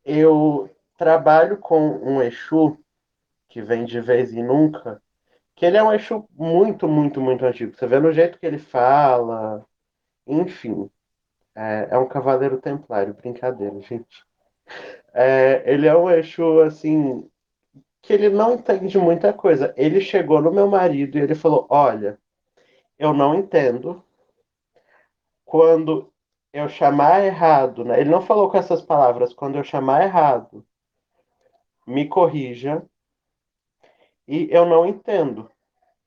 Eu 0.03 0.75
trabalho 0.97 1.59
com 1.59 1.79
um 1.79 2.21
Exu 2.21 2.79
que 3.47 3.61
vem 3.61 3.85
de 3.85 4.01
vez 4.01 4.33
em 4.33 4.43
nunca, 4.43 5.01
que 5.55 5.65
ele 5.65 5.77
é 5.77 5.83
um 5.83 5.93
Exu 5.93 6.27
muito, 6.31 6.88
muito, 6.88 7.21
muito 7.21 7.45
antigo. 7.45 7.75
Você 7.77 7.85
vê 7.85 7.99
no 7.99 8.11
jeito 8.11 8.39
que 8.39 8.45
ele 8.45 8.57
fala, 8.57 9.63
enfim. 10.25 10.89
É, 11.55 11.89
é 11.91 11.97
um 11.97 12.07
cavaleiro 12.07 12.59
templário, 12.59 13.13
brincadeira, 13.13 13.79
gente. 13.81 14.25
É, 15.13 15.63
ele 15.71 15.88
é 15.88 15.95
um 15.95 16.09
Exu, 16.09 16.61
assim, 16.61 17.29
que 18.01 18.13
ele 18.13 18.29
não 18.29 18.55
entende 18.55 18.97
muita 18.97 19.31
coisa. 19.31 19.73
Ele 19.77 20.01
chegou 20.01 20.41
no 20.41 20.51
meu 20.51 20.67
marido 20.67 21.17
e 21.17 21.21
ele 21.21 21.35
falou: 21.35 21.67
Olha, 21.69 22.19
eu 23.00 23.14
não 23.14 23.36
entendo 23.36 24.04
quando 25.45 26.14
eu 26.54 26.70
chamar 26.70 27.24
errado, 27.26 27.84
né? 27.84 28.00
Ele 28.00 28.10
não 28.12 28.22
falou 28.22 28.50
com 28.52 28.58
essas 28.58 28.84
palavras, 28.84 29.34
quando 29.34 29.56
eu 29.58 29.64
chamar 29.64 30.04
errado, 30.04 30.64
me 31.88 32.08
corrija. 32.08 32.88
E 34.28 34.48
eu 34.52 34.66
não 34.66 34.86
entendo, 34.86 35.50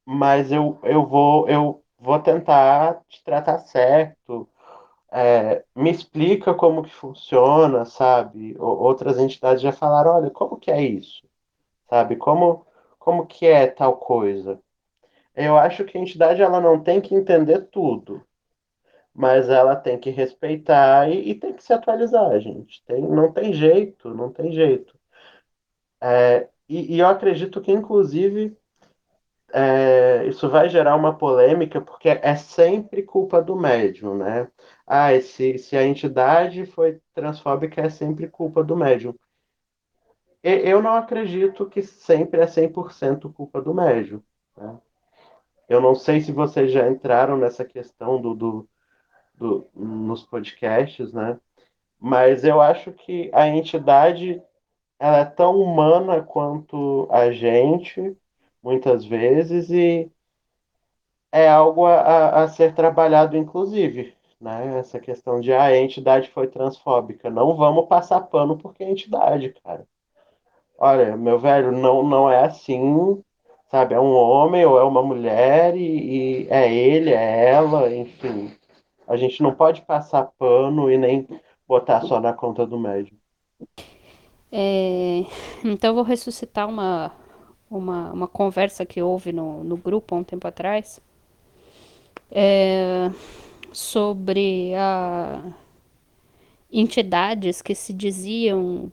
mas 0.06 0.52
eu, 0.52 0.78
eu 0.84 1.06
vou 1.06 1.48
eu 1.48 1.84
vou 1.98 2.18
tentar 2.20 3.02
te 3.08 3.22
tratar 3.24 3.58
certo. 3.60 4.48
É, 5.12 5.64
me 5.76 5.90
explica 5.90 6.54
como 6.54 6.82
que 6.82 6.94
funciona, 6.94 7.84
sabe? 7.86 8.56
Outras 8.60 9.18
entidades 9.18 9.62
já 9.62 9.72
falaram, 9.72 10.12
olha, 10.16 10.30
como 10.30 10.58
que 10.58 10.70
é 10.70 10.82
isso? 10.82 11.22
sabe? 11.90 12.16
Como, 12.16 12.66
como 12.98 13.26
que 13.26 13.46
é 13.46 13.66
tal 13.68 13.96
coisa? 13.98 14.60
Eu 15.44 15.56
acho 15.56 15.84
que 15.84 15.96
a 15.96 16.00
entidade 16.00 16.42
ela 16.42 16.60
não 16.60 16.82
tem 16.82 17.00
que 17.00 17.14
entender 17.14 17.68
tudo, 17.70 18.22
mas 19.14 19.48
ela 19.48 19.76
tem 19.76 19.98
que 19.98 20.10
respeitar 20.10 21.08
e, 21.10 21.30
e 21.30 21.34
tem 21.34 21.52
que 21.54 21.62
se 21.62 21.72
atualizar, 21.72 22.38
gente. 22.40 22.84
Tem, 22.84 23.02
não 23.02 23.32
tem 23.32 23.52
jeito, 23.52 24.14
não 24.14 24.32
tem 24.32 24.52
jeito. 24.52 24.98
É, 26.02 26.48
e, 26.68 26.96
e, 26.96 26.98
eu 27.00 27.06
acredito 27.08 27.60
que, 27.60 27.72
inclusive, 27.72 28.56
é, 29.52 30.26
isso 30.26 30.48
vai 30.48 30.68
gerar 30.68 30.96
uma 30.96 31.16
polêmica, 31.16 31.80
porque 31.80 32.08
é 32.08 32.36
sempre 32.36 33.02
culpa 33.02 33.42
do 33.42 33.56
médium, 33.56 34.16
né? 34.16 34.50
Ah, 34.86 35.18
se, 35.20 35.58
se 35.58 35.76
a 35.76 35.84
entidade 35.84 36.66
foi 36.66 37.00
transfóbica, 37.14 37.80
é 37.82 37.90
sempre 37.90 38.28
culpa 38.28 38.62
do 38.64 38.76
médium 38.76 39.14
eu 40.42 40.80
não 40.82 40.94
acredito 40.94 41.68
que 41.68 41.82
sempre 41.82 42.40
é 42.40 42.46
100% 42.46 43.32
culpa 43.32 43.60
do 43.60 43.74
médium. 43.74 44.22
Né? 44.56 44.78
Eu 45.70 45.80
não 45.80 45.94
sei 45.94 46.20
se 46.20 46.32
vocês 46.32 46.72
já 46.72 46.88
entraram 46.88 47.36
nessa 47.36 47.64
questão 47.64 48.20
do, 48.20 48.34
do, 48.34 48.68
do, 49.36 49.70
nos 49.72 50.24
podcasts, 50.24 51.12
né? 51.12 51.38
Mas 51.96 52.42
eu 52.42 52.60
acho 52.60 52.90
que 52.92 53.30
a 53.32 53.46
entidade 53.46 54.42
ela 54.98 55.18
é 55.18 55.24
tão 55.24 55.56
humana 55.60 56.22
quanto 56.22 57.06
a 57.08 57.30
gente, 57.30 58.16
muitas 58.60 59.04
vezes, 59.04 59.70
e 59.70 60.10
é 61.30 61.48
algo 61.48 61.86
a, 61.86 62.42
a 62.42 62.48
ser 62.48 62.74
trabalhado, 62.74 63.36
inclusive, 63.36 64.12
né? 64.40 64.76
Essa 64.80 64.98
questão 64.98 65.40
de 65.40 65.52
ah, 65.52 65.66
a 65.66 65.78
entidade 65.78 66.30
foi 66.30 66.48
transfóbica. 66.48 67.30
Não 67.30 67.54
vamos 67.54 67.86
passar 67.86 68.22
pano 68.22 68.58
porque 68.58 68.82
é 68.82 68.90
entidade, 68.90 69.54
cara. 69.62 69.86
Olha, 70.76 71.16
meu 71.16 71.38
velho, 71.38 71.70
não, 71.70 72.02
não 72.02 72.28
é 72.28 72.44
assim, 72.44 73.22
sabe? 73.70 73.94
É 73.94 74.00
um 74.00 74.12
homem 74.12 74.64
ou 74.66 74.78
é 74.78 74.84
uma 74.84 75.02
mulher 75.02 75.76
e, 75.76 76.44
e 76.44 76.48
é 76.50 76.72
ele, 76.72 77.10
é 77.10 77.50
ela, 77.50 77.94
enfim. 77.94 78.50
A 79.06 79.16
gente 79.16 79.42
não 79.42 79.54
pode 79.54 79.82
passar 79.82 80.30
pano 80.38 80.90
e 80.90 80.98
nem 80.98 81.26
botar 81.66 82.02
só 82.02 82.20
na 82.20 82.32
conta 82.32 82.66
do 82.66 82.78
médium. 82.78 83.16
É, 84.52 85.24
então, 85.64 85.94
vou 85.94 86.02
ressuscitar 86.02 86.68
uma, 86.68 87.12
uma, 87.70 88.12
uma 88.12 88.28
conversa 88.28 88.84
que 88.84 89.00
houve 89.00 89.32
no, 89.32 89.62
no 89.62 89.76
grupo 89.76 90.14
há 90.14 90.18
um 90.18 90.24
tempo 90.24 90.46
atrás 90.46 91.00
é, 92.30 93.10
sobre 93.72 94.74
a, 94.74 95.42
entidades 96.70 97.60
que 97.62 97.74
se 97.74 97.92
diziam 97.92 98.90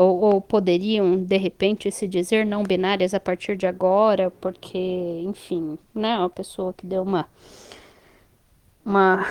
ou, 0.00 0.18
ou, 0.20 0.40
poderiam 0.40 1.22
de 1.24 1.36
repente 1.36 1.92
se 1.92 2.08
dizer 2.08 2.46
não 2.46 2.62
binárias 2.62 3.12
a 3.12 3.20
partir 3.20 3.54
de 3.54 3.66
agora, 3.66 4.30
porque, 4.30 4.78
enfim, 4.78 5.78
né, 5.94 6.16
uma 6.18 6.30
pessoa 6.30 6.72
que 6.72 6.86
deu 6.86 7.02
uma 7.02 7.28
uma 8.84 9.26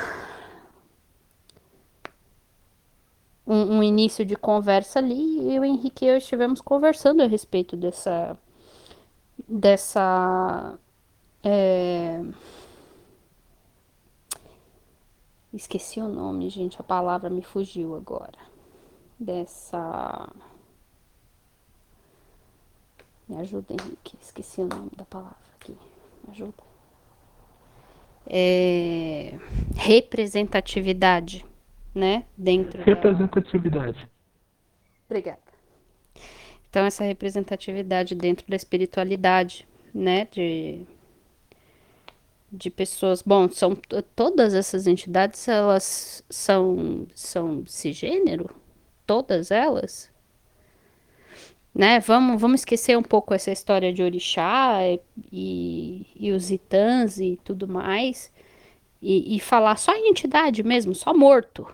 um, 3.47 3.77
um, 3.77 3.83
início 3.83 4.23
de 4.23 4.35
conversa 4.35 4.99
ali 4.99 5.53
e 5.53 5.59
o 5.59 5.65
Henrique 5.65 6.05
e 6.05 6.09
eu 6.09 6.17
estivemos 6.17 6.61
conversando 6.61 7.23
a 7.23 7.27
respeito 7.27 7.75
dessa 7.75 8.37
dessa 9.47 10.77
é... 11.43 12.21
esqueci 15.53 15.99
o 15.99 16.07
nome 16.07 16.49
gente 16.49 16.79
a 16.79 16.83
palavra 16.83 17.29
me 17.29 17.41
fugiu 17.41 17.95
agora 17.95 18.37
dessa 19.19 20.29
me 23.29 23.37
ajuda 23.37 23.73
Henrique 23.73 24.17
esqueci 24.21 24.61
o 24.61 24.67
nome 24.67 24.89
da 24.97 25.05
palavra 25.05 25.37
aqui 25.55 25.77
me 26.25 26.33
ajuda 26.33 26.63
é... 28.27 29.37
representatividade 29.75 31.45
né? 31.93 32.25
Dentro 32.37 32.81
representatividade. 32.83 33.99
Da... 33.99 34.09
Obrigada. 35.07 35.39
Então 36.69 36.85
essa 36.85 37.03
representatividade 37.03 38.15
dentro 38.15 38.45
da 38.47 38.55
espiritualidade, 38.55 39.67
né? 39.93 40.27
De 40.31 40.85
de 42.51 42.71
pessoas, 42.71 43.21
bom, 43.21 43.47
são 43.47 43.77
todas 44.15 44.55
essas 44.55 44.87
entidades, 44.87 45.47
elas 45.47 46.23
são 46.27 47.05
são 47.13 47.63
cisgênero, 47.67 48.49
todas 49.05 49.51
elas, 49.51 50.11
né? 51.73 51.99
Vamos 51.99 52.39
vamos 52.41 52.61
esquecer 52.61 52.97
um 52.97 53.03
pouco 53.03 53.33
essa 53.33 53.51
história 53.51 53.93
de 53.93 54.03
orixá 54.03 54.79
e, 55.31 56.05
e 56.15 56.31
os 56.31 56.51
itãs 56.51 57.19
e 57.19 57.39
tudo 57.43 57.67
mais 57.67 58.31
e, 59.01 59.35
e 59.35 59.39
falar 59.39 59.77
só 59.77 59.93
em 59.93 60.09
entidade 60.09 60.63
mesmo, 60.63 60.93
só 60.93 61.13
morto. 61.13 61.67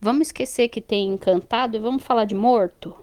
Vamos 0.00 0.28
esquecer 0.28 0.68
que 0.68 0.80
tem 0.80 1.08
encantado 1.08 1.76
e 1.76 1.80
vamos 1.80 2.02
falar 2.02 2.24
de 2.24 2.34
morto. 2.34 2.94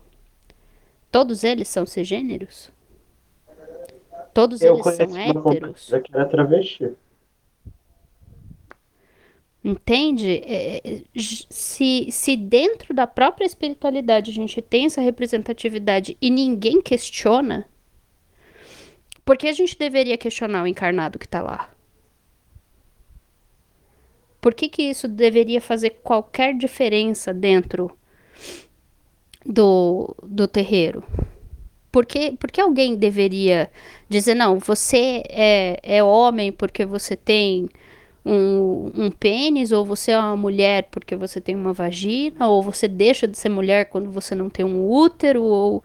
Todos 1.11 1.43
eles 1.43 1.67
são 1.67 1.85
cisgêneros? 1.85 2.71
Todos 4.33 4.61
Eu 4.61 4.75
eles 4.75 4.95
são 4.95 5.17
héteros? 5.17 5.89
Que 6.03 6.13
era 6.13 6.25
travesti. 6.25 6.91
Entende? 9.67 10.41
É, 10.45 10.77
é 10.77 11.01
se, 11.49 12.07
se 12.09 12.37
dentro 12.37 12.93
da 12.93 13.05
própria 13.05 13.45
espiritualidade 13.45 14.31
a 14.31 14.33
gente 14.33 14.61
tem 14.61 14.85
essa 14.85 15.01
representatividade 15.01 16.15
e 16.21 16.29
ninguém 16.29 16.81
questiona, 16.81 17.67
por 19.25 19.35
que 19.37 19.45
a 19.45 19.51
gente 19.51 19.77
deveria 19.77 20.17
questionar 20.17 20.63
o 20.63 20.67
encarnado 20.67 21.19
que 21.19 21.25
está 21.25 21.41
lá? 21.41 21.69
Por 24.39 24.53
que, 24.53 24.69
que 24.69 24.83
isso 24.83 25.05
deveria 25.05 25.59
fazer 25.59 25.99
qualquer 26.01 26.55
diferença 26.55 27.33
dentro 27.33 27.91
do, 29.45 30.15
do 30.23 30.47
terreiro? 30.47 31.03
Por 31.91 32.05
que, 32.05 32.37
por 32.37 32.49
que 32.49 32.61
alguém 32.61 32.95
deveria 32.95 33.69
dizer, 34.07 34.33
não, 34.33 34.59
você 34.59 35.23
é, 35.27 35.77
é 35.83 36.01
homem 36.01 36.53
porque 36.53 36.85
você 36.85 37.17
tem 37.17 37.67
um, 38.27 38.91
um 39.05 39.11
pênis, 39.11 39.71
ou 39.71 39.85
você 39.85 40.11
é 40.11 40.19
uma 40.19 40.35
mulher 40.35 40.87
porque 40.91 41.15
você 41.15 41.39
tem 41.39 41.55
uma 41.55 41.73
vagina, 41.73 42.47
ou 42.47 42.61
você 42.61 42.87
deixa 42.87 43.27
de 43.27 43.37
ser 43.37 43.49
mulher 43.49 43.85
quando 43.85 44.11
você 44.11 44.35
não 44.35 44.49
tem 44.49 44.65
um 44.65 44.89
útero, 44.89 45.43
ou. 45.43 45.83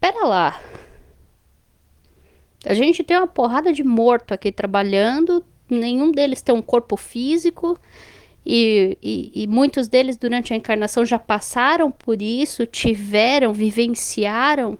Pera 0.00 0.26
lá. 0.26 0.60
A 2.64 2.74
gente 2.74 3.02
tem 3.02 3.16
uma 3.16 3.26
porrada 3.26 3.72
de 3.72 3.82
morto 3.82 4.32
aqui 4.32 4.52
trabalhando, 4.52 5.44
nenhum 5.68 6.12
deles 6.12 6.42
tem 6.42 6.54
um 6.54 6.62
corpo 6.62 6.96
físico 6.96 7.78
e, 8.44 8.96
e, 9.02 9.42
e, 9.42 9.46
muitos 9.46 9.88
deles 9.88 10.16
durante 10.16 10.52
a 10.52 10.56
encarnação 10.56 11.04
já 11.04 11.18
passaram 11.18 11.90
por 11.90 12.20
isso, 12.22 12.66
tiveram, 12.66 13.52
vivenciaram 13.52 14.78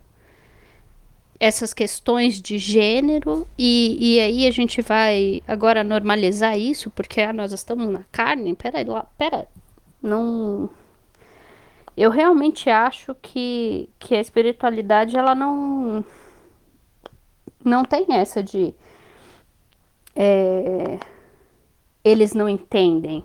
essas 1.41 1.73
questões 1.73 2.41
de 2.41 2.59
gênero 2.59 3.49
e, 3.57 4.17
e 4.17 4.21
aí 4.21 4.47
a 4.47 4.51
gente 4.51 4.83
vai 4.83 5.43
agora 5.49 5.83
normalizar 5.83 6.59
isso 6.59 6.91
porque 6.91 7.23
ah, 7.23 7.33
nós 7.33 7.51
estamos 7.53 7.89
na 7.89 8.05
carne. 8.13 8.55
Pera 8.55 8.85
lá, 8.87 9.07
pera, 9.17 9.49
não. 10.03 10.69
Eu 11.97 12.11
realmente 12.11 12.69
acho 12.69 13.15
que, 13.15 13.89
que 13.99 14.15
a 14.15 14.21
espiritualidade 14.21 15.17
ela 15.17 15.35
não 15.35 16.05
não 17.65 17.85
tem 17.85 18.07
essa 18.11 18.43
de 18.43 18.75
é, 20.15 20.99
eles 22.05 22.35
não 22.35 22.49
entendem. 22.49 23.25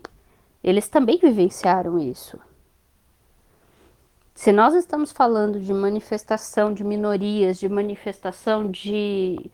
Eles 0.63 0.87
também 0.87 1.17
vivenciaram 1.17 1.99
isso. 1.99 2.39
Se 4.35 4.51
nós 4.51 4.75
estamos 4.75 5.11
falando 5.13 5.59
de 5.61 5.73
manifestação 5.73 6.73
de 6.73 6.83
minorias, 6.83 7.57
de 7.57 7.69
manifestação 7.69 8.69
de, 8.69 9.49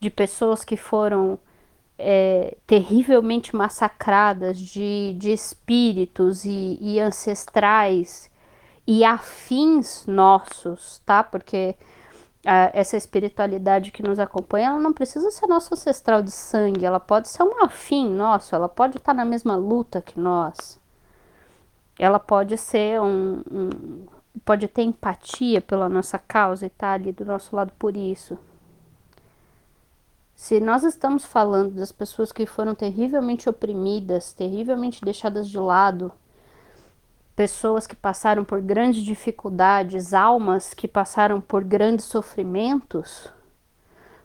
de 0.00 0.10
pessoas 0.10 0.64
que 0.64 0.76
foram 0.76 1.38
é, 1.98 2.56
terrivelmente 2.66 3.54
massacradas, 3.54 4.58
de, 4.58 5.14
de 5.18 5.32
espíritos 5.32 6.46
e, 6.46 6.78
e 6.80 6.98
ancestrais 6.98 8.30
e 8.86 9.04
afins 9.04 10.06
nossos, 10.06 11.00
tá? 11.06 11.22
Porque 11.22 11.76
essa 12.44 12.96
espiritualidade 12.96 13.92
que 13.92 14.02
nos 14.02 14.18
acompanha, 14.18 14.68
ela 14.70 14.80
não 14.80 14.92
precisa 14.92 15.30
ser 15.30 15.46
nosso 15.46 15.74
ancestral 15.74 16.22
de 16.22 16.32
sangue, 16.32 16.84
ela 16.84 16.98
pode 16.98 17.28
ser 17.28 17.44
um 17.44 17.62
afim 17.62 18.08
nosso, 18.08 18.54
ela 18.54 18.68
pode 18.68 18.96
estar 18.96 19.14
na 19.14 19.24
mesma 19.24 19.54
luta 19.54 20.02
que 20.02 20.18
nós. 20.18 20.80
Ela 21.98 22.18
pode 22.18 22.58
ser 22.58 23.00
um, 23.00 23.42
um 23.48 24.06
pode 24.44 24.68
ter 24.68 24.82
empatia 24.82 25.60
pela 25.60 25.88
nossa 25.88 26.18
causa 26.18 26.66
e 26.66 26.70
tá 26.70 26.92
ali 26.92 27.12
do 27.12 27.24
nosso 27.24 27.54
lado 27.54 27.72
por 27.78 27.96
isso. 27.96 28.38
Se 30.34 30.58
nós 30.58 30.82
estamos 30.82 31.24
falando 31.24 31.74
das 31.74 31.92
pessoas 31.92 32.32
que 32.32 32.46
foram 32.46 32.74
terrivelmente 32.74 33.48
oprimidas, 33.48 34.32
terrivelmente 34.32 35.00
deixadas 35.00 35.48
de 35.48 35.58
lado, 35.58 36.10
pessoas 37.36 37.86
que 37.86 37.94
passaram 37.94 38.44
por 38.44 38.60
grandes 38.60 39.02
dificuldades, 39.02 40.12
almas 40.12 40.74
que 40.74 40.88
passaram 40.88 41.40
por 41.40 41.62
grandes 41.62 42.06
sofrimentos, 42.06 43.28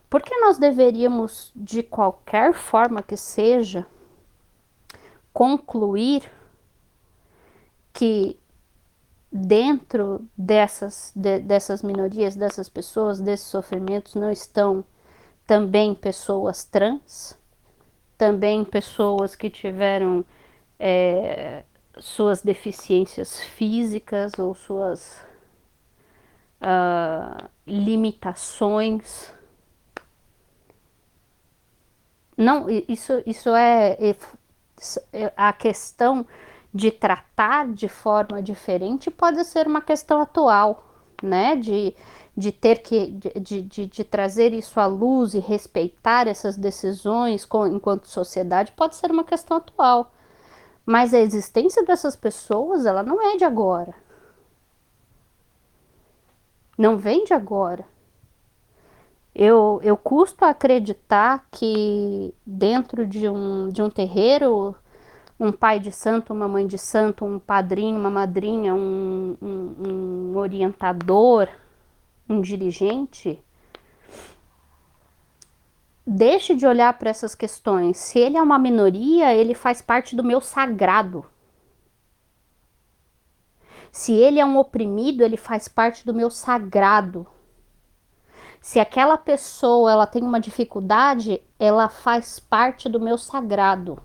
por 0.10 0.22
que 0.24 0.36
nós 0.38 0.58
deveríamos, 0.58 1.52
de 1.56 1.84
qualquer 1.84 2.54
forma 2.54 3.04
que 3.04 3.16
seja, 3.16 3.86
concluir 5.32 6.24
que 7.94 8.40
dentro 9.38 10.28
dessas, 10.38 11.12
de, 11.16 11.40
dessas 11.40 11.84
minorias, 11.84 12.36
dessas 12.36 12.68
pessoas, 12.68 13.20
desses 13.20 13.48
sofrimentos, 13.48 14.16
não 14.16 14.32
estão 14.32 14.84
também 15.46 15.94
pessoas 15.94 16.66
trans, 16.66 17.38
também 18.18 18.66
pessoas 18.66 19.36
que 19.36 19.50
tiveram 19.50 20.26
é, 20.80 21.64
suas 22.00 22.42
deficiências 22.42 23.40
físicas 23.40 24.34
ou 24.38 24.54
suas 24.56 25.22
uh, 26.62 27.50
limitações. 27.66 29.32
Não, 32.36 32.68
isso, 32.88 33.22
isso 33.26 33.50
é, 33.56 33.98
é, 35.14 35.34
a 35.36 35.54
questão 35.54 36.26
de 36.74 36.92
tratar 36.92 37.68
de 37.74 37.88
forma 37.88 38.42
diferente 38.42 39.10
pode 39.10 39.44
ser 39.46 39.68
uma 39.68 39.82
questão 39.82 40.22
atual, 40.22 40.84
né? 41.22 41.56
De, 41.56 41.96
de 42.36 42.52
ter 42.52 42.80
que 42.84 43.08
de, 43.08 43.62
de, 43.62 43.86
de 43.88 44.04
trazer 44.04 44.54
isso 44.54 44.80
à 44.80 44.86
luz 44.86 45.34
e 45.34 45.40
respeitar 45.40 46.28
essas 46.28 46.56
decisões 46.58 47.46
com, 47.46 47.66
enquanto 47.68 48.08
sociedade 48.08 48.72
pode 48.74 48.96
ser 48.96 49.12
uma 49.12 49.24
questão 49.24 49.58
atual. 49.58 50.12
Mas 50.86 51.14
a 51.14 51.20
existência 51.20 51.84
dessas 51.84 52.16
pessoas, 52.16 52.86
ela 52.86 53.04
não 53.04 53.22
é 53.22 53.38
de 53.38 53.44
agora. 53.44 53.94
Não 56.78 56.98
vem 56.98 57.26
de 57.26 57.34
agora. 57.34 57.86
Eu, 59.36 59.80
eu 59.84 59.98
custo 59.98 60.46
acreditar 60.46 61.46
que 61.52 62.34
dentro 62.46 63.06
de 63.06 63.28
um, 63.30 63.70
de 63.70 63.82
um 63.82 63.90
terreiro, 63.90 64.76
um 65.40 65.52
pai 65.52 65.80
de 65.80 65.92
santo, 65.92 66.34
uma 66.34 66.48
mãe 66.48 66.66
de 66.66 66.78
santo, 66.78 67.24
um 67.24 67.38
padrinho, 67.40 68.00
uma 68.00 68.10
madrinha, 68.10 68.74
um, 68.74 69.38
um, 69.42 69.88
um 69.88 70.38
orientador, 70.38 71.48
um 72.28 72.42
dirigente, 72.42 73.42
deixe 76.06 76.56
de 76.56 76.66
olhar 76.66 76.98
para 76.98 77.10
essas 77.10 77.36
questões. 77.36 77.98
Se 77.98 78.18
ele 78.18 78.38
é 78.38 78.42
uma 78.42 78.58
minoria, 78.58 79.34
ele 79.34 79.54
faz 79.54 79.82
parte 79.82 80.16
do 80.16 80.24
meu 80.24 80.42
sagrado. 80.42 81.26
Se 83.92 84.14
ele 84.14 84.40
é 84.40 84.46
um 84.46 84.58
oprimido, 84.58 85.24
ele 85.24 85.38
faz 85.38 85.68
parte 85.68 86.06
do 86.06 86.14
meu 86.14 86.30
sagrado. 86.30 87.28
Se 88.60 88.80
aquela 88.80 89.18
pessoa 89.18 89.92
ela 89.92 90.08
tem 90.08 90.24
uma 90.24 90.40
dificuldade, 90.40 91.42
ela 91.60 91.90
faz 91.90 92.40
parte 92.40 92.90
do 92.90 93.00
meu 93.00 93.18
sagrado. 93.18 94.02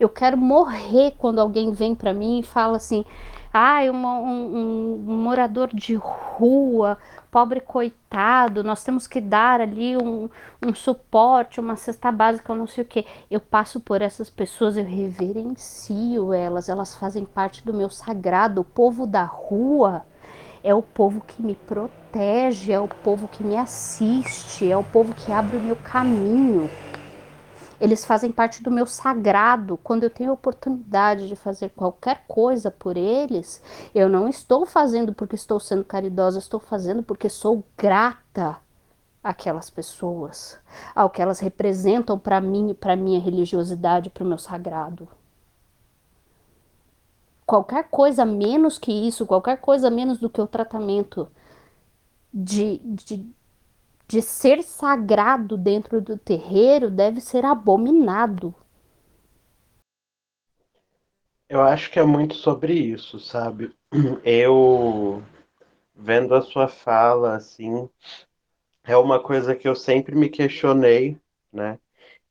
Eu 0.00 0.08
quero 0.08 0.36
morrer 0.38 1.12
quando 1.18 1.38
alguém 1.38 1.72
vem 1.72 1.94
para 1.94 2.14
mim 2.14 2.40
e 2.40 2.42
fala 2.42 2.78
assim: 2.78 3.04
ah, 3.52 3.80
um, 3.82 4.06
um, 4.06 5.04
um, 5.06 5.14
morador 5.16 5.68
de 5.74 5.94
rua, 5.94 6.96
pobre 7.30 7.60
coitado, 7.60 8.64
nós 8.64 8.82
temos 8.82 9.06
que 9.06 9.20
dar 9.20 9.60
ali 9.60 9.98
um, 9.98 10.30
um 10.64 10.74
suporte, 10.74 11.60
uma 11.60 11.76
cesta 11.76 12.10
básica, 12.10 12.54
não 12.54 12.66
sei 12.66 12.82
o 12.82 12.86
que. 12.86 13.04
Eu 13.30 13.40
passo 13.40 13.78
por 13.78 14.00
essas 14.00 14.30
pessoas, 14.30 14.78
eu 14.78 14.84
reverencio 14.84 16.32
elas, 16.32 16.70
elas 16.70 16.94
fazem 16.94 17.26
parte 17.26 17.62
do 17.62 17.74
meu 17.74 17.90
sagrado. 17.90 18.62
O 18.62 18.64
povo 18.64 19.06
da 19.06 19.24
rua 19.24 20.06
é 20.64 20.74
o 20.74 20.80
povo 20.82 21.20
que 21.26 21.42
me 21.42 21.54
protege, 21.54 22.72
é 22.72 22.80
o 22.80 22.88
povo 22.88 23.28
que 23.28 23.44
me 23.44 23.56
assiste, 23.56 24.70
é 24.70 24.76
o 24.76 24.84
povo 24.84 25.12
que 25.12 25.30
abre 25.30 25.58
o 25.58 25.60
meu 25.60 25.76
caminho. 25.76 26.70
Eles 27.80 28.04
fazem 28.04 28.30
parte 28.30 28.62
do 28.62 28.70
meu 28.70 28.86
sagrado. 28.86 29.78
Quando 29.78 30.04
eu 30.04 30.10
tenho 30.10 30.30
a 30.30 30.34
oportunidade 30.34 31.26
de 31.28 31.34
fazer 31.34 31.70
qualquer 31.70 32.24
coisa 32.28 32.70
por 32.70 32.96
eles, 32.96 33.62
eu 33.94 34.08
não 34.08 34.28
estou 34.28 34.66
fazendo 34.66 35.14
porque 35.14 35.34
estou 35.34 35.58
sendo 35.58 35.84
caridosa, 35.84 36.38
estou 36.38 36.60
fazendo 36.60 37.02
porque 37.02 37.28
sou 37.30 37.64
grata 37.76 38.58
àquelas 39.22 39.70
pessoas, 39.70 40.58
ao 40.94 41.10
que 41.10 41.22
elas 41.22 41.40
representam 41.40 42.18
para 42.18 42.40
mim, 42.40 42.74
para 42.74 42.96
minha 42.96 43.20
religiosidade, 43.20 44.10
para 44.10 44.24
o 44.24 44.26
meu 44.26 44.38
sagrado. 44.38 45.08
Qualquer 47.46 47.88
coisa 47.88 48.24
menos 48.24 48.78
que 48.78 48.92
isso, 48.92 49.26
qualquer 49.26 49.58
coisa 49.58 49.90
menos 49.90 50.18
do 50.18 50.30
que 50.30 50.40
o 50.40 50.46
tratamento 50.46 51.28
de, 52.32 52.78
de 52.78 53.26
de 54.10 54.20
ser 54.20 54.64
sagrado 54.64 55.56
dentro 55.56 56.00
do 56.00 56.18
terreiro 56.18 56.90
deve 56.90 57.20
ser 57.20 57.44
abominado. 57.44 58.52
Eu 61.48 61.60
acho 61.62 61.88
que 61.92 62.00
é 62.00 62.02
muito 62.02 62.34
sobre 62.34 62.72
isso, 62.72 63.20
sabe? 63.20 63.72
Eu 64.24 65.22
vendo 65.94 66.34
a 66.34 66.42
sua 66.42 66.66
fala 66.66 67.36
assim, 67.36 67.88
é 68.82 68.96
uma 68.96 69.22
coisa 69.22 69.54
que 69.54 69.68
eu 69.68 69.76
sempre 69.76 70.16
me 70.16 70.28
questionei, 70.28 71.16
né? 71.52 71.78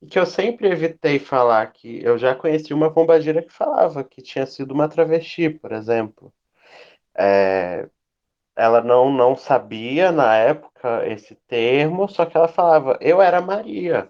E 0.02 0.08
que 0.08 0.18
eu 0.18 0.26
sempre 0.26 0.68
evitei 0.70 1.20
falar 1.20 1.68
que 1.68 2.04
eu 2.04 2.18
já 2.18 2.34
conheci 2.34 2.74
uma 2.74 2.92
pombagira 2.92 3.44
que 3.44 3.54
falava 3.54 4.04
que 4.04 4.22
tinha 4.22 4.46
sido 4.46 4.74
uma 4.74 4.90
travesti, 4.90 5.50
por 5.50 5.72
exemplo. 5.72 6.34
É, 7.16 7.88
ela 8.60 8.82
não, 8.82 9.10
não 9.12 9.36
sabia 9.38 10.12
na 10.12 10.36
época 10.36 11.07
esse 11.07 11.34
termo, 11.47 12.10
só 12.10 12.26
que 12.26 12.36
ela 12.36 12.47
falava, 12.49 12.97
eu 13.01 13.22
era 13.22 13.41
Maria. 13.41 14.10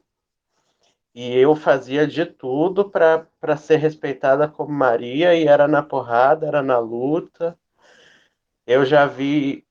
E 1.14 1.38
eu 1.38 1.56
fazia 1.56 2.08
de 2.08 2.26
tudo 2.26 2.90
para 2.90 3.58
ser 3.58 3.78
respeitada 3.78 4.48
como 4.48 4.72
Maria, 4.72 5.36
e 5.36 5.48
era 5.48 5.68
na 5.68 5.84
porrada, 5.84 6.48
era 6.48 6.64
na 6.64 6.80
luta. 6.80 7.58
Eu 8.66 8.86
já 8.86 9.06
vi 9.06 9.66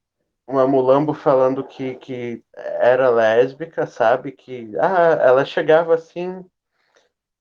uma 0.47 0.67
mulambo 0.67 1.13
falando 1.13 1.65
que, 1.65 1.97
que 1.97 2.45
era 2.55 3.11
lésbica, 3.11 3.87
sabe? 3.87 4.33
Que 4.33 4.73
ah, 4.79 5.19
ela 5.21 5.45
chegava 5.45 5.95
assim, 5.95 6.45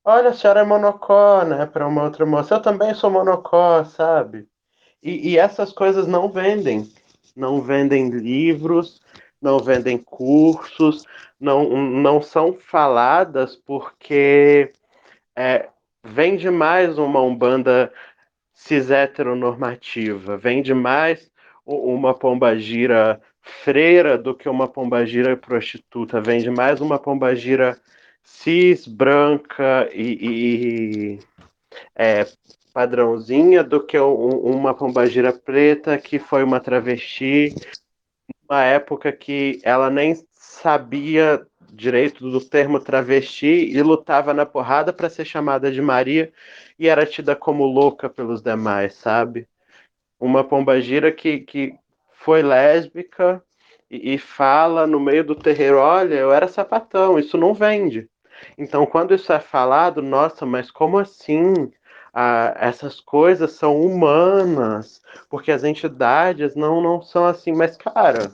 olha, 0.03 0.29
a 0.29 0.33
senhora 0.33 0.61
é 0.61 0.63
monocó, 0.63 1.43
né? 1.43 1.65
Para 1.67 1.87
uma 1.87 2.03
outra 2.03 2.25
moça, 2.25 2.55
eu 2.55 2.61
também 2.61 2.93
sou 2.95 3.11
monocó, 3.11 3.83
sabe? 3.85 4.47
E, 5.03 5.33
e 5.33 5.37
essas 5.37 5.71
coisas 5.71 6.07
não 6.07 6.31
vendem 6.31 6.91
não 7.37 7.61
vendem 7.61 8.09
livros, 8.09 9.01
não 9.41 9.59
vendem 9.59 9.97
cursos, 9.97 11.05
não, 11.39 11.69
não 11.87 12.21
são 12.21 12.53
faladas 12.53 13.55
porque 13.55 14.73
é, 15.35 15.69
vende 16.03 16.49
mais 16.49 16.97
uma 16.97 17.21
Umbanda 17.21 17.93
cis 18.53 18.89
heteronormativa, 18.89 20.35
vende 20.35 20.73
mais 20.73 21.31
uma 21.63 22.13
pombagira 22.13 23.21
freira 23.41 24.17
do 24.17 24.33
que 24.33 24.49
uma 24.49 24.67
pombagira 24.67 25.37
prostituta, 25.37 26.19
vende 26.19 26.49
mais 26.49 26.81
uma 26.81 26.97
pombagira 26.97 27.79
cis, 28.23 28.87
branca 28.87 29.87
e, 29.93 31.19
e 31.19 31.19
é, 31.95 32.25
padrãozinha 32.77 33.63
do 33.63 33.83
que 33.83 33.99
um, 33.99 34.37
uma 34.37 34.71
pombagira 34.71 35.33
preta 35.33 35.97
que 35.97 36.19
foi 36.19 36.43
uma 36.43 36.59
travesti, 36.59 37.55
uma 38.47 38.63
época 38.63 39.11
que 39.11 39.59
ela 39.63 39.89
nem 39.89 40.15
sabia 40.31 41.43
direito 41.73 42.29
do 42.29 42.39
termo 42.39 42.79
travesti 42.79 43.47
e 43.47 43.81
lutava 43.81 44.31
na 44.31 44.45
porrada 44.45 44.93
para 44.93 45.09
ser 45.09 45.25
chamada 45.25 45.71
de 45.71 45.81
Maria 45.81 46.31
e 46.77 46.87
era 46.87 47.03
tida 47.03 47.35
como 47.35 47.65
louca 47.65 48.07
pelos 48.07 48.43
demais, 48.43 48.93
sabe? 48.93 49.47
Uma 50.19 50.43
pombagira 50.43 51.11
que, 51.11 51.39
que 51.39 51.73
foi 52.11 52.43
lésbica 52.43 53.43
e, 53.89 54.13
e 54.13 54.17
fala 54.19 54.85
no 54.85 54.99
meio 54.99 55.23
do 55.23 55.33
terreiro, 55.33 55.79
olha, 55.79 56.13
eu 56.13 56.31
era 56.31 56.47
sapatão, 56.47 57.17
isso 57.17 57.39
não 57.39 57.55
vende. 57.55 58.07
Então, 58.55 58.85
quando 58.85 59.15
isso 59.15 59.33
é 59.33 59.39
falado, 59.39 59.99
nossa, 59.99 60.45
mas 60.45 60.69
como 60.69 60.99
assim? 60.99 61.71
Ah, 62.19 62.51
essas 62.59 62.99
coisas 62.99 63.51
são 63.51 63.79
humanas, 63.79 65.03
porque 65.29 65.51
as 65.51 65.63
entidades 65.63 66.55
não, 66.55 66.81
não 66.81 66.99
são 66.99 67.27
assim. 67.27 67.51
Mas, 67.51 67.77
cara, 67.77 68.31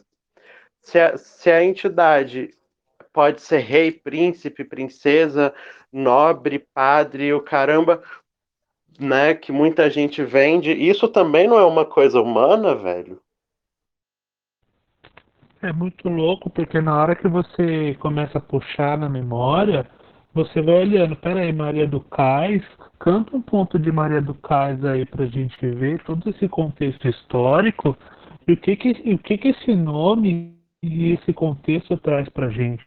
se 0.82 0.98
a, 0.98 1.18
se 1.18 1.52
a 1.52 1.62
entidade 1.62 2.52
pode 3.12 3.42
ser 3.42 3.58
rei, 3.58 3.92
príncipe, 3.92 4.64
princesa, 4.64 5.54
nobre, 5.92 6.60
padre, 6.74 7.34
o 7.34 7.42
caramba, 7.42 8.02
né, 8.98 9.34
que 9.34 9.52
muita 9.52 9.90
gente 9.90 10.24
vende, 10.24 10.72
isso 10.72 11.10
também 11.10 11.46
não 11.46 11.60
é 11.60 11.66
uma 11.66 11.86
coisa 11.86 12.22
humana, 12.22 12.74
velho? 12.74 13.20
É 15.62 15.74
muito 15.74 16.08
louco, 16.08 16.50
porque 16.50 16.80
na 16.80 17.02
hora 17.02 17.18
que 17.18 17.28
você 17.28 17.98
começa 18.00 18.38
a 18.38 18.42
puxar 18.42 18.98
na 18.98 19.10
memória, 19.10 19.86
você 20.34 20.62
vai 20.62 20.76
olhando, 20.76 21.18
peraí, 21.18 21.52
Maria 21.52 21.86
do 21.86 22.00
Cais, 22.00 22.64
canta 23.04 23.36
um 23.36 23.42
ponto 23.42 23.78
de 23.78 23.92
Maria 23.92 24.22
do 24.22 24.34
Cais 24.34 24.84
aí 24.86 25.06
pra 25.06 25.26
gente 25.26 25.58
ver 25.60 26.02
todo 26.06 26.30
esse 26.30 26.48
contexto 26.48 27.06
histórico 27.06 27.98
e 28.48 28.54
o 28.54 28.58
que 28.58 28.78
que, 28.78 28.92
o 29.14 29.18
que, 29.18 29.38
que 29.38 29.50
esse 29.50 29.76
nome 29.76 30.56
e 30.82 31.12
esse 31.12 31.34
contexto 31.34 31.98
traz 31.98 32.30
pra 32.30 32.48
gente. 32.48 32.82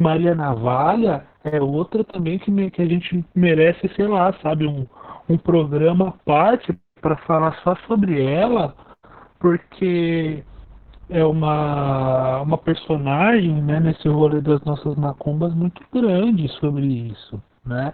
Maria 0.00 0.34
Navalha 0.34 1.26
é 1.44 1.60
outra 1.60 2.02
também 2.02 2.38
que, 2.38 2.50
me, 2.50 2.70
que 2.70 2.80
a 2.80 2.86
gente 2.86 3.22
merece, 3.34 3.90
sei 3.94 4.06
lá, 4.06 4.32
sabe, 4.42 4.66
um, 4.66 4.86
um 5.28 5.36
programa 5.36 6.08
à 6.08 6.12
parte 6.12 6.74
para 7.02 7.16
falar 7.18 7.54
só 7.62 7.76
sobre 7.86 8.24
ela, 8.24 8.74
porque 9.38 10.42
é 11.10 11.22
uma, 11.26 12.40
uma 12.40 12.56
personagem 12.56 13.60
né, 13.60 13.80
nesse 13.80 14.08
rolê 14.08 14.40
das 14.40 14.62
nossas 14.64 14.96
macumbas 14.96 15.54
muito 15.54 15.82
grande 15.92 16.48
sobre 16.58 16.86
isso, 16.86 17.42
né? 17.66 17.92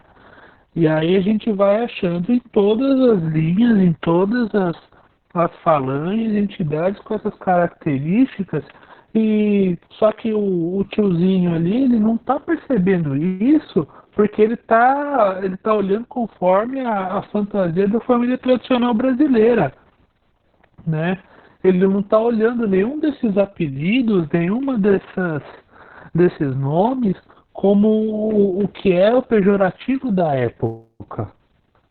E 0.79 0.87
aí 0.87 1.17
a 1.17 1.21
gente 1.21 1.51
vai 1.51 1.83
achando 1.83 2.33
em 2.33 2.39
todas 2.53 3.01
as 3.11 3.23
linhas, 3.33 3.79
em 3.79 3.93
todas 3.95 4.55
as, 4.55 4.77
as 5.35 5.53
falanges, 5.57 6.37
entidades 6.37 7.01
com 7.03 7.15
essas 7.15 7.35
características, 7.41 8.65
e 9.13 9.77
só 9.99 10.13
que 10.13 10.33
o, 10.33 10.79
o 10.79 10.85
tiozinho 10.85 11.53
ali, 11.53 11.83
ele 11.83 11.99
não 11.99 12.15
está 12.15 12.39
percebendo 12.39 13.17
isso 13.17 13.89
porque 14.15 14.41
ele 14.41 14.55
está 14.55 15.41
ele 15.43 15.57
tá 15.57 15.75
olhando 15.75 16.07
conforme 16.07 16.81
a, 16.81 17.19
a, 17.19 17.23
fantasia 17.23 17.89
da 17.89 17.99
família 18.03 18.39
tradicional 18.39 18.95
brasileira, 18.95 19.73
né? 20.87 21.19
Ele 21.65 21.89
não 21.89 21.99
está 21.99 22.21
olhando 22.21 22.69
nenhum 22.69 23.01
desses 23.01 23.37
apelidos, 23.37 24.29
nenhuma 24.33 24.79
dessas 24.79 25.43
desses 26.15 26.57
nomes 26.57 27.17
como 27.59 28.63
o, 28.63 28.69
que 28.69 28.93
é 28.93 29.13
o 29.13 29.21
pejorativo 29.21 30.13
da 30.13 30.33
época, 30.33 31.33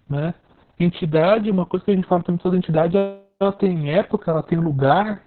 né? 0.10 0.34
Entidade, 0.80 1.52
uma 1.52 1.66
coisa 1.66 1.84
que 1.84 1.92
a 1.92 1.94
gente 1.94 2.08
fala 2.08 2.24
também 2.24 2.40
toda 2.40 2.56
entidade, 2.56 2.96
ela 2.96 3.52
tem 3.52 3.92
época, 3.92 4.32
ela 4.32 4.42
tem 4.42 4.58
lugar, 4.58 5.24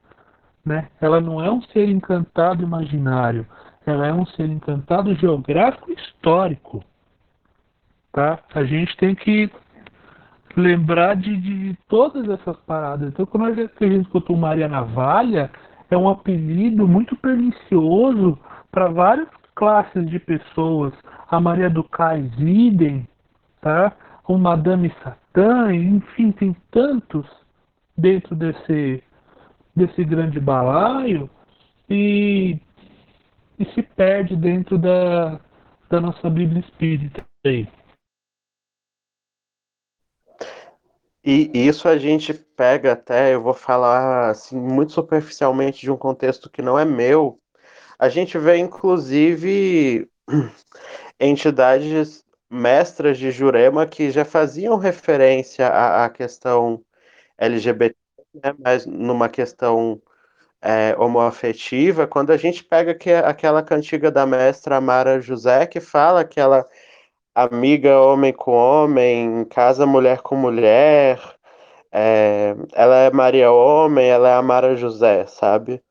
né? 0.64 0.88
Ela 0.98 1.20
não 1.20 1.44
é 1.44 1.52
um 1.52 1.60
ser 1.60 1.90
encantado 1.90 2.62
imaginário, 2.62 3.46
ela 3.84 4.06
é 4.06 4.14
um 4.14 4.24
ser 4.24 4.48
encantado 4.48 5.14
geográfico 5.16 5.92
histórico. 5.92 6.82
Tá? 8.10 8.38
A 8.54 8.64
gente 8.64 8.96
tem 8.96 9.14
que 9.14 9.50
lembrar 10.56 11.16
de, 11.16 11.36
de 11.36 11.78
todas 11.86 12.26
essas 12.30 12.56
paradas. 12.60 13.10
Então, 13.10 13.26
quando 13.26 13.44
a 13.44 13.52
gente, 13.52 14.08
o 14.26 14.36
Maria 14.38 14.68
Navalha, 14.68 15.50
é 15.90 15.98
um 15.98 16.08
apelido 16.08 16.88
muito 16.88 17.14
pernicioso 17.16 18.38
para 18.72 18.88
várias 18.88 19.28
classes 19.60 20.08
de 20.08 20.18
pessoas. 20.18 20.94
A 21.30 21.38
Maria 21.38 21.68
do 21.68 21.84
Cais 21.84 22.32
idem, 22.38 23.06
tá? 23.60 23.94
o 24.32 24.38
Madame 24.38 24.94
Satã, 25.02 25.74
enfim, 25.74 26.30
tem 26.30 26.56
tantos 26.70 27.26
dentro 27.96 28.36
desse, 28.36 29.02
desse 29.74 30.04
grande 30.04 30.38
balaio 30.38 31.28
e, 31.88 32.56
e 33.58 33.64
se 33.74 33.82
perde 33.82 34.36
dentro 34.36 34.78
da, 34.78 35.40
da 35.88 36.00
nossa 36.00 36.30
Bíblia 36.30 36.60
Espírita. 36.60 37.26
E 41.24 41.50
isso 41.52 41.88
a 41.88 41.98
gente 41.98 42.32
pega 42.32 42.92
até, 42.92 43.34
eu 43.34 43.42
vou 43.42 43.52
falar 43.52 44.30
assim, 44.30 44.58
muito 44.58 44.92
superficialmente 44.92 45.80
de 45.80 45.90
um 45.90 45.96
contexto 45.96 46.48
que 46.48 46.62
não 46.62 46.78
é 46.78 46.84
meu. 46.84 47.38
A 48.00 48.08
gente 48.08 48.38
vê, 48.38 48.56
inclusive, 48.56 50.08
entidades 51.20 52.24
mestras 52.50 53.18
de 53.18 53.30
Jurema 53.30 53.86
que 53.86 54.10
já 54.10 54.24
faziam 54.24 54.78
referência 54.78 55.68
à, 55.68 56.06
à 56.06 56.08
questão 56.08 56.82
LGBT, 57.38 57.94
né, 58.42 58.54
mas 58.58 58.86
numa 58.86 59.28
questão 59.28 60.00
é, 60.62 60.96
homoafetiva, 60.98 62.06
quando 62.06 62.30
a 62.30 62.38
gente 62.38 62.64
pega 62.64 62.94
que, 62.94 63.12
aquela 63.12 63.62
cantiga 63.62 64.10
da 64.10 64.24
mestra 64.26 64.76
Amara 64.78 65.20
José, 65.20 65.66
que 65.66 65.80
fala 65.80 66.24
que 66.24 66.40
ela 66.40 66.66
amiga 67.34 68.00
homem 68.00 68.32
com 68.32 68.52
homem, 68.52 69.44
casa 69.46 69.86
mulher 69.86 70.22
com 70.22 70.36
mulher. 70.36 71.20
É, 71.92 72.56
ela 72.74 72.96
é 72.96 73.10
Maria 73.10 73.52
Homem, 73.52 74.08
ela 74.08 74.30
é 74.30 74.34
Amara 74.34 74.76
José, 74.76 75.26
sabe? 75.26 75.82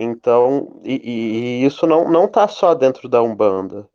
Então, 0.00 0.80
e, 0.84 0.94
e, 0.94 1.66
isso 1.66 1.84
não, 1.84 2.08
não 2.08 2.28
tá 2.28 2.46
só 2.46 2.72
dentro 2.72 3.08
da 3.08 3.20
Umbanda. 3.20 3.90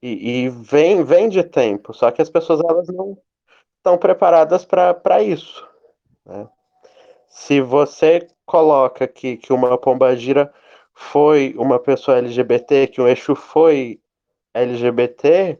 E, 0.00 0.44
e, 0.44 0.48
vem, 0.48 1.04
vem 1.04 1.28
de 1.28 1.44
tempo, 1.44 1.92
só 1.92 2.10
que 2.10 2.22
as 2.22 2.30
pessoas 2.30 2.60
elas 2.60 2.88
não 2.88 3.18
estão 3.76 3.98
preparadas 3.98 4.64
para 4.64 5.22
isso. 5.22 5.68
Né? 6.24 6.48
Se 7.28 7.60
você 7.60 8.26
coloca 8.46 9.06
que, 9.06 9.36
que 9.36 9.52
uma 9.52 9.76
pombagira 9.76 10.50
foi 10.94 11.54
uma 11.58 11.78
pessoa 11.78 12.16
LGBT, 12.16 12.86
que 12.86 13.00
um 13.02 13.06
Exu 13.06 13.36
foi 13.36 14.00
LGBT, 14.54 15.58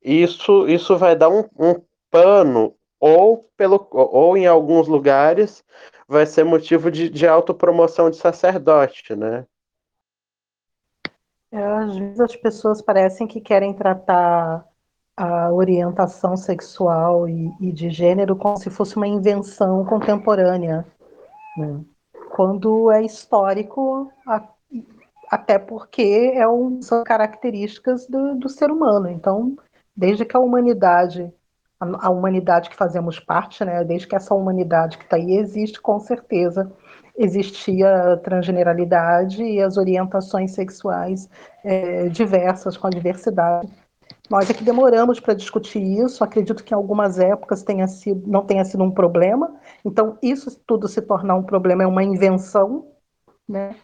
isso, 0.00 0.68
isso 0.68 0.96
vai 0.96 1.16
dar 1.16 1.28
um, 1.28 1.44
um 1.58 1.82
pano, 2.08 2.76
ou, 3.00 3.50
pelo, 3.56 3.88
ou 3.90 4.36
em 4.36 4.46
alguns 4.46 4.86
lugares 4.86 5.64
vai 6.08 6.26
ser 6.26 6.44
motivo 6.44 6.90
de, 6.90 7.08
de 7.08 7.26
autopromoção 7.26 8.10
de 8.10 8.16
sacerdote, 8.16 9.14
né? 9.14 9.46
É, 11.50 11.62
às 11.62 11.96
vezes 11.96 12.20
as 12.20 12.36
pessoas 12.36 12.82
parecem 12.82 13.26
que 13.26 13.40
querem 13.40 13.72
tratar 13.72 14.66
a 15.16 15.50
orientação 15.50 16.36
sexual 16.36 17.28
e, 17.28 17.50
e 17.60 17.72
de 17.72 17.88
gênero 17.88 18.36
como 18.36 18.58
se 18.58 18.68
fosse 18.68 18.96
uma 18.96 19.06
invenção 19.06 19.84
contemporânea, 19.84 20.86
né? 21.56 21.80
quando 22.30 22.90
é 22.90 23.02
histórico, 23.02 24.12
a, 24.26 24.46
até 25.30 25.58
porque 25.58 26.32
é 26.34 26.46
um, 26.46 26.82
são 26.82 27.02
características 27.02 28.06
do, 28.06 28.34
do 28.34 28.48
ser 28.48 28.70
humano. 28.70 29.08
Então, 29.08 29.56
desde 29.96 30.24
que 30.26 30.36
a 30.36 30.40
humanidade, 30.40 31.32
a, 31.80 32.06
a 32.06 32.10
humanidade 32.10 32.70
que 32.70 32.76
fazemos 32.76 33.20
parte, 33.20 33.64
né, 33.64 33.84
desde 33.84 34.06
que 34.06 34.16
essa 34.16 34.34
humanidade 34.34 34.98
que 34.98 35.04
está 35.04 35.16
aí 35.16 35.36
existe, 35.36 35.80
com 35.80 35.98
certeza 35.98 36.72
existia 37.18 38.12
a 38.12 38.16
transgeneralidade 38.18 39.42
e 39.42 39.60
as 39.60 39.76
orientações 39.76 40.52
sexuais 40.52 41.28
é, 41.64 42.08
diversas 42.08 42.76
com 42.76 42.86
a 42.86 42.90
diversidade. 42.90 43.72
Nós 44.28 44.50
é 44.50 44.54
que 44.54 44.64
demoramos 44.64 45.20
para 45.20 45.34
discutir 45.34 45.80
isso, 45.80 46.22
acredito 46.22 46.62
que 46.64 46.74
em 46.74 46.76
algumas 46.76 47.18
épocas 47.18 47.62
tenha 47.62 47.86
sido, 47.86 48.28
não 48.28 48.44
tenha 48.44 48.64
sido 48.64 48.82
um 48.82 48.90
problema, 48.90 49.54
então 49.84 50.18
isso 50.22 50.60
tudo 50.66 50.88
se 50.88 51.00
tornar 51.00 51.36
um 51.36 51.42
problema 51.42 51.84
é 51.84 51.86
uma 51.86 52.02
invenção, 52.02 52.88
né? 53.48 53.74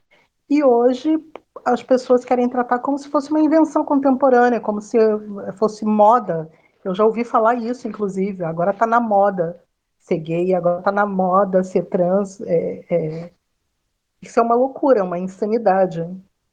E 0.51 0.63
hoje, 0.63 1.17
as 1.65 1.83
pessoas 1.83 2.25
querem 2.25 2.49
tratar 2.49 2.81
como 2.81 2.99
se 2.99 3.09
fosse 3.09 3.31
uma 3.31 3.41
invenção 3.41 3.85
contemporânea, 3.85 4.61
como 4.61 4.81
se 4.81 4.99
fosse 5.57 5.85
moda. 5.85 6.51
Eu 6.85 6.95
já 6.95 7.05
ouvi 7.05 7.25
falar 7.25 7.55
isso, 7.57 7.87
inclusive. 7.89 8.45
Agora 8.45 8.73
está 8.73 8.87
na 8.87 9.01
moda 9.01 9.63
ser 9.99 10.19
gay, 10.19 10.55
agora 10.55 10.81
está 10.81 10.93
na 10.93 11.07
moda 11.07 11.63
ser 11.63 11.85
trans. 11.85 12.41
É, 12.43 12.85
é... 12.91 13.33
Isso 14.21 14.39
é 14.41 14.43
uma 14.43 14.55
loucura, 14.55 15.05
uma 15.05 15.19
insanidade. 15.19 16.01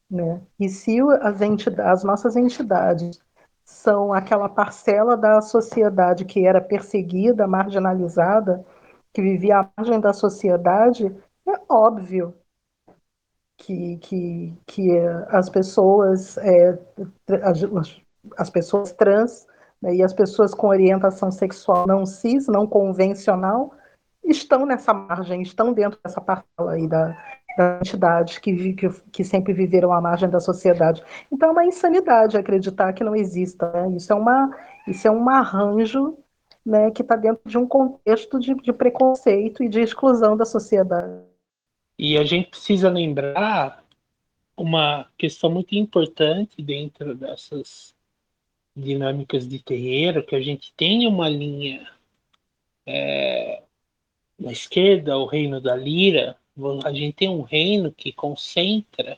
Né? 0.09 0.41
E 0.59 0.69
se 0.69 0.99
as, 1.21 1.41
entidades, 1.41 1.91
as 1.91 2.03
nossas 2.03 2.35
entidades 2.35 3.19
são 3.63 4.11
aquela 4.13 4.49
parcela 4.49 5.15
da 5.15 5.41
sociedade 5.41 6.25
que 6.25 6.45
era 6.45 6.59
perseguida, 6.59 7.47
marginalizada, 7.47 8.65
que 9.13 9.21
vivia 9.21 9.59
à 9.59 9.69
margem 9.77 9.99
da 9.99 10.13
sociedade, 10.13 11.15
é 11.47 11.53
óbvio 11.69 12.33
que, 13.57 13.97
que, 13.97 14.57
que 14.65 14.97
as 15.27 15.49
pessoas, 15.49 16.37
é, 16.37 16.79
as, 17.43 17.59
as, 18.37 18.49
pessoas 18.49 18.91
trans 18.93 19.45
e 19.83 20.03
as 20.03 20.13
pessoas 20.13 20.53
com 20.53 20.67
orientação 20.67 21.31
sexual 21.31 21.87
não 21.87 22.05
cis, 22.05 22.47
não 22.47 22.67
convencional, 22.67 23.73
estão 24.23 24.65
nessa 24.65 24.93
margem, 24.93 25.41
estão 25.41 25.73
dentro 25.73 25.99
dessa 26.03 26.19
parcela 26.19 26.73
aí 26.73 26.87
da, 26.87 27.17
da 27.57 27.77
entidade 27.77 28.39
que, 28.41 28.73
que, 28.73 28.89
que, 29.11 29.23
sempre 29.23 29.53
viveram 29.53 29.91
à 29.93 30.01
margem 30.01 30.29
da 30.29 30.39
sociedade. 30.39 31.01
Então 31.31 31.49
é 31.49 31.51
uma 31.51 31.65
insanidade 31.65 32.37
acreditar 32.37 32.93
que 32.93 33.03
não 33.03 33.15
exista. 33.15 33.71
Né? 33.71 33.95
Isso, 33.95 34.11
é 34.11 34.15
uma, 34.15 34.55
isso 34.87 35.07
é 35.07 35.11
um 35.11 35.27
arranjo 35.29 36.17
né, 36.65 36.91
que 36.91 37.01
está 37.01 37.15
dentro 37.15 37.41
de 37.45 37.57
um 37.57 37.67
contexto 37.67 38.39
de, 38.39 38.53
de 38.55 38.73
preconceito 38.73 39.63
e 39.63 39.69
de 39.69 39.79
exclusão 39.79 40.35
da 40.35 40.45
sociedade. 40.45 41.23
E 41.97 42.17
a 42.17 42.23
gente 42.23 42.49
precisa 42.49 42.89
lembrar 42.89 43.83
uma 44.55 45.07
questão 45.17 45.49
muito 45.49 45.73
importante 45.75 46.61
dentro 46.61 47.15
dessas 47.15 47.93
dinâmicas 48.75 49.47
de 49.47 49.59
terreiro, 49.59 50.25
que 50.25 50.35
a 50.35 50.41
gente 50.41 50.73
tem 50.73 51.07
uma 51.07 51.27
linha 51.27 51.87
é, 52.85 53.63
na 54.37 54.51
esquerda, 54.51 55.17
o 55.17 55.25
reino 55.25 55.59
da 55.59 55.75
lira, 55.75 56.37
a 56.83 56.91
gente 56.91 57.13
tem 57.13 57.29
um 57.29 57.41
reino 57.41 57.91
que 57.91 58.11
concentra 58.11 59.17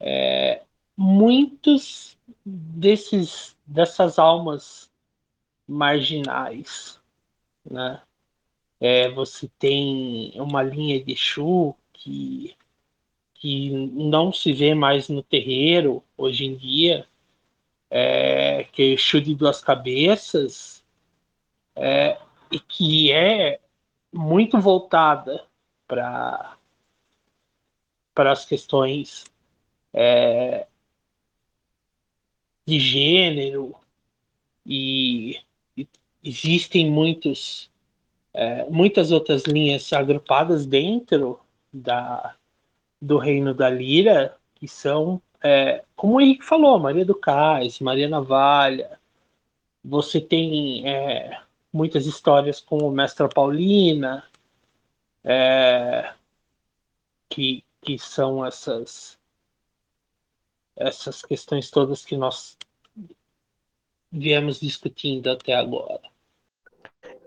é, 0.00 0.62
muitos 0.96 2.16
desses 2.44 3.56
dessas 3.66 4.18
almas 4.18 4.90
marginais, 5.66 7.00
né? 7.64 8.02
É, 8.80 9.10
você 9.10 9.50
tem 9.58 10.32
uma 10.36 10.62
linha 10.62 11.02
de 11.02 11.12
Exu 11.12 11.74
que, 11.92 12.54
que 13.34 13.70
não 13.70 14.32
se 14.32 14.52
vê 14.52 14.72
mais 14.72 15.08
no 15.08 15.22
terreiro 15.22 16.02
hoje 16.16 16.44
em 16.44 16.56
dia, 16.56 17.07
é, 17.90 18.64
que 18.72 18.94
Exu 18.94 19.20
de 19.20 19.34
duas 19.34 19.60
cabeças, 19.60 20.84
é, 21.74 22.18
e 22.50 22.58
que 22.58 23.12
é 23.12 23.60
muito 24.12 24.60
voltada 24.60 25.44
para 25.86 26.56
para 28.14 28.32
as 28.32 28.44
questões 28.44 29.24
é, 29.94 30.66
de 32.66 32.80
gênero 32.80 33.76
e, 34.66 35.38
e 35.76 35.88
existem 36.24 36.90
muitos 36.90 37.70
é, 38.34 38.68
muitas 38.68 39.12
outras 39.12 39.44
linhas 39.44 39.92
agrupadas 39.92 40.66
dentro 40.66 41.40
da, 41.72 42.34
do 43.00 43.18
reino 43.18 43.54
da 43.54 43.70
lira, 43.70 44.36
que 44.54 44.66
são 44.66 45.22
é, 45.42 45.84
como 45.94 46.14
o 46.14 46.20
Henrique 46.20 46.44
falou, 46.44 46.78
Maria 46.78 47.04
do 47.04 47.14
Cais, 47.14 47.80
Maria 47.80 48.08
Navalha, 48.08 48.98
você 49.84 50.20
tem 50.20 50.86
é, 50.88 51.40
muitas 51.72 52.06
histórias 52.06 52.60
como 52.60 52.90
Mestra 52.90 53.28
Paulina, 53.28 54.24
é, 55.24 56.12
que, 57.28 57.64
que 57.82 57.98
são 57.98 58.44
essas, 58.44 59.18
essas 60.76 61.22
questões 61.22 61.70
todas 61.70 62.04
que 62.04 62.16
nós 62.16 62.56
viemos 64.10 64.60
discutindo 64.60 65.30
até 65.30 65.54
agora. 65.54 66.00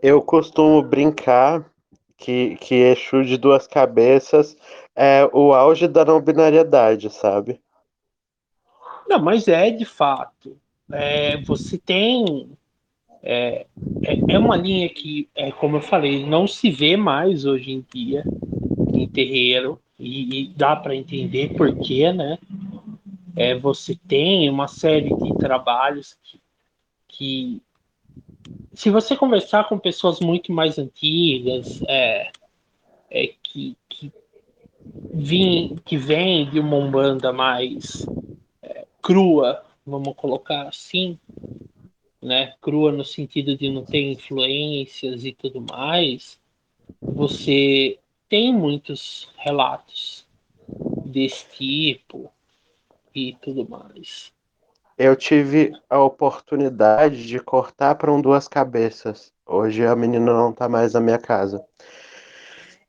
Eu 0.01 0.21
costumo 0.21 0.81
brincar 0.81 1.71
que, 2.17 2.55
que 2.57 2.75
Exu 2.75 3.23
de 3.23 3.37
duas 3.37 3.67
cabeças 3.67 4.57
é 4.95 5.29
o 5.31 5.53
auge 5.53 5.87
da 5.87 6.03
não 6.03 6.19
binariedade, 6.19 7.09
sabe? 7.09 7.61
Não, 9.11 9.21
mas 9.21 9.49
é 9.49 9.69
de 9.69 9.83
fato. 9.83 10.57
É, 10.89 11.35
você 11.41 11.77
tem. 11.77 12.49
É, 13.21 13.65
é, 14.03 14.35
é 14.35 14.39
uma 14.39 14.55
linha 14.55 14.87
que, 14.87 15.27
é, 15.35 15.51
como 15.51 15.75
eu 15.75 15.81
falei, 15.81 16.25
não 16.25 16.47
se 16.47 16.71
vê 16.71 16.95
mais 16.95 17.43
hoje 17.43 17.73
em 17.73 17.85
dia 17.93 18.23
em 18.93 19.05
terreiro, 19.09 19.81
e, 19.99 20.43
e 20.43 20.47
dá 20.55 20.77
para 20.77 20.95
entender 20.95 21.53
por 21.57 21.77
quê, 21.79 22.13
né? 22.13 22.39
É, 23.35 23.53
você 23.53 23.99
tem 24.07 24.49
uma 24.49 24.69
série 24.69 25.13
de 25.13 25.37
trabalhos 25.37 26.15
que, 26.23 26.39
que 27.09 27.61
se 28.73 28.89
você 28.89 29.13
conversar 29.17 29.67
com 29.67 29.77
pessoas 29.77 30.21
muito 30.21 30.53
mais 30.53 30.79
antigas, 30.79 31.81
é, 31.85 32.31
é 33.09 33.33
que, 33.43 33.75
que, 33.89 34.09
vim, 35.13 35.75
que 35.83 35.97
vem 35.97 36.49
de 36.49 36.61
uma 36.61 36.77
umbanda 36.77 37.33
mais 37.33 38.05
crua, 39.01 39.63
vamos 39.85 40.15
colocar 40.15 40.67
assim, 40.67 41.19
né? 42.21 42.53
Crua 42.61 42.91
no 42.91 43.03
sentido 43.03 43.57
de 43.57 43.69
não 43.69 43.83
ter 43.83 44.11
influências 44.11 45.25
e 45.25 45.31
tudo 45.33 45.61
mais, 45.61 46.39
você 47.01 47.97
tem 48.29 48.53
muitos 48.53 49.29
relatos 49.37 50.25
desse 51.05 51.45
tipo 51.49 52.31
e 53.13 53.33
tudo 53.41 53.67
mais 53.67 54.31
eu 55.01 55.15
tive 55.15 55.73
a 55.89 55.99
oportunidade 55.99 57.25
de 57.25 57.39
cortar 57.39 57.95
para 57.95 58.11
um 58.11 58.21
duas 58.21 58.47
cabeças. 58.47 59.33
Hoje 59.47 59.83
a 59.83 59.95
menina 59.95 60.31
não 60.31 60.51
está 60.51 60.69
mais 60.69 60.93
na 60.93 60.99
minha 60.99 61.17
casa. 61.17 61.63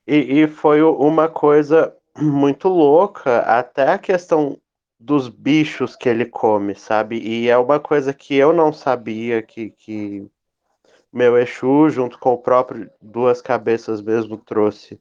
E, 0.07 0.43
e, 0.43 0.47
foi 0.47 0.83
uma 0.83 1.29
coisa 1.29 1.97
muito 2.19 2.69
louca, 2.69 3.39
até 3.41 3.89
a 3.93 3.99
questão 3.99 4.59
dos 5.03 5.29
bichos 5.29 5.97
que 5.97 6.09
ele 6.09 6.25
come, 6.25 6.75
sabe? 6.77 7.19
E 7.19 7.49
é 7.49 7.59
uma 7.59 7.81
coisa 7.81 8.15
que 8.15 8.37
eu 8.37 8.53
não 8.53 8.73
sabia 8.73 9.43
que, 9.43 9.71
que 9.71 10.31
meu 11.13 11.37
Exu, 11.37 11.91
junto 11.91 12.19
com 12.19 12.33
o 12.33 12.39
próprio 12.39 12.89
Duas 13.01 13.43
Cabeças 13.43 14.01
mesmo, 14.01 14.39
trouxe. 14.39 15.01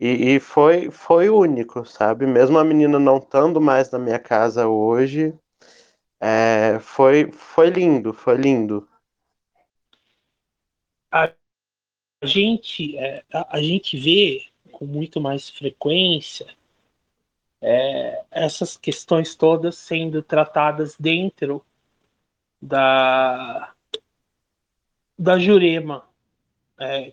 E, 0.00 0.34
e 0.34 0.40
foi, 0.40 0.90
foi 0.90 1.28
único, 1.28 1.84
sabe? 1.84 2.26
Mesmo 2.26 2.58
a 2.58 2.64
menina 2.64 2.98
não 2.98 3.18
estando 3.18 3.60
mais 3.60 3.90
na 3.90 3.98
minha 3.98 4.18
casa 4.18 4.66
hoje, 4.66 5.34
é, 6.18 6.78
foi, 6.80 7.30
foi 7.30 7.68
lindo, 7.68 8.14
foi 8.14 8.36
lindo. 8.36 8.88
A 11.10 11.30
gente, 12.24 12.96
é, 12.96 13.22
a, 13.32 13.58
a, 13.58 13.62
gente 13.62 13.98
vê 13.98 14.46
com 14.72 14.86
muito 14.86 15.20
mais 15.20 15.50
frequência 15.50 16.46
é, 17.62 18.24
essas 18.30 18.76
questões 18.76 19.34
todas 19.34 19.76
sendo 19.76 20.22
tratadas 20.22 20.96
dentro 20.98 21.64
da, 22.60 23.72
da 25.18 25.38
Jurema, 25.38 26.04
é, 26.78 27.12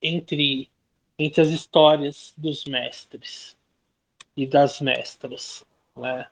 entre, 0.00 0.70
entre 1.18 1.42
as 1.42 1.48
histórias 1.48 2.34
dos 2.36 2.64
mestres 2.64 3.56
e 4.36 4.46
das 4.46 4.80
mestras. 4.80 5.64
Né? 5.94 6.26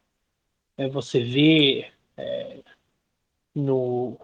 é, 0.76 0.88
você 0.88 1.22
vê 1.22 1.92
é, 2.16 2.62
no, 3.54 4.18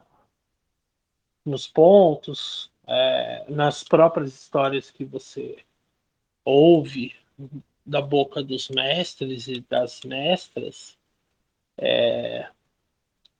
nos 1.44 1.66
pontos, 1.66 2.70
é, 2.86 3.44
nas 3.48 3.84
próprias 3.84 4.34
histórias 4.34 4.90
que 4.90 5.04
você 5.04 5.64
ouve 6.44 7.14
da 7.88 8.02
boca 8.02 8.42
dos 8.42 8.68
mestres 8.68 9.48
e 9.48 9.64
das 9.68 10.02
mestras, 10.04 10.96
é, 11.78 12.46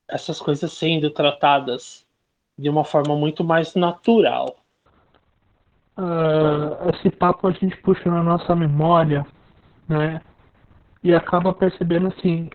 essas 0.08 0.40
coisas 0.40 0.72
sendo 0.72 1.10
tratadas 1.10 2.06
de 2.56 2.68
uma 2.68 2.84
forma 2.84 3.14
muito 3.14 3.44
mais 3.44 3.74
natural. 3.74 4.56
Uh, 5.96 6.90
esse 6.94 7.10
papo 7.10 7.46
a 7.46 7.50
gente 7.52 7.76
puxa 7.78 8.10
na 8.10 8.22
nossa 8.22 8.54
memória, 8.56 9.26
né? 9.88 10.20
E 11.02 11.14
acaba 11.14 11.52
percebendo 11.52 12.08
assim, 12.08 12.48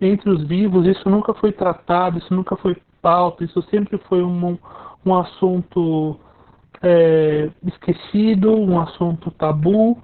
entre 0.00 0.30
os 0.30 0.46
vivos, 0.46 0.86
isso 0.86 1.08
nunca 1.10 1.34
foi 1.34 1.50
tratado, 1.52 2.18
isso 2.18 2.32
nunca 2.32 2.56
foi 2.56 2.76
pauta, 3.02 3.44
isso 3.44 3.60
sempre 3.70 3.98
foi 3.98 4.22
um, 4.22 4.58
um 5.04 5.14
assunto 5.14 6.18
é, 6.82 7.50
esquecido, 7.66 8.52
um 8.54 8.80
assunto 8.80 9.30
tabu, 9.32 9.98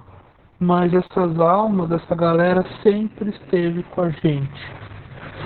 mas 0.60 0.92
essas 0.92 1.40
almas, 1.40 1.90
essa 1.90 2.14
galera 2.14 2.62
sempre 2.82 3.30
esteve 3.30 3.82
com 3.84 4.02
a 4.02 4.10
gente, 4.10 4.60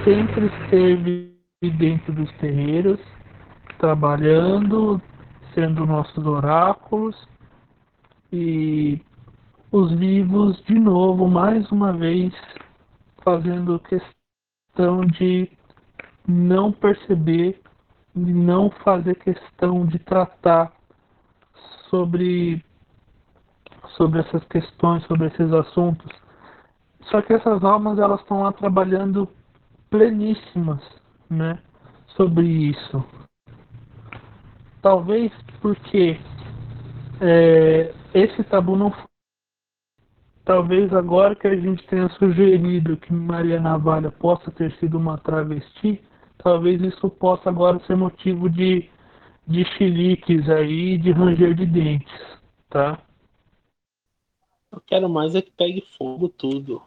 sempre 0.04 0.46
esteve 0.46 1.32
dentro 1.78 2.12
dos 2.12 2.30
terreiros, 2.32 3.00
trabalhando, 3.78 5.00
sendo 5.54 5.86
nossos 5.86 6.26
oráculos. 6.26 7.16
E 8.32 9.00
os 9.70 9.92
vivos 9.92 10.60
de 10.64 10.78
novo, 10.78 11.28
mais 11.28 11.70
uma 11.70 11.92
vez, 11.92 12.34
fazendo 13.22 13.78
questão 13.80 15.06
de 15.06 15.48
não 16.26 16.72
perceber, 16.72 17.60
de 18.14 18.32
não 18.32 18.70
fazer 18.82 19.14
questão 19.16 19.86
de 19.86 19.98
tratar 20.00 20.72
sobre, 21.88 22.64
sobre 23.96 24.20
essas 24.20 24.44
questões, 24.44 25.04
sobre 25.06 25.26
esses 25.28 25.52
assuntos. 25.52 26.10
Só 27.10 27.20
que 27.22 27.32
essas 27.32 27.62
almas 27.62 27.98
elas 27.98 28.20
estão 28.20 28.42
lá 28.42 28.52
trabalhando 28.52 29.28
pleníssimas, 29.90 30.82
né, 31.28 31.58
sobre 32.16 32.46
isso. 32.46 33.04
Talvez 34.82 35.32
porque 35.60 36.18
é, 37.20 37.94
esse 38.12 38.42
tabu 38.44 38.76
não 38.76 38.92
Talvez 40.44 40.92
agora 40.92 41.34
que 41.34 41.46
a 41.46 41.56
gente 41.56 41.86
tenha 41.86 42.06
sugerido 42.10 42.98
que 42.98 43.10
Maria 43.12 43.58
Navalha 43.58 44.10
possa 44.10 44.50
ter 44.50 44.70
sido 44.72 44.98
uma 44.98 45.16
travesti, 45.16 46.02
talvez 46.36 46.82
isso 46.82 47.08
possa 47.08 47.48
agora 47.48 47.80
ser 47.86 47.96
motivo 47.96 48.50
de, 48.50 48.90
de 49.48 49.64
chiliques 49.76 50.46
aí, 50.50 50.98
de 50.98 51.12
ranger 51.12 51.54
de 51.54 51.64
dentes, 51.64 52.38
tá? 52.68 52.98
Eu 54.74 54.82
quero 54.84 55.08
mais 55.08 55.34
é 55.34 55.42
que 55.42 55.50
pegue 55.50 55.86
fogo 55.96 56.28
tudo. 56.28 56.82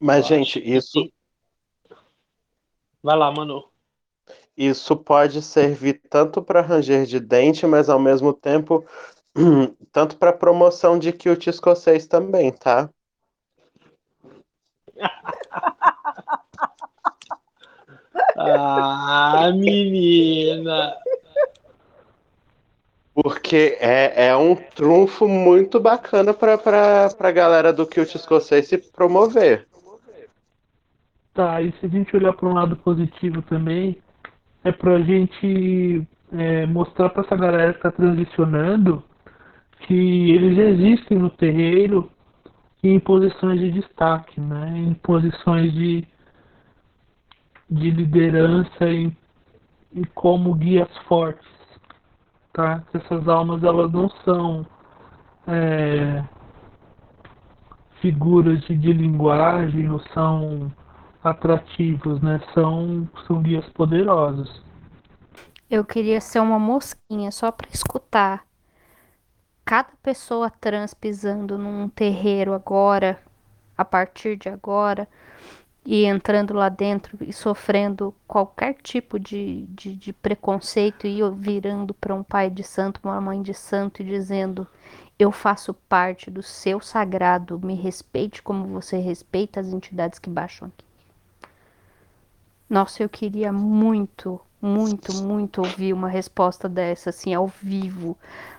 Mas, 0.00 0.24
Eu 0.24 0.36
gente, 0.36 0.58
isso. 0.58 1.08
Vai 3.02 3.16
lá, 3.16 3.30
Manu. 3.30 3.68
Isso 4.56 4.96
pode 4.96 5.42
servir 5.42 6.00
tanto 6.10 6.42
para 6.42 6.60
ranger 6.60 7.06
de 7.06 7.20
dente, 7.20 7.66
mas 7.66 7.88
ao 7.88 7.98
mesmo 7.98 8.32
tempo 8.32 8.84
Tanto 9.92 10.16
para 10.16 10.32
promoção 10.32 10.98
de 10.98 11.12
kilt 11.12 11.46
escocês 11.46 12.06
também, 12.06 12.52
tá? 12.52 12.88
ah, 18.36 19.50
menina! 19.54 20.96
Porque 23.14 23.76
é, 23.78 24.28
é 24.28 24.36
um 24.36 24.54
trunfo 24.54 25.28
muito 25.28 25.78
bacana 25.78 26.32
para 26.32 26.58
a 27.18 27.30
galera 27.30 27.72
do 27.72 27.86
kilt 27.86 28.14
escocês 28.14 28.68
se 28.68 28.78
promover. 28.78 29.66
Tá, 31.34 31.62
e 31.62 31.72
se 31.72 31.86
a 31.86 31.88
gente 31.88 32.14
olhar 32.14 32.32
para 32.34 32.48
um 32.48 32.54
lado 32.54 32.76
positivo 32.76 33.42
também, 33.42 33.96
é 34.64 34.70
para 34.70 34.96
a 34.96 35.00
gente 35.00 36.06
é, 36.32 36.66
mostrar 36.66 37.08
para 37.10 37.22
essa 37.22 37.36
galera 37.36 37.72
que 37.72 37.78
está 37.78 37.90
transicionando 37.90 39.02
que 39.80 40.30
eles 40.30 40.58
existem 40.58 41.18
no 41.18 41.30
terreiro 41.30 42.10
em 42.82 42.98
posições 42.98 43.60
de 43.60 43.70
destaque, 43.72 44.40
né? 44.40 44.72
em 44.76 44.94
posições 44.94 45.72
de, 45.72 46.06
de 47.70 47.90
liderança 47.90 48.86
e, 48.86 49.12
e 49.92 50.04
como 50.14 50.54
guias 50.54 50.90
fortes. 51.08 51.51
Tá? 52.52 52.82
Essas 52.92 53.26
almas 53.28 53.62
elas 53.64 53.90
não 53.90 54.10
são 54.24 54.66
é, 55.46 56.22
figuras 58.00 58.60
de 58.60 58.92
linguagem 58.92 59.90
ou 59.90 60.00
são 60.12 60.70
atrativos, 61.24 62.20
né? 62.20 62.40
São, 62.52 63.08
são 63.26 63.40
guias 63.40 63.66
poderosos. 63.70 64.62
Eu 65.70 65.84
queria 65.84 66.20
ser 66.20 66.40
uma 66.40 66.58
mosquinha 66.58 67.30
só 67.30 67.50
para 67.50 67.68
escutar 67.72 68.44
cada 69.64 69.90
pessoa 70.02 70.50
trans 70.50 70.92
pisando 70.92 71.56
num 71.56 71.88
terreiro 71.88 72.52
agora, 72.52 73.18
a 73.78 73.84
partir 73.84 74.36
de 74.36 74.48
agora, 74.48 75.08
e 75.84 76.04
entrando 76.04 76.54
lá 76.54 76.68
dentro 76.68 77.18
e 77.20 77.32
sofrendo 77.32 78.14
qualquer 78.26 78.74
tipo 78.74 79.18
de, 79.18 79.62
de, 79.68 79.94
de 79.96 80.12
preconceito 80.12 81.06
e 81.06 81.20
virando 81.32 81.92
para 81.92 82.14
um 82.14 82.22
pai 82.22 82.48
de 82.48 82.62
santo, 82.62 83.00
uma 83.02 83.20
mãe 83.20 83.42
de 83.42 83.52
santo 83.52 84.00
e 84.00 84.04
dizendo: 84.04 84.66
Eu 85.18 85.32
faço 85.32 85.74
parte 85.74 86.30
do 86.30 86.42
seu 86.42 86.80
sagrado, 86.80 87.58
me 87.58 87.74
respeite 87.74 88.42
como 88.42 88.66
você 88.66 88.98
respeita 88.98 89.58
as 89.60 89.68
entidades 89.68 90.18
que 90.18 90.30
baixam 90.30 90.68
aqui. 90.68 90.84
Nossa, 92.70 93.02
eu 93.02 93.08
queria 93.08 93.52
muito, 93.52 94.40
muito, 94.60 95.12
muito 95.22 95.58
ouvir 95.62 95.92
uma 95.92 96.08
resposta 96.08 96.68
dessa, 96.68 97.10
assim, 97.10 97.34
ao 97.34 97.46
vivo, 97.48 98.16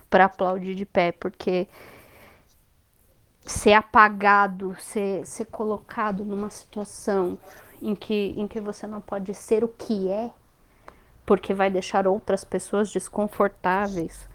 para 0.10 0.26
aplaudir 0.26 0.76
de 0.76 0.86
pé, 0.86 1.12
porque 1.12 1.68
ser 3.46 3.74
apagado, 3.74 4.76
ser, 4.80 5.26
ser 5.26 5.46
colocado 5.46 6.24
numa 6.24 6.50
situação 6.50 7.38
em 7.82 7.94
que, 7.96 8.34
em 8.38 8.48
que 8.48 8.62
você 8.62 8.88
não 8.88 9.02
pode 9.02 9.34
ser 9.34 9.64
o 9.64 9.68
que 9.68 10.10
é, 10.10 10.32
porque 11.26 11.54
vai 11.54 11.70
deixar 11.70 12.08
outras 12.08 12.44
pessoas 12.44 12.92
desconfortáveis. 12.92 14.28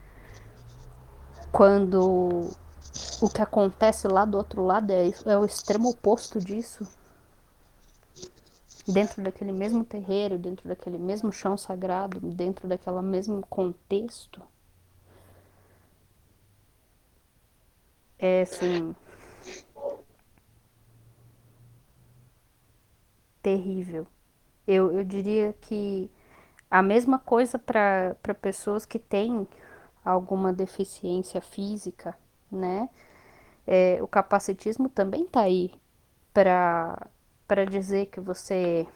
Quando 1.51 2.51
o 3.23 3.29
que 3.29 3.41
acontece 3.41 4.07
lá 4.07 4.25
do 4.25 4.37
outro 4.37 4.65
lado 4.65 4.91
é, 4.91 5.11
é 5.27 5.39
o 5.39 5.45
extremo 5.45 5.91
oposto 5.91 6.39
disso. 6.39 6.87
Dentro 8.87 9.23
daquele 9.23 9.53
mesmo 9.53 9.85
terreiro, 9.85 10.39
dentro 10.39 10.67
daquele 10.69 10.99
mesmo 10.99 11.31
chão 11.31 11.57
sagrado, 11.57 12.21
dentro 12.21 12.67
daquele 12.67 13.03
mesmo 13.03 13.45
contexto. 13.49 14.43
É 18.19 18.43
assim. 18.43 18.95
terrível. 23.43 24.07
Eu, 24.67 24.93
eu 24.93 25.05
diria 25.05 25.55
que 25.61 26.11
a 26.71 26.83
mesma 26.83 27.19
coisa 27.19 27.59
para 27.59 28.15
pessoas 28.41 28.85
que 28.85 28.99
têm 28.99 29.49
alguma 30.05 30.53
deficiência 30.53 31.41
física, 31.41 32.17
né? 32.51 32.91
É, 33.67 34.03
o 34.03 34.09
capacitismo 34.09 34.89
também 34.89 35.25
está 35.25 35.43
aí 35.43 35.73
para 36.35 37.65
dizer 37.71 38.07
que 38.07 38.21
você 38.21 38.87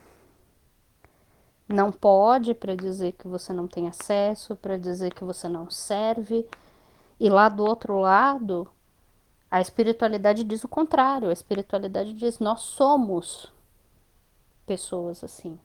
não 1.69 1.91
pode, 1.91 2.55
para 2.55 2.75
dizer 2.75 3.13
que 3.13 3.27
você 3.29 3.53
não 3.53 3.67
tem 3.67 3.89
acesso, 3.89 4.57
para 4.57 4.79
dizer 4.79 5.15
que 5.15 5.25
você 5.25 5.49
não 5.49 5.71
serve. 5.71 6.47
E 7.21 7.31
lá 7.31 7.49
do 7.49 7.65
outro 7.65 7.99
lado, 7.99 8.69
a 9.53 9.61
espiritualidade 9.61 10.45
diz 10.45 10.65
o 10.65 10.69
contrário. 10.69 11.29
A 11.29 11.33
espiritualidade 11.33 12.15
diz: 12.15 12.39
nós 12.39 12.63
somos 12.63 13.53
pessoas 14.65 15.23
assim. 15.23 15.61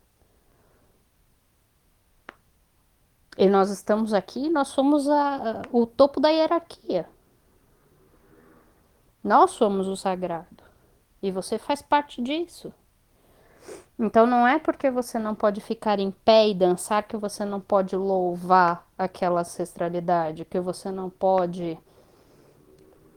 E 3.38 3.48
nós 3.48 3.70
estamos 3.70 4.14
aqui, 4.14 4.50
nós 4.50 4.68
somos 4.68 5.08
a, 5.08 5.36
a, 5.36 5.62
o 5.72 5.86
topo 5.86 6.20
da 6.20 6.28
hierarquia. 6.28 7.08
Nós 9.24 9.52
somos 9.52 9.88
o 9.88 9.96
sagrado. 9.96 10.66
E 11.24 11.32
você 11.32 11.58
faz 11.58 11.82
parte 11.82 12.22
disso. 12.22 12.74
Então 13.98 14.28
não 14.28 14.46
é 14.46 14.60
porque 14.60 14.92
você 14.92 15.18
não 15.18 15.34
pode 15.34 15.62
ficar 15.62 15.98
em 15.98 16.12
pé 16.12 16.50
e 16.50 16.54
dançar 16.54 17.04
que 17.04 17.16
você 17.16 17.46
não 17.46 17.62
pode 17.62 17.96
louvar 17.96 18.86
aquela 18.98 19.42
ancestralidade, 19.42 20.44
que 20.44 20.60
você 20.60 20.92
não 20.92 21.10
pode 21.10 21.80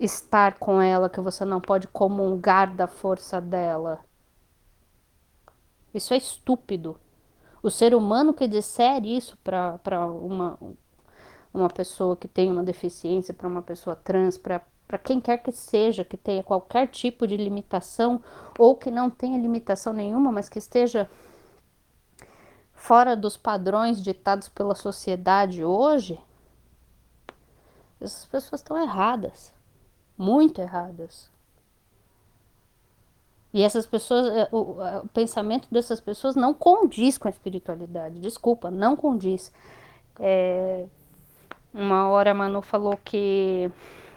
estar 0.00 0.58
com 0.58 0.80
ela, 0.80 1.10
que 1.10 1.20
você 1.20 1.44
não 1.44 1.60
pode 1.60 1.86
comungar 1.86 2.74
da 2.74 2.88
força 2.88 3.38
dela. 3.38 4.00
Isso 5.92 6.14
é 6.14 6.16
estúpido. 6.16 6.98
O 7.62 7.70
ser 7.70 7.94
humano 7.94 8.32
que 8.32 8.48
disser 8.48 9.04
isso 9.04 9.36
para 9.44 10.06
uma, 10.06 10.58
uma 11.52 11.68
pessoa 11.68 12.16
que 12.16 12.26
tem 12.26 12.50
uma 12.50 12.64
deficiência, 12.64 13.34
para 13.34 13.46
uma 13.46 13.60
pessoa 13.60 13.94
trans, 13.94 14.38
para 14.38 14.62
quem 15.04 15.20
quer 15.20 15.36
que 15.36 15.52
seja, 15.52 16.02
que 16.02 16.16
tenha 16.16 16.42
qualquer 16.42 16.88
tipo 16.88 17.26
de 17.26 17.36
limitação 17.36 18.22
ou 18.58 18.74
que 18.74 18.90
não 18.90 19.10
tenha 19.10 19.38
limitação 19.38 19.92
nenhuma, 19.92 20.32
mas 20.32 20.48
que 20.48 20.58
esteja 20.58 21.10
fora 22.72 23.14
dos 23.14 23.36
padrões 23.36 24.02
ditados 24.02 24.48
pela 24.48 24.74
sociedade 24.74 25.62
hoje, 25.62 26.18
essas 28.00 28.24
pessoas 28.24 28.62
estão 28.62 28.80
erradas 28.80 29.52
muito 30.20 30.60
erradas. 30.60 31.30
E 33.54 33.62
essas 33.62 33.86
pessoas, 33.86 34.26
é, 34.28 34.48
o, 34.52 34.76
o, 35.04 35.08
pensamento 35.08 35.66
dessas 35.70 35.98
pessoas 35.98 36.36
não 36.36 36.52
condiz 36.52 37.16
com 37.16 37.26
a 37.26 37.30
espiritualidade. 37.30 38.20
Desculpa, 38.20 38.70
não 38.70 38.94
condiz. 38.94 39.50
É, 40.18 40.84
uma 41.72 42.08
hora 42.10 42.32
a 42.32 42.34
Manu 42.34 42.60
falou 42.60 42.98
que 43.02 43.70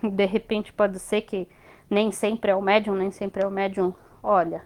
de 0.03 0.25
repente 0.25 0.73
pode 0.73 0.99
ser 0.99 1.21
que 1.21 1.47
nem 1.89 2.11
sempre 2.11 2.51
é 2.51 2.55
o 2.55 2.61
médium, 2.61 2.95
nem 2.95 3.09
sempre 3.09 3.41
é 3.43 3.47
o 3.47 3.51
médium. 3.51 3.93
Olha, 4.21 4.61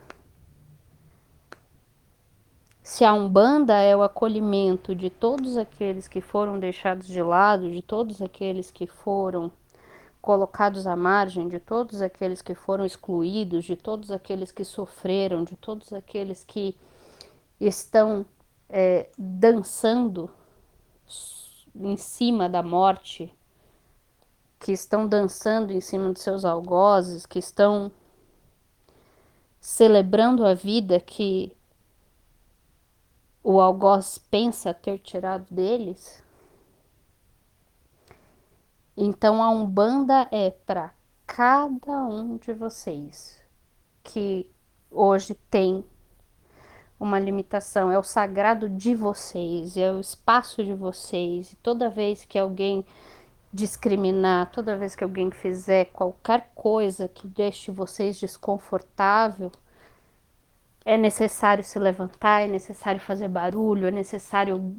se 2.81 3.05
a 3.05 3.13
Umbanda 3.13 3.75
é 3.75 3.95
o 3.95 4.01
acolhimento 4.01 4.95
de 4.95 5.11
todos 5.11 5.55
aqueles 5.55 6.07
que 6.07 6.19
foram 6.19 6.59
deixados 6.59 7.07
de 7.07 7.21
lado, 7.21 7.71
de 7.71 7.81
todos 7.83 8.23
aqueles 8.23 8.71
que 8.71 8.87
foram 8.87 9.51
colocados 10.27 10.85
à 10.85 10.93
margem 10.93 11.47
de 11.47 11.57
todos 11.57 12.01
aqueles 12.01 12.41
que 12.41 12.53
foram 12.53 12.85
excluídos, 12.85 13.63
de 13.63 13.77
todos 13.77 14.11
aqueles 14.11 14.51
que 14.51 14.65
sofreram, 14.65 15.45
de 15.45 15.55
todos 15.55 15.93
aqueles 15.93 16.43
que 16.43 16.75
estão 17.61 18.25
é, 18.67 19.09
dançando 19.17 20.29
em 21.73 21.95
cima 21.95 22.49
da 22.49 22.61
morte, 22.61 23.33
que 24.59 24.73
estão 24.73 25.07
dançando 25.07 25.71
em 25.71 25.79
cima 25.79 26.11
de 26.11 26.19
seus 26.19 26.43
algozes, 26.43 27.25
que 27.25 27.39
estão 27.39 27.89
celebrando 29.61 30.45
a 30.45 30.53
vida 30.53 30.99
que 30.99 31.55
o 33.41 33.61
algoz 33.61 34.17
pensa 34.29 34.73
ter 34.73 34.99
tirado 34.99 35.45
deles. 35.49 36.21
Então 38.97 39.43
a 39.43 39.49
Umbanda 39.51 40.27
é 40.31 40.49
para 40.49 40.91
cada 41.27 42.03
um 42.05 42.37
de 42.37 42.51
vocês 42.51 43.39
que 44.03 44.49
hoje 44.89 45.35
tem 45.51 45.85
uma 46.99 47.19
limitação, 47.19 47.91
é 47.91 47.99
o 47.99 48.03
sagrado 48.03 48.67
de 48.67 48.95
vocês, 48.95 49.77
é 49.77 49.91
o 49.91 49.99
espaço 49.99 50.63
de 50.63 50.73
vocês. 50.73 51.51
E 51.51 51.55
toda 51.57 51.91
vez 51.91 52.25
que 52.25 52.39
alguém 52.39 52.83
discriminar, 53.53 54.49
toda 54.51 54.75
vez 54.75 54.95
que 54.95 55.03
alguém 55.03 55.29
fizer 55.29 55.85
qualquer 55.85 56.51
coisa 56.55 57.07
que 57.07 57.27
deixe 57.27 57.69
vocês 57.69 58.19
desconfortável, 58.19 59.51
é 60.83 60.97
necessário 60.97 61.63
se 61.63 61.77
levantar, 61.77 62.41
é 62.43 62.47
necessário 62.47 62.99
fazer 62.99 63.27
barulho, 63.27 63.85
é 63.87 63.91
necessário 63.91 64.75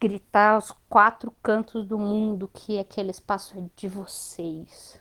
gritar 0.00 0.54
aos 0.54 0.72
quatro 0.88 1.30
cantos 1.42 1.84
do 1.84 1.98
mundo 1.98 2.50
que 2.52 2.78
aquele 2.78 3.10
espaço 3.10 3.58
é 3.58 3.62
de 3.76 3.86
vocês. 3.86 4.98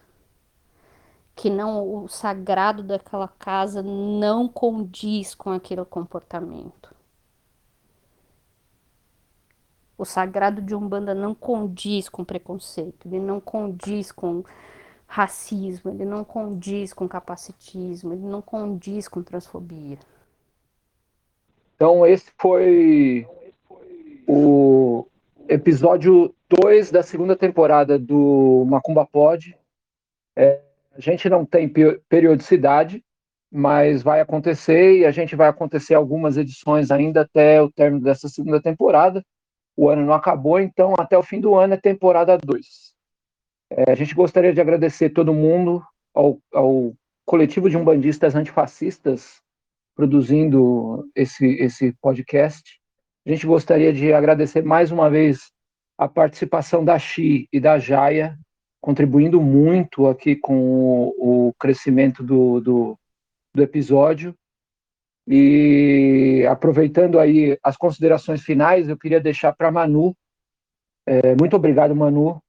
Que 1.34 1.50
não 1.50 2.04
o 2.04 2.10
sagrado 2.10 2.84
daquela 2.84 3.30
casa 3.30 3.82
não 3.82 4.50
condiz 4.50 5.34
com 5.34 5.52
aquele 5.52 5.86
comportamento. 5.86 6.94
O 9.98 10.04
sagrado 10.04 10.62
de 10.62 10.76
Umbanda 10.76 11.14
não 11.14 11.34
condiz 11.34 12.10
com 12.10 12.24
preconceito, 12.24 13.08
ele 13.08 13.20
não 13.20 13.40
condiz 13.40 14.12
com 14.12 14.44
racismo, 15.08 15.92
ele 15.92 16.06
não 16.06 16.24
condiz 16.24 16.94
com 16.94 17.08
capacitismo, 17.08 18.14
ele 18.14 18.26
não 18.26 18.42
condiz 18.42 19.08
com 19.08 19.24
transfobia. 19.24 19.98
Então, 21.76 22.06
esse 22.06 22.32
foi 22.38 23.28
o 24.32 25.08
episódio 25.48 26.36
2 26.48 26.92
da 26.92 27.02
segunda 27.02 27.36
temporada 27.36 27.98
do 27.98 28.64
Macumba 28.70 29.04
Pod. 29.04 29.58
É, 30.38 30.62
a 30.94 31.00
gente 31.02 31.28
não 31.28 31.44
tem 31.44 31.68
periodicidade, 32.08 33.04
mas 33.52 34.04
vai 34.04 34.22
acontecer 34.22 35.00
e 35.00 35.06
a 35.06 35.10
gente 35.10 35.36
vai 35.36 35.48
acontecer 35.48 35.96
algumas 35.96 36.38
edições 36.38 36.92
ainda 36.92 37.22
até 37.22 37.60
o 37.60 37.72
término 37.72 38.04
dessa 38.04 38.30
segunda 38.30 38.62
temporada. 38.62 39.26
O 39.76 39.90
ano 39.90 40.06
não 40.06 40.14
acabou, 40.14 40.60
então 40.60 40.94
até 41.00 41.18
o 41.18 41.24
fim 41.24 41.42
do 41.42 41.56
ano 41.56 41.74
é 41.74 41.78
temporada 41.78 42.38
2. 42.38 42.94
É, 43.72 43.92
a 43.92 43.96
gente 43.96 44.14
gostaria 44.14 44.54
de 44.54 44.62
agradecer 44.62 45.10
todo 45.10 45.34
mundo, 45.34 45.84
ao, 46.14 46.38
ao 46.54 46.94
coletivo 47.26 47.68
de 47.68 47.78
umbandistas 47.78 48.36
antifascistas 48.36 49.42
produzindo 49.96 51.10
esse, 51.16 51.48
esse 51.56 51.94
podcast. 51.94 52.79
A 53.26 53.32
gente 53.32 53.46
gostaria 53.46 53.94
de 53.94 54.14
agradecer 54.14 54.64
mais 54.64 54.92
uma 54.92 55.10
vez 55.10 55.52
a 55.98 56.08
participação 56.08 56.84
da 56.84 56.98
Xi 56.98 57.48
e 57.52 57.60
da 57.60 57.78
Jaya, 57.78 58.38
contribuindo 58.82 59.42
muito 59.42 60.08
aqui 60.08 60.36
com 60.36 60.58
o, 60.58 61.50
o 61.50 61.54
crescimento 61.60 62.24
do, 62.24 62.62
do, 62.62 63.00
do 63.54 63.62
episódio. 63.62 64.34
E 65.28 66.46
aproveitando 66.50 67.20
aí 67.20 67.58
as 67.62 67.76
considerações 67.76 68.42
finais, 68.42 68.88
eu 68.88 68.98
queria 68.98 69.20
deixar 69.20 69.54
para 69.54 69.72
Manu. 69.72 70.16
É, 71.06 71.36
muito 71.36 71.56
obrigado, 71.56 71.96
Manu. 71.96 72.42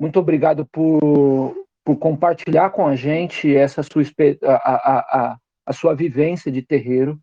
Muito 0.00 0.18
obrigado 0.18 0.66
por, 0.66 1.54
por 1.84 1.96
compartilhar 1.96 2.70
com 2.70 2.86
a 2.86 2.96
gente 2.96 3.54
essa 3.54 3.82
sua 3.82 4.02
a, 4.42 4.52
a, 4.52 4.98
a, 5.32 5.38
a 5.66 5.72
sua 5.72 5.94
vivência 5.94 6.50
de 6.50 6.62
terreiro. 6.62 7.20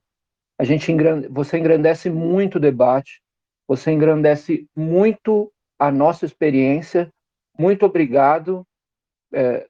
A 0.58 0.64
gente 0.64 0.92
você 1.30 1.58
engrandece 1.58 2.10
muito 2.10 2.56
o 2.56 2.62
debate, 2.62 3.22
você 3.68 3.92
engrandece 3.92 4.68
muito 4.76 5.52
a 5.78 5.92
nossa 5.92 6.26
experiência. 6.26 7.12
Muito 7.58 7.86
obrigado. 7.86 8.66
É, 9.34 9.68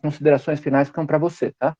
considerações 0.00 0.60
finais 0.60 0.88
ficam 0.88 1.06
para 1.06 1.18
você, 1.18 1.52
tá? 1.52 1.76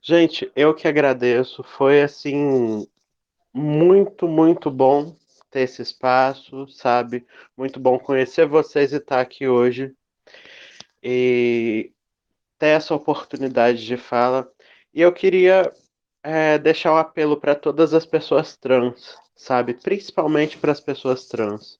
Gente, 0.00 0.50
eu 0.54 0.74
que 0.74 0.88
agradeço. 0.88 1.62
Foi 1.62 2.02
assim 2.02 2.86
muito, 3.54 4.26
muito 4.26 4.70
bom 4.70 5.16
ter 5.50 5.60
esse 5.60 5.82
espaço, 5.82 6.66
sabe? 6.68 7.26
Muito 7.56 7.78
bom 7.78 7.98
conhecer 7.98 8.46
vocês 8.46 8.92
e 8.92 8.96
estar 8.96 9.20
aqui 9.20 9.46
hoje 9.46 9.94
e 11.02 11.92
ter 12.58 12.68
essa 12.68 12.94
oportunidade 12.94 13.84
de 13.84 13.96
fala. 13.96 14.50
E 14.94 15.00
eu 15.00 15.12
queria 15.12 15.72
é, 16.22 16.58
deixar 16.58 16.92
um 16.92 16.96
apelo 16.96 17.36
para 17.36 17.54
todas 17.54 17.94
as 17.94 18.06
pessoas 18.06 18.56
trans, 18.56 19.16
sabe? 19.36 19.74
Principalmente 19.74 20.56
para 20.58 20.72
as 20.72 20.80
pessoas 20.80 21.26
trans. 21.26 21.78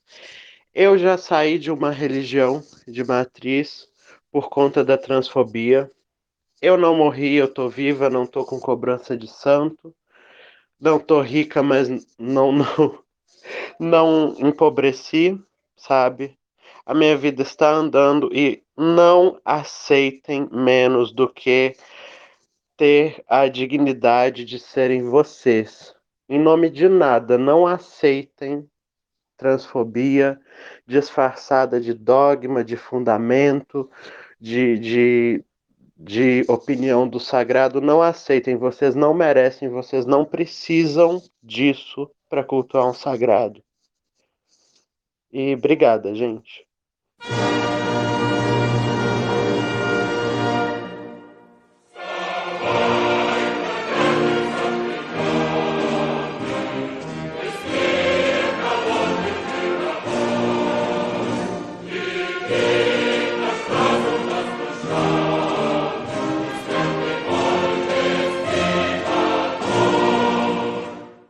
Eu 0.74 0.98
já 0.98 1.18
saí 1.18 1.58
de 1.58 1.70
uma 1.70 1.90
religião 1.90 2.62
de 2.86 3.04
matriz 3.04 3.86
por 4.30 4.48
conta 4.48 4.82
da 4.82 4.96
transfobia, 4.96 5.90
eu 6.62 6.78
não 6.78 6.96
morri, 6.96 7.34
eu 7.34 7.52
tô 7.52 7.68
viva, 7.68 8.08
não 8.08 8.24
tô 8.24 8.44
com 8.44 8.60
cobrança 8.60 9.16
de 9.16 9.26
santo. 9.26 9.92
Não 10.80 11.00
tô 11.00 11.20
rica, 11.20 11.60
mas 11.60 11.88
não 12.16 12.52
não 12.54 13.02
não 13.80 14.36
empobreci, 14.38 15.36
sabe? 15.76 16.38
A 16.86 16.94
minha 16.94 17.16
vida 17.16 17.42
está 17.42 17.68
andando 17.72 18.30
e 18.32 18.62
não 18.76 19.40
aceitem 19.44 20.48
menos 20.52 21.12
do 21.12 21.28
que 21.28 21.74
ter 22.76 23.22
a 23.28 23.48
dignidade 23.48 24.44
de 24.44 24.58
serem 24.58 25.02
vocês. 25.02 25.94
Em 26.28 26.38
nome 26.38 26.70
de 26.70 26.88
nada, 26.88 27.36
não 27.36 27.66
aceitem 27.66 28.68
transfobia 29.36 30.38
disfarçada 30.86 31.80
de 31.80 31.92
dogma, 31.92 32.62
de 32.62 32.76
fundamento, 32.76 33.90
de, 34.40 34.78
de 34.78 35.44
de 36.02 36.44
opinião 36.48 37.06
do 37.08 37.20
sagrado 37.20 37.80
não 37.80 38.02
aceitem, 38.02 38.56
vocês 38.56 38.96
não 38.96 39.14
merecem, 39.14 39.68
vocês 39.68 40.04
não 40.04 40.24
precisam 40.24 41.22
disso 41.40 42.10
para 42.28 42.42
cultuar 42.42 42.88
um 42.88 42.92
sagrado. 42.92 43.62
E 45.30 45.54
obrigada, 45.54 46.12
gente. 46.12 46.66